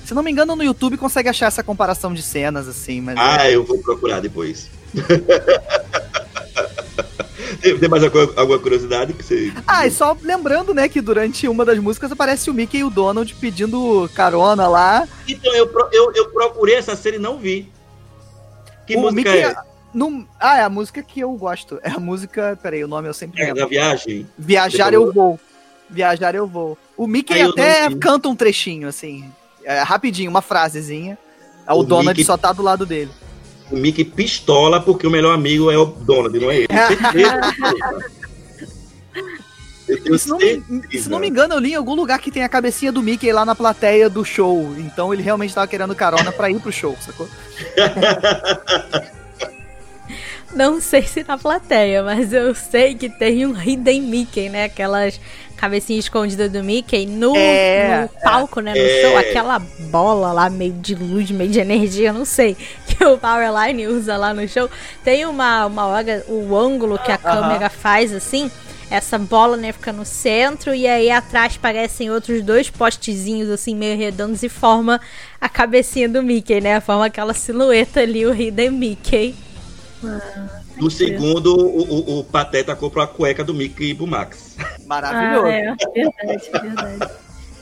[0.04, 3.16] Se não me engano, no YouTube consegue achar essa comparação de cenas, assim, mas.
[3.18, 4.68] Ah, eu vou procurar depois.
[7.80, 9.52] tem, mais alguma, alguma curiosidade que você.
[9.66, 12.90] Ah, e só lembrando, né, que durante uma das músicas aparece o Mickey e o
[12.90, 15.08] Donald pedindo carona lá.
[15.26, 17.72] Então, eu, eu, eu procurei essa série e não vi.
[18.86, 19.44] Que o música Mickey.
[19.44, 19.56] é?
[19.92, 20.26] Não...
[20.40, 21.78] Ah, é a música que eu gosto.
[21.82, 22.58] É a música.
[22.62, 23.60] Peraí, o nome eu sempre É lembro.
[23.62, 24.26] da viagem?
[24.38, 25.38] Viajar eu vou.
[25.88, 26.76] Viajar eu vou.
[26.96, 29.30] O Mickey Ah, até canta um trechinho, assim.
[29.64, 31.16] É, rapidinho, uma frasezinha.
[31.66, 33.10] Aí o, O Donald Mickey- só tá do lado dele.
[33.70, 36.68] O Mickey pistola porque o melhor amigo é o Donald, não é ele.
[40.18, 42.48] Se não, me, se não me engano, eu li em algum lugar que tem a
[42.48, 44.74] cabecinha do Mickey lá na plateia do show.
[44.78, 47.28] Então ele realmente tava querendo carona pra ir pro show, sacou?
[50.54, 54.64] Não sei se na plateia, mas eu sei que tem um Hidden Mickey, né?
[54.64, 55.20] Aquelas
[55.56, 58.72] cabecinhas escondidas do Mickey no, É, no palco, né?
[58.72, 59.02] No é.
[59.02, 59.18] show.
[59.18, 62.56] Aquela bola lá, meio de luz, meio de energia, não sei.
[62.86, 64.70] Que o Powerline usa lá no show.
[65.02, 68.48] Tem uma, uma hora, o ângulo que a câmera faz assim.
[68.90, 73.96] Essa bola, né, fica no centro e aí atrás parecem outros dois postezinhos assim meio
[73.96, 75.00] redondos e forma
[75.40, 76.80] a cabecinha do Mickey, né?
[76.80, 79.34] Forma aquela silhueta ali, o Hidden Mickey.
[80.76, 84.56] No segundo, o, o, o Pateta comprou a cueca do Mickey pro Max.
[84.86, 85.46] Maravilhoso.
[85.46, 87.12] Ah, é, verdade, verdade.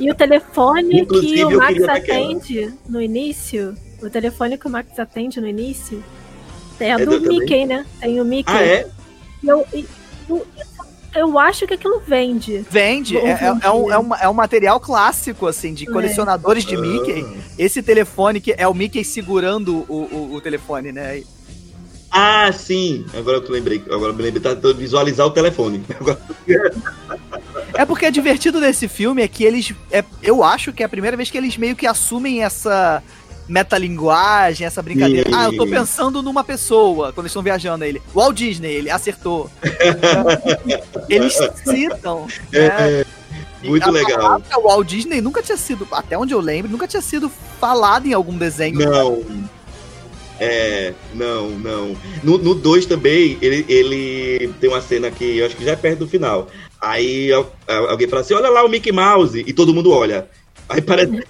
[0.01, 2.19] E o telefone Inclusive, que o Max daquela.
[2.19, 6.03] atende no início, o telefone que o Max atende no início,
[6.81, 7.39] é, É do do- também?
[7.39, 7.87] Mickey, né?
[8.01, 8.53] Tem o Mickey.
[8.53, 8.89] Ah, é?
[9.43, 9.87] E Eu, e-
[10.29, 10.47] eu,
[11.15, 12.65] eu acho que aquilo vende.
[12.71, 16.77] Vende, é, é, é um, é, um, é um material clássico, assim, de colecionadores de
[16.77, 17.27] Mickey.
[17.59, 21.23] Esse telefone que é o Mickey segurando o, o, o telefone, né?
[22.11, 23.07] Ah, sim.
[23.17, 23.83] Agora eu lembrei.
[23.87, 24.43] Agora eu me lembrei.
[24.43, 25.83] Tá tentando visualizar o telefone.
[25.99, 26.21] Agora-
[27.75, 29.73] É porque é divertido desse filme é que eles.
[29.91, 33.03] É, eu acho que é a primeira vez que eles meio que assumem essa
[33.49, 35.31] metalinguagem, essa brincadeira.
[35.35, 38.01] Ah, eu tô pensando numa pessoa quando eles estão viajando ele.
[38.15, 39.51] Walt Disney, ele acertou.
[41.09, 42.27] eles citam.
[42.53, 43.05] né?
[43.65, 44.19] Muito a legal.
[44.19, 48.13] palavra Walt Disney nunca tinha sido, até onde eu lembro, nunca tinha sido falado em
[48.13, 48.79] algum desenho.
[48.79, 49.23] Não.
[50.41, 51.97] É, não, não.
[52.25, 56.01] No 2 também, ele, ele tem uma cena que eu acho que já é perto
[56.01, 56.49] do final.
[56.81, 60.27] Aí al- al- alguém fala assim: olha lá o Mickey Mouse, e todo mundo olha.
[60.69, 61.23] Aí parece,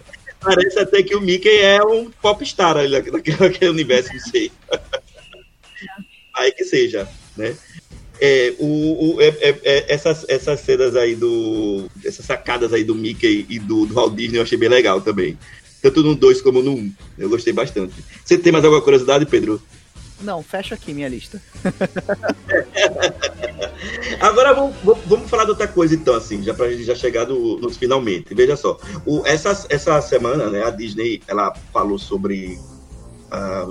[0.43, 4.51] parece até que o Mickey é um popstar ali naquele, naquele universo, não sei.
[6.35, 7.55] Aí que seja, né?
[8.21, 11.91] É, o, o- é- é- é- essas, essas cenas aí do.
[12.05, 15.37] Essas sacadas aí do Mickey e do, do Walt Disney eu achei bem legal também.
[15.83, 16.75] Tanto no 2 como no 1.
[16.77, 16.93] Um.
[17.19, 17.95] Eu gostei bastante.
[18.25, 19.61] Você tem mais alguma curiosidade, Pedro?
[20.23, 21.41] Não, fecha aqui minha lista.
[24.21, 24.75] Agora vamos,
[25.05, 28.35] vamos- falar de outra coisa, então, assim, já pra gente já chegar nos finalmente.
[28.35, 32.59] Veja só, o- essa, essa semana, né, a Disney, ela falou sobre.
[33.31, 33.67] ah,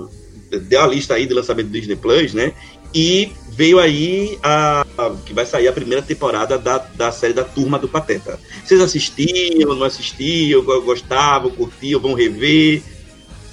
[0.50, 2.52] deu a lista aí de lançamento do Disney Plus, né?
[2.94, 7.44] E veio aí a, a- que vai sair a primeira temporada da, da série da
[7.44, 8.38] Turma do Pateta.
[8.64, 12.82] Vocês assistiam, não assistiam, go- gostavam, curtiam, vão rever?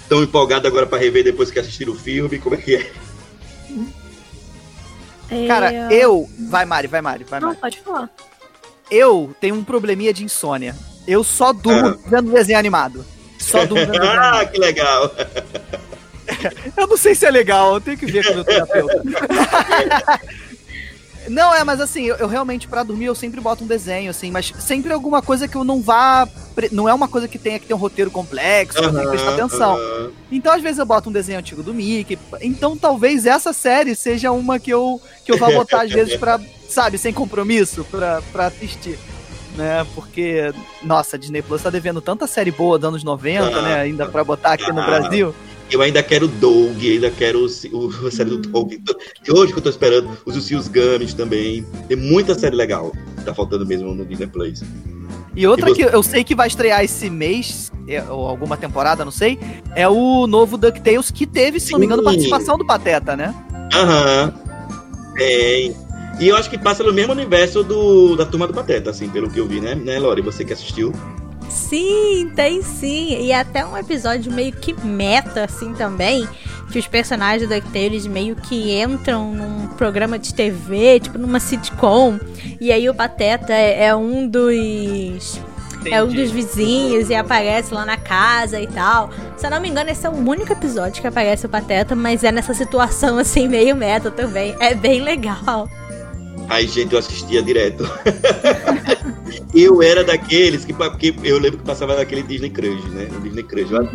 [0.10, 2.40] Estão empolgados agora pra rever depois que assistiram o filme?
[2.40, 2.92] Como é que é?
[5.30, 6.28] É, Cara, eu.
[6.50, 7.60] Vai, Mari, vai, Mari, vai, Não, Mari.
[7.62, 8.10] pode falar.
[8.90, 10.76] Eu tenho um probleminha de insônia.
[11.08, 13.06] Eu só durmo vendo desenho animado.
[13.38, 14.52] Só durmo vendo desenho ah, animado.
[14.52, 15.12] que legal!
[16.76, 19.04] Eu não sei se é legal, eu tenho que ver com o meu terapeuta.
[21.30, 24.32] Não, é, mas assim, eu, eu realmente, pra dormir, eu sempre boto um desenho, assim,
[24.32, 26.28] mas sempre alguma coisa que eu não vá.
[26.72, 29.10] Não é uma coisa que tenha que ter um roteiro complexo, que eu tenho que
[29.10, 29.78] prestar atenção.
[29.78, 30.12] aham.
[30.32, 32.18] Então, às vezes, eu boto um desenho antigo do Mickey.
[32.42, 36.40] Então, talvez essa série seja uma que eu, que eu vá botar, às vezes, pra,
[36.68, 39.00] sabe, sem compromisso, pra, pra assistir.
[39.56, 39.86] Né?
[39.96, 40.54] Porque,
[40.84, 43.82] nossa, Disney Plus tá devendo tanta série boa dos anos 90, Ah, né?
[43.82, 44.86] Ainda pra botar aqui no ah.
[44.86, 45.34] Brasil.
[45.72, 48.74] Eu ainda quero Doug, ainda quero o, o a série do Doug.
[49.24, 51.64] Que hoje que eu tô esperando, os Lucius Gummies também.
[51.88, 52.92] Tem muita série legal.
[53.24, 54.64] Tá faltando mesmo no Disney Plus.
[55.36, 58.58] E outra E você- que eu sei que vai estrear esse mês, é, ou alguma
[58.58, 59.40] temporada, não sei,
[59.76, 62.06] é o novo DuckTales que teve, se não me engano, Sim.
[62.10, 63.34] participação do Pateta, né?
[63.74, 64.34] Aham.
[65.16, 65.76] Tem.
[66.20, 69.30] E eu acho que passa no mesmo universo do, da Turma do Pateta, assim, pelo
[69.30, 69.76] que eu vi, né?
[69.76, 70.22] Né, Lori?
[70.22, 70.92] Você que assistiu.
[71.50, 73.22] Sim, tem sim.
[73.22, 76.28] E até um episódio meio que meta, assim, também.
[76.72, 82.20] Que os personagens do DuckTales meio que entram num programa de TV, tipo numa sitcom.
[82.62, 85.42] E aí o Pateta é, é um dos.
[85.86, 89.10] É um dos vizinhos e aparece lá na casa e tal.
[89.38, 92.24] Se eu não me engano, esse é o único episódio que aparece o Pateta, mas
[92.24, 94.56] é nessa situação assim, meio meta também.
[94.60, 95.70] É bem legal.
[96.50, 97.84] Aí, gente, eu assistia direto.
[99.54, 103.08] eu era daqueles que, que eu lembro que passava naquele Disney Crush, né?
[103.12, 103.72] No Disney Crush.
[103.72, 103.88] Eu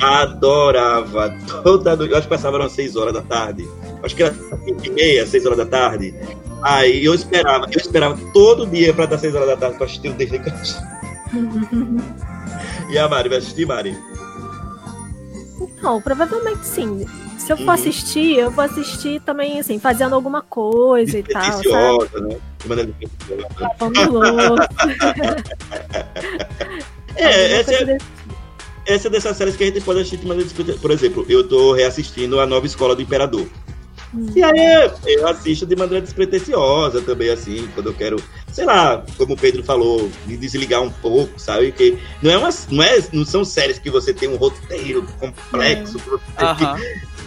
[0.00, 2.10] adorava toda noite.
[2.10, 3.68] Eu acho que passava umas 6 horas da tarde.
[4.02, 6.14] Acho que era 5 e meia, 6 horas da tarde.
[6.62, 10.08] Aí eu esperava, eu esperava todo dia pra dar 6 horas da tarde pra assistir
[10.08, 10.76] o Disney Crush.
[12.90, 13.96] E a Mari vai assistir, Mari?
[15.82, 17.06] Não, provavelmente sim.
[17.44, 17.70] Se eu for Uhum.
[17.72, 21.62] assistir, eu vou assistir também, assim, fazendo alguma coisa e tal, sabe?
[21.62, 22.36] Despretensiosa, né?
[22.60, 23.54] De maneira despretensiosa.
[23.60, 24.10] Lavando
[24.48, 24.68] louça.
[27.16, 28.06] É, essa é, desse-
[28.86, 30.80] essa é dessas séries que a gente pode assistir de maneira despretensiosa.
[30.80, 33.46] Por exemplo, eu tô reassistindo a nova Escola do Imperador.
[34.14, 34.26] Hum.
[34.34, 38.16] E aí eu assisto de maneira despretensiosa também, assim, quando eu quero,
[38.52, 41.72] sei lá, como o Pedro falou, me desligar um pouco, sabe?
[41.72, 45.98] Que não é uma, não é, não são séries que você tem um roteiro complexo
[45.98, 46.76] que Aham.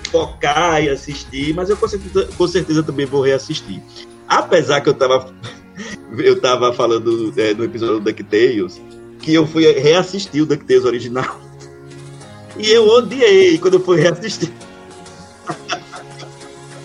[0.08, 3.82] Focar e assistir, mas eu com certeza, com certeza também vou reassistir.
[4.28, 5.34] Apesar que eu tava,
[6.18, 8.82] eu tava falando é, no episódio do DuckTales,
[9.20, 11.40] que eu fui reassistir o DuckTales original.
[12.58, 14.52] E eu odiei quando eu fui reassistir.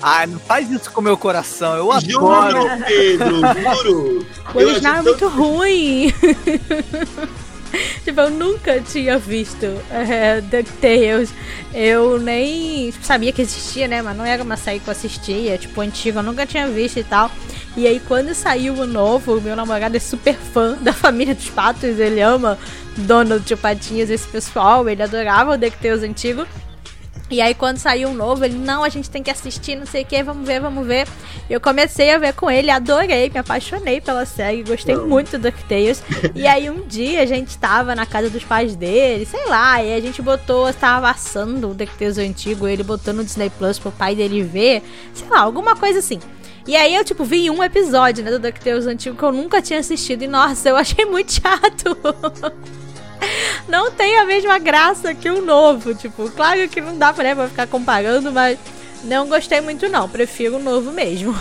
[0.03, 2.85] Ai, não faz isso com o meu coração, eu Juro, adoro.
[2.85, 3.37] Pedro,
[3.77, 4.27] juro.
[4.53, 6.13] O original é muito ruim.
[8.05, 11.33] tipo, eu nunca tinha visto é, DuckTales.
[11.75, 14.03] Eu nem sabia que existia, né?
[14.03, 15.59] Mas não era uma série que eu assistia.
[15.59, 17.31] Tipo, antiga, eu nunca tinha visto e tal.
[17.77, 21.99] E aí, quando saiu o novo, meu namorado é super fã da família dos patos.
[21.99, 22.59] Ele ama
[22.99, 24.89] Donald de Patinhas, esse pessoal.
[24.89, 26.47] Ele adorava o DuckTales antigo.
[27.33, 30.03] E aí, quando saiu um novo, ele, não, a gente tem que assistir, não sei
[30.03, 31.09] o que, vamos ver, vamos ver.
[31.49, 35.09] Eu comecei a ver com ele, adorei, me apaixonei pela série, gostei Não.
[35.09, 36.03] muito do DuckTales.
[36.35, 39.95] e aí, um dia, a gente tava na casa dos pais dele, sei lá, e
[39.95, 44.15] a gente botou, tava assando o DuckTales antigo, ele botou no Disney Plus pro pai
[44.15, 44.83] dele ver,
[45.15, 46.21] sei lá, alguma coisa assim.
[46.67, 49.81] E aí eu, tipo, vi um episódio, né, do DuckTales antigo que eu nunca tinha
[49.81, 50.23] assistido.
[50.23, 51.97] E, nossa, eu achei muito chato.
[53.69, 55.95] não tem a mesma graça que o novo.
[55.95, 58.59] Tipo, claro que não dá pra, né, ficar comparando, mas
[59.05, 60.09] não gostei muito, não.
[60.09, 61.37] Prefiro o novo mesmo.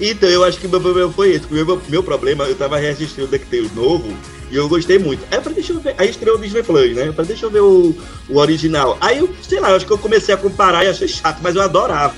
[0.00, 1.52] Então, eu acho que meu problema foi esse.
[1.52, 4.14] Meu, meu problema, eu tava reassistindo o DuckTales novo
[4.50, 5.24] e eu gostei muito.
[5.30, 5.94] Aí eu falei, deixa eu ver.
[5.96, 7.08] Aí estreou o Disney Plus, né?
[7.08, 7.96] Eu falei, deixa eu ver o,
[8.28, 8.98] o original.
[9.00, 11.56] Aí eu, sei lá, eu acho que eu comecei a comparar e achei chato, mas
[11.56, 12.14] eu adorava.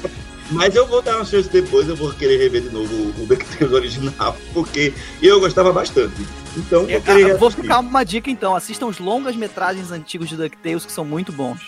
[0.53, 3.73] Mas eu vou dar uma chance depois, eu vou querer rever de novo o, DuckTales
[3.73, 4.93] original, porque
[5.23, 6.15] eu gostava bastante.
[6.57, 7.63] Então, vou Eu, querer eu vou reassistir.
[7.63, 11.61] ficar uma dica então, assistam os longas metragens antigos de DuckTales que são muito bons.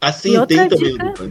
[0.00, 1.30] Assim, E outra tem também dica-.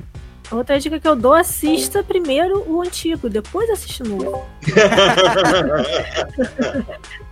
[0.49, 4.43] Outra dica que eu dou, assista primeiro o antigo, depois assiste o novo.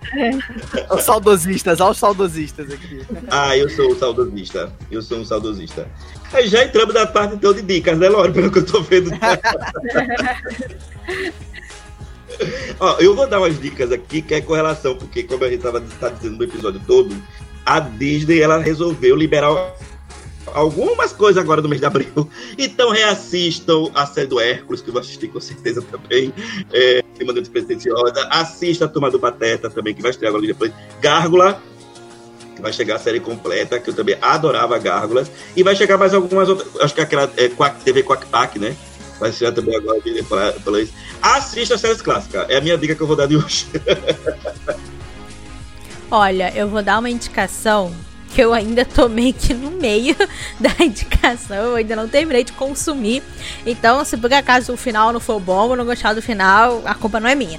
[0.91, 3.01] Os saudosistas, aos saudosistas aqui.
[3.29, 4.71] Ah, eu sou o saudosista.
[4.91, 5.89] Eu sou um saudosista.
[6.31, 8.31] Aí já entramos na parte então de dicas, né, Lore?
[8.31, 9.11] Pelo que eu tô vendo.
[12.79, 15.63] Ó, eu vou dar umas dicas aqui que é com relação, porque como a gente
[15.63, 17.15] tava tá dizendo no episódio todo,
[17.65, 19.49] a Disney ela resolveu liberar
[20.55, 22.07] algumas coisas agora no mês de abril.
[22.57, 26.33] Então reassistam a série do Hércules, que eu vou assistir com certeza também,
[26.71, 28.27] é, de maneira despretensiosa.
[28.29, 30.71] Assista a Turma do Pateta também, que vai estrear agora depois.
[31.01, 31.61] Gárgula,
[32.55, 35.29] que vai chegar a série completa, que eu também adorava Gárgulas.
[35.55, 38.75] E vai chegar mais algumas outras, acho que aquela é, Quack, TV Quack Pack, né?
[39.19, 39.99] Vai chegar também agora
[40.63, 40.93] pela isso.
[41.21, 43.67] Assista as séries clássicas, é a minha dica que eu vou dar de hoje.
[46.09, 47.93] Olha, eu vou dar uma indicação
[48.35, 50.13] que eu ainda tô meio que no meio
[50.59, 53.23] da indicação, eu ainda não terminei de consumir.
[53.65, 56.93] Então, se por acaso o final não for bom, eu não gostar do final, a
[56.93, 57.57] culpa não é minha.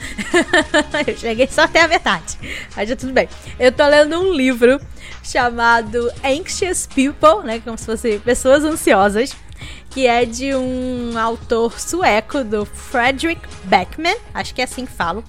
[1.07, 2.39] eu cheguei só até a metade.
[2.77, 3.27] Mas já tudo bem.
[3.59, 4.79] Eu tô lendo um livro
[5.23, 7.59] chamado Anxious People, né?
[7.61, 9.35] Como se fosse pessoas ansiosas.
[9.89, 14.17] Que é de um autor sueco, do Frederick Beckman.
[14.35, 15.25] Acho que é assim que falo.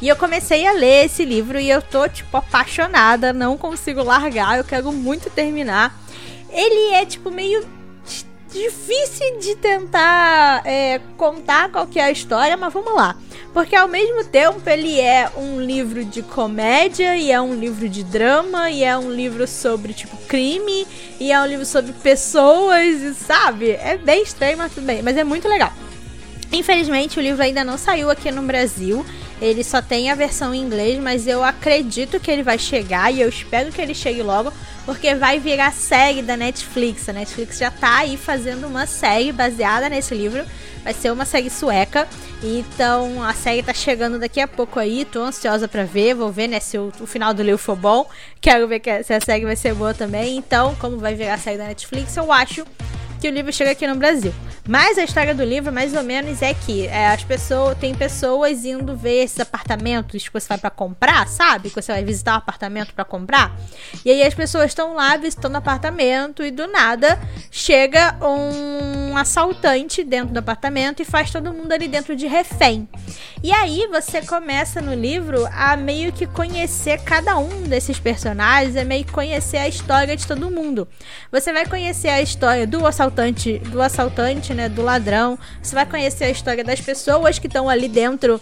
[0.00, 4.58] E eu comecei a ler esse livro e eu tô, tipo, apaixonada, não consigo largar,
[4.58, 5.98] eu quero muito terminar.
[6.50, 7.66] Ele é, tipo, meio
[8.52, 13.16] difícil de tentar é, contar qual que é a história, mas vamos lá.
[13.52, 18.04] Porque ao mesmo tempo ele é um livro de comédia, e é um livro de
[18.04, 20.86] drama, e é um livro sobre, tipo, crime,
[21.18, 23.70] e é um livro sobre pessoas, e sabe?
[23.70, 25.02] É bem estranho, mas tudo bem.
[25.02, 25.72] Mas é muito legal.
[26.56, 29.04] Infelizmente, o livro ainda não saiu aqui no Brasil.
[29.42, 33.20] Ele só tem a versão em inglês, mas eu acredito que ele vai chegar e
[33.20, 34.50] eu espero que ele chegue logo,
[34.86, 37.10] porque vai virar série da Netflix.
[37.10, 40.46] A Netflix já tá aí fazendo uma série baseada nesse livro.
[40.82, 42.08] Vai ser uma série sueca.
[42.42, 45.04] Então a série tá chegando daqui a pouco aí.
[45.04, 46.14] Tô ansiosa para ver.
[46.14, 48.08] Vou ver né, se o, o final do livro for bom.
[48.40, 50.38] Quero ver que, se a série vai ser boa também.
[50.38, 52.64] Então, como vai virar série da Netflix, eu acho
[53.26, 54.32] que o livro chega aqui no Brasil.
[54.68, 58.64] Mas a história do livro, mais ou menos, é que é, as pessoas tem pessoas
[58.64, 61.70] indo ver esses apartamentos que você vai para comprar, sabe?
[61.70, 63.56] Que você vai visitar um apartamento para comprar.
[64.04, 67.18] E aí as pessoas estão lá visitando o apartamento e do nada
[67.50, 72.88] chega um assaltante dentro do apartamento e faz todo mundo ali dentro de refém.
[73.42, 78.84] E aí você começa no livro a meio que conhecer cada um desses personagens, a
[78.84, 80.88] meio que conhecer a história de todo mundo.
[81.30, 83.15] Você vai conhecer a história do assaltante,
[83.70, 85.38] do assaltante né, do ladrão.
[85.62, 88.40] Você vai conhecer a história das pessoas que estão ali dentro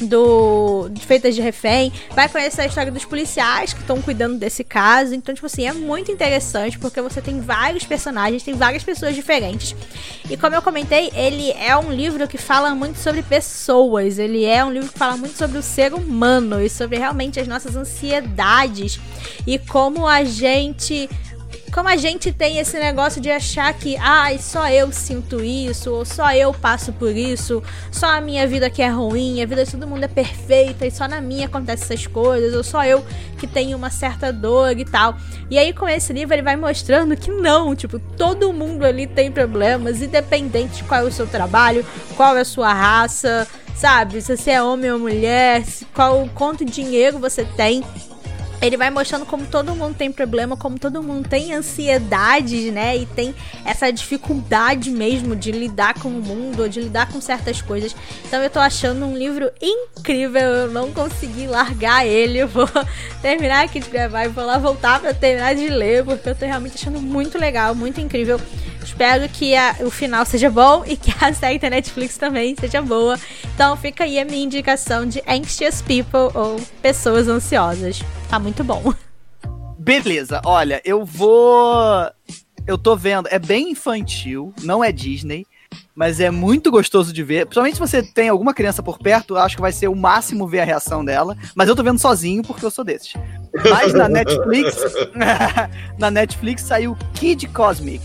[0.00, 5.14] do feitas de refém, vai conhecer a história dos policiais que estão cuidando desse caso.
[5.14, 9.74] Então, tipo assim, é muito interessante porque você tem vários personagens, tem várias pessoas diferentes.
[10.28, 14.18] E como eu comentei, ele é um livro que fala muito sobre pessoas.
[14.18, 17.46] Ele é um livro que fala muito sobre o ser humano e sobre realmente as
[17.46, 18.98] nossas ansiedades
[19.46, 21.08] e como a gente
[21.74, 25.92] como a gente tem esse negócio de achar que, ai, ah, só eu sinto isso,
[25.92, 27.60] ou só eu passo por isso,
[27.90, 30.90] só a minha vida que é ruim, a vida de todo mundo é perfeita e
[30.92, 33.04] só na minha acontecem essas coisas, ou só eu
[33.36, 35.16] que tenho uma certa dor e tal.
[35.50, 39.32] E aí com esse livro ele vai mostrando que não, tipo, todo mundo ali tem
[39.32, 41.84] problemas, independente de qual é o seu trabalho,
[42.16, 44.20] qual é a sua raça, sabe?
[44.20, 47.82] Se você é homem ou mulher, qual quanto dinheiro você tem
[48.66, 52.96] ele vai mostrando como todo mundo tem problema, como todo mundo tem ansiedade, né?
[52.96, 53.34] E tem
[53.64, 57.94] essa dificuldade mesmo de lidar com o mundo, de lidar com certas coisas.
[58.24, 60.40] Então eu tô achando um livro incrível.
[60.40, 62.38] Eu não consegui largar ele.
[62.38, 62.68] Eu vou
[63.20, 66.46] terminar aqui de gravar e vou lá voltar para terminar de ler, porque eu tô
[66.46, 68.40] realmente achando muito legal, muito incrível.
[68.82, 72.80] Espero que a, o final seja bom e que a série da Netflix também seja
[72.80, 73.18] boa.
[73.54, 78.02] Então fica aí a minha indicação de Anxious People ou Pessoas Ansiosas.
[78.34, 78.92] Tá muito bom.
[79.78, 82.10] Beleza, olha, eu vou.
[82.66, 85.46] Eu tô vendo, é bem infantil, não é Disney,
[85.94, 87.46] mas é muito gostoso de ver.
[87.46, 90.62] Principalmente se você tem alguma criança por perto, acho que vai ser o máximo ver
[90.62, 91.36] a reação dela.
[91.54, 93.12] Mas eu tô vendo sozinho porque eu sou desses.
[93.70, 94.78] Mas na Netflix,
[95.96, 98.02] na Netflix saiu Kid Cosmic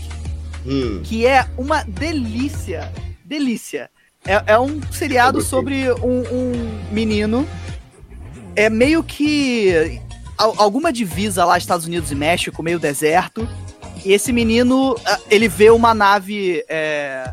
[0.64, 1.00] hum.
[1.02, 2.92] que é uma delícia.
[3.24, 3.90] Delícia.
[4.24, 7.44] É, é um seriado sobre um, um, menino.
[8.54, 10.00] É meio que
[10.40, 13.48] alguma divisa lá, Estados Unidos e México, meio deserto.
[14.04, 14.96] E esse menino,
[15.30, 17.32] ele vê uma nave é,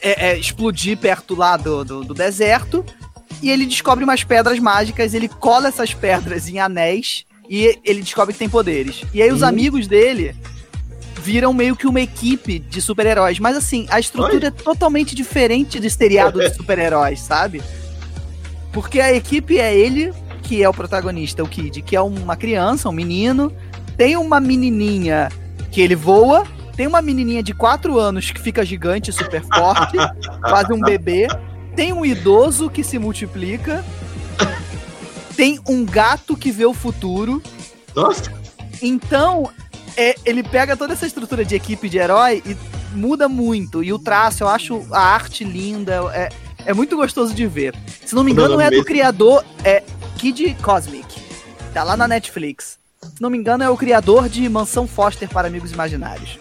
[0.00, 2.84] é, é, explodir perto lá do, do, do deserto.
[3.42, 8.32] E ele descobre umas pedras mágicas, ele cola essas pedras em anéis e ele descobre
[8.32, 9.02] que tem poderes.
[9.12, 9.46] E aí os hum.
[9.46, 10.34] amigos dele
[11.20, 13.38] viram meio que uma equipe de super-heróis.
[13.38, 14.46] Mas assim, a estrutura Oi?
[14.46, 17.62] é totalmente diferente do seriado de super-heróis, sabe?
[18.72, 20.12] Porque a equipe é ele,
[20.44, 23.50] que é o protagonista, o Kid, que é uma criança, um menino.
[23.96, 25.30] Tem uma menininha
[25.72, 26.46] que ele voa.
[26.76, 29.96] Tem uma menininha de 4 anos que fica gigante, super forte,
[30.42, 31.26] quase um bebê.
[31.74, 33.84] Tem um idoso que se multiplica.
[35.34, 37.42] Tem um gato que vê o futuro.
[37.94, 38.30] Nossa!
[38.82, 39.50] Então,
[39.96, 42.56] é, ele pega toda essa estrutura de equipe de herói e
[42.94, 43.82] muda muito.
[43.82, 46.00] E o traço, eu acho a arte linda.
[46.12, 46.28] É,
[46.66, 47.74] é muito gostoso de ver.
[48.04, 49.82] Se não me engano, é do criador é
[50.24, 51.20] Kid Cosmic.
[51.74, 52.78] Tá lá na Netflix.
[53.14, 56.38] Se não me engano, é o criador de Mansão Foster para Amigos Imaginários.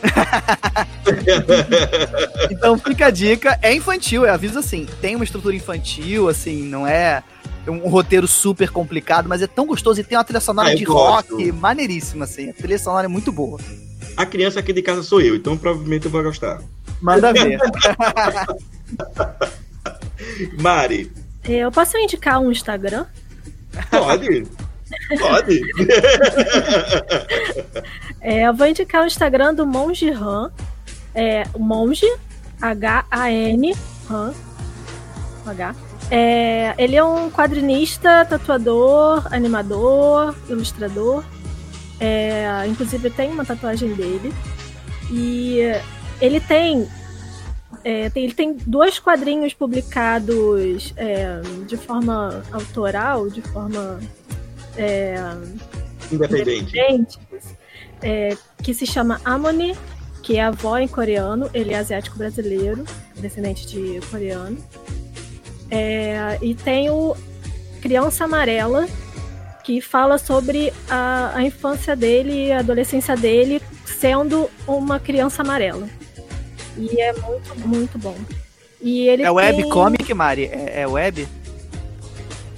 [2.50, 3.58] então fica a dica.
[3.60, 4.86] É infantil, eu aviso assim.
[5.02, 7.22] Tem uma estrutura infantil, assim, não é
[7.66, 10.86] um roteiro super complicado, mas é tão gostoso e tem uma trilha sonora ah, de
[10.86, 11.36] gosto.
[11.36, 12.48] rock maneiríssima, assim.
[12.48, 13.60] A trilha sonora é muito boa.
[14.16, 16.62] A criança aqui de casa sou eu, então provavelmente eu vou gostar.
[17.02, 17.60] Manda ver.
[20.58, 21.27] Mari.
[21.48, 23.06] Eu posso indicar um Instagram?
[23.90, 24.46] Pode.
[25.18, 25.62] Pode.
[28.20, 30.52] é, eu vou indicar o Instagram do Monge Han.
[31.14, 32.06] É, Monge,
[32.60, 33.74] H-A-N,
[34.10, 34.34] Han,
[35.46, 35.74] H.
[36.10, 41.24] É, ele é um quadrinista, tatuador, animador, ilustrador.
[41.98, 44.32] É, inclusive tem uma tatuagem dele.
[45.10, 45.60] E
[46.20, 46.86] ele tem,
[47.84, 54.00] é, tem ele tem dois quadrinhos publicados é, de forma autoral, de forma
[54.76, 55.16] é,
[56.10, 56.76] Independente.
[56.76, 57.18] independente,
[58.02, 59.76] é, que se chama Amoni,
[60.22, 62.84] que é avó em coreano, ele é asiático brasileiro,
[63.16, 64.58] descendente de coreano.
[65.70, 67.14] É, e tem o
[67.80, 68.86] Criança Amarela,
[69.64, 75.88] que fala sobre a, a infância dele e a adolescência dele sendo uma criança amarela.
[76.78, 78.16] E é muito, muito bom.
[78.80, 79.70] E ele É web tem...
[79.70, 80.44] comic, Mari?
[80.44, 81.26] É, é web?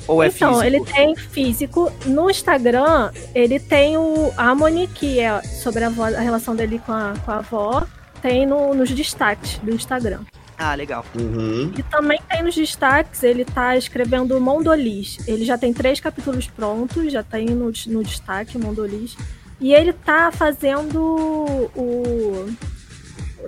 [0.06, 0.66] Ou é então, físico?
[0.66, 1.92] ele tem físico.
[2.04, 6.92] No Instagram, ele tem o Amoni, que é sobre a, avó- a relação dele com
[6.92, 7.86] a, com a avó.
[8.20, 10.20] Tem no- nos destaques do Instagram.
[10.58, 11.06] Ah, legal.
[11.18, 11.72] Uhum.
[11.78, 15.16] E também tem nos destaques, ele tá escrevendo Mondolis.
[15.26, 19.16] Ele já tem três capítulos prontos, já tem no, no destaque Mondolis.
[19.58, 21.00] E ele tá fazendo
[21.74, 22.46] o.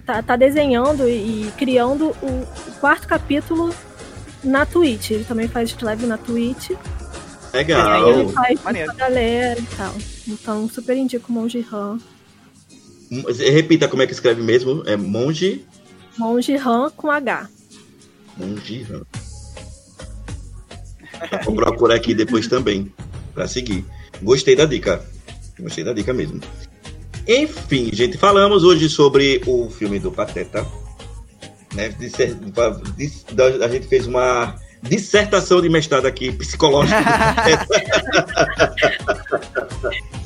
[0.06, 3.74] Tá, tá desenhando e, e criando o, o quarto capítulo
[4.42, 5.10] na Twitch.
[5.10, 6.70] Ele também faz live na Twitch.
[6.70, 6.76] E
[7.52, 8.20] aí Legal.
[8.20, 8.90] ele faz Maneiro.
[8.90, 9.94] a galera e tal.
[10.26, 11.98] Então, super indico o Monge Han.
[13.52, 14.82] Repita como é que escreve mesmo.
[14.86, 15.64] É Monge.
[16.18, 17.48] Monge Han com H.
[18.36, 19.02] Monge Han.
[21.44, 22.92] Vou procurar aqui depois também.
[23.34, 23.84] Pra seguir.
[24.22, 25.04] Gostei da dica.
[25.58, 26.40] Gostei da dica mesmo.
[27.26, 30.66] Enfim, gente, falamos hoje sobre o filme do Pateta.
[31.74, 31.94] Né?
[33.60, 36.96] A gente fez uma dissertação de mestrado aqui, psicológica.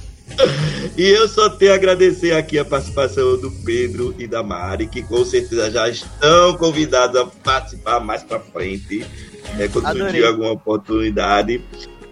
[0.96, 5.02] E eu só tenho a agradecer aqui a participação do Pedro e da Mari, que
[5.02, 9.06] com certeza já estão convidados a participar mais pra frente,
[9.54, 11.62] né, quando surgir alguma oportunidade.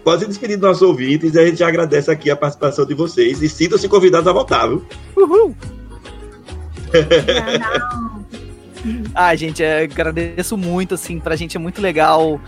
[0.05, 3.41] Quase despedir dos nossos ouvintes, e a gente já agradece aqui a participação de vocês
[3.41, 4.85] e sintam-se convidados a voltar, viu?
[5.17, 5.55] Uhul!
[9.15, 12.39] Ah, gente, é, agradeço muito, assim, pra gente é muito legal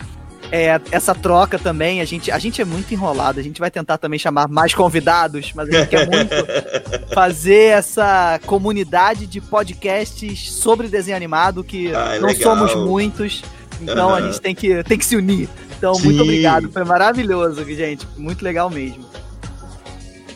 [0.51, 1.99] é, essa troca também.
[1.99, 5.51] A gente, a gente é muito enrolado, a gente vai tentar também chamar mais convidados,
[5.55, 6.35] mas a gente quer muito
[7.13, 12.55] fazer essa comunidade de podcasts sobre desenho animado, que Ah, é não legal.
[12.55, 13.41] somos muitos,
[13.81, 14.27] então a Aham.
[14.27, 15.49] gente tem que, tem que se unir.
[15.77, 16.05] Então, Sim.
[16.05, 19.05] muito obrigado, foi maravilhoso, gente, muito legal mesmo.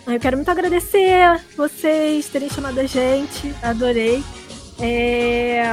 [0.08, 4.24] Eu quero muito agradecer vocês terem chamado a gente, adorei.
[4.80, 5.64] É...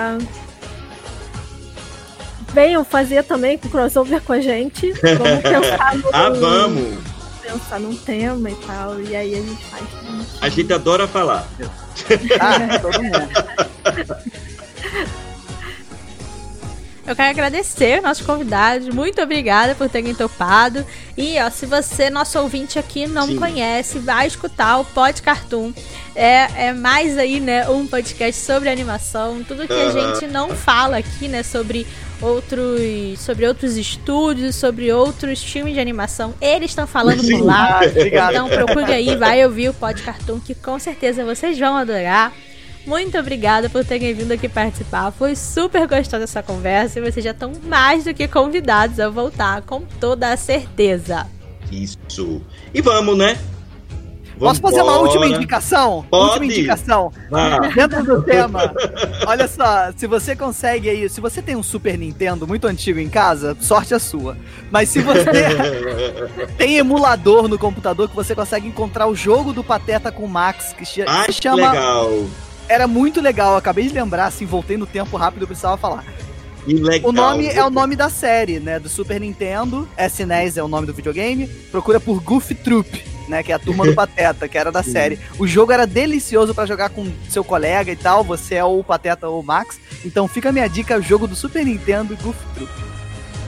[2.53, 4.93] Venham fazer também um crossover com a gente.
[4.93, 6.99] Vamos pensar no, Ah, vamos!
[7.43, 9.01] pensar num tema e tal.
[9.01, 9.85] E aí a gente faz.
[10.41, 11.47] A gente adora falar.
[12.41, 13.29] Ah, todo mundo.
[17.09, 18.91] Eu quero agradecer nossos convidados.
[18.91, 20.85] Muito obrigada por terem topado.
[21.17, 23.37] E ó, se você, nosso ouvinte aqui, não Sim.
[23.37, 25.73] conhece, vai escutar o Pod Cartoon.
[26.15, 29.43] É, é mais aí, né, um podcast sobre animação.
[29.43, 31.87] Tudo que a gente não fala aqui, né, sobre
[32.21, 37.39] outros, sobre outros estúdios, sobre outros filmes de animação, eles estão falando Sim.
[37.39, 37.81] por lá.
[37.87, 38.29] Obrigado.
[38.39, 42.35] Então procure aí, vai ouvir o Pod Cartoon, que com certeza vocês vão adorar.
[42.89, 45.13] Muito obrigada por terem vindo aqui participar.
[45.13, 49.61] Foi super gostosa essa conversa e vocês já estão mais do que convidados a voltar,
[49.61, 51.27] com toda a certeza.
[51.71, 52.41] Isso.
[52.73, 53.39] E vamos, né?
[54.39, 55.03] Posso fazer uma Vambora.
[55.11, 56.07] última indicação?
[56.09, 56.25] Pode.
[56.31, 57.13] Última indicação.
[57.29, 57.59] Vá.
[57.59, 58.73] Dentro do tema,
[59.27, 63.09] olha só, se você consegue aí, se você tem um Super Nintendo muito antigo em
[63.11, 64.35] casa, sorte a sua.
[64.71, 65.25] Mas se você
[66.57, 70.73] tem emulador no computador que você consegue encontrar o jogo do Pateta com o Max,
[70.73, 71.71] que se Ai, chama.
[71.71, 72.11] legal.
[72.69, 76.05] Era muito legal, acabei de lembrar, assim, voltei no tempo rápido, eu precisava falar.
[76.67, 77.09] Legal.
[77.09, 78.79] O nome é o nome da série, né?
[78.79, 79.89] Do Super Nintendo.
[79.97, 81.47] SNES é o nome do videogame.
[81.71, 83.43] Procura por Goof Troop, né?
[83.43, 85.19] Que é a turma do Pateta, que era da série.
[85.39, 88.23] O jogo era delicioso pra jogar com seu colega e tal.
[88.23, 89.81] Você é o Pateta ou o Max.
[90.05, 92.71] Então fica a minha dica: o jogo do Super Nintendo Goof Troop.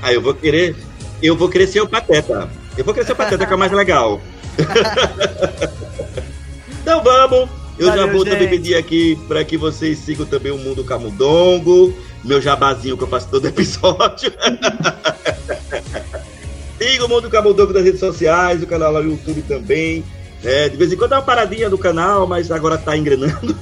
[0.02, 0.74] Ah, eu vou querer.
[1.22, 2.48] Eu vou ser o Pateta.
[2.76, 4.20] Eu vou ser o Pateta, que é o mais legal.
[6.80, 7.59] então vamos.
[7.80, 8.50] Eu já Valeu, vou também gente.
[8.50, 13.28] pedir aqui para que vocês sigam também o Mundo Camundongo, meu jabazinho que eu faço
[13.30, 14.30] todo episódio.
[16.76, 20.04] Siga o Mundo Camundongo nas redes sociais, o canal lá no YouTube também.
[20.44, 23.56] É, de vez em quando dá uma paradinha do canal, mas agora tá engrenando.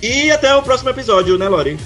[0.00, 1.76] E até o próximo episódio, né, Lori?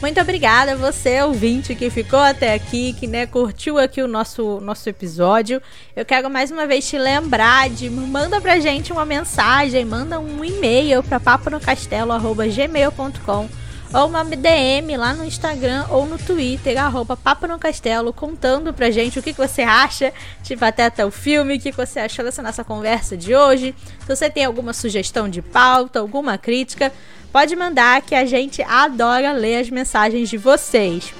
[0.00, 4.60] Muito obrigada a você, ouvinte, que ficou até aqui, que né, curtiu aqui o nosso,
[4.60, 5.62] nosso episódio.
[5.94, 10.44] Eu quero mais uma vez te lembrar de manda pra gente uma mensagem, manda um
[10.44, 13.48] e-mail para paponocastelo.gmail.com
[13.96, 18.90] ou uma DM lá no Instagram ou no Twitter, arroba Papo no Castelo, contando pra
[18.90, 20.12] gente o que, que você acha
[20.42, 23.74] de Pateta o filme, o que, que você achou dessa nossa conversa de hoje.
[24.00, 26.92] Se você tem alguma sugestão de pauta, alguma crítica,
[27.32, 31.14] pode mandar que a gente adora ler as mensagens de vocês.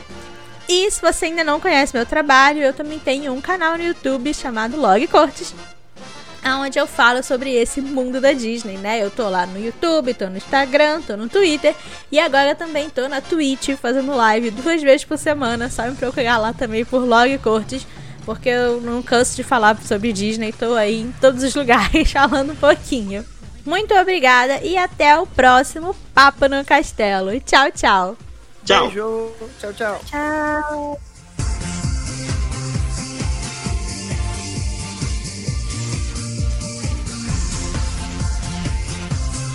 [0.68, 4.34] E se você ainda não conhece meu trabalho, eu também tenho um canal no YouTube
[4.34, 5.54] chamado Log Cortes,
[6.54, 9.02] onde eu falo sobre esse mundo da Disney, né?
[9.02, 11.74] Eu tô lá no YouTube, tô no Instagram, tô no Twitter
[12.10, 15.70] e agora também tô na Twitch fazendo live duas vezes por semana.
[15.70, 17.86] Só me procurar lá também por Log Cortes,
[18.24, 22.52] porque eu não canso de falar sobre Disney, tô aí em todos os lugares falando
[22.52, 23.24] um pouquinho.
[23.64, 27.38] Muito obrigada e até o próximo Papo no Castelo.
[27.40, 28.16] Tchau, tchau.
[28.64, 28.86] Tchau.
[28.86, 29.32] Beijo.
[29.60, 30.00] Tchau, tchau.
[30.06, 31.05] Tchau.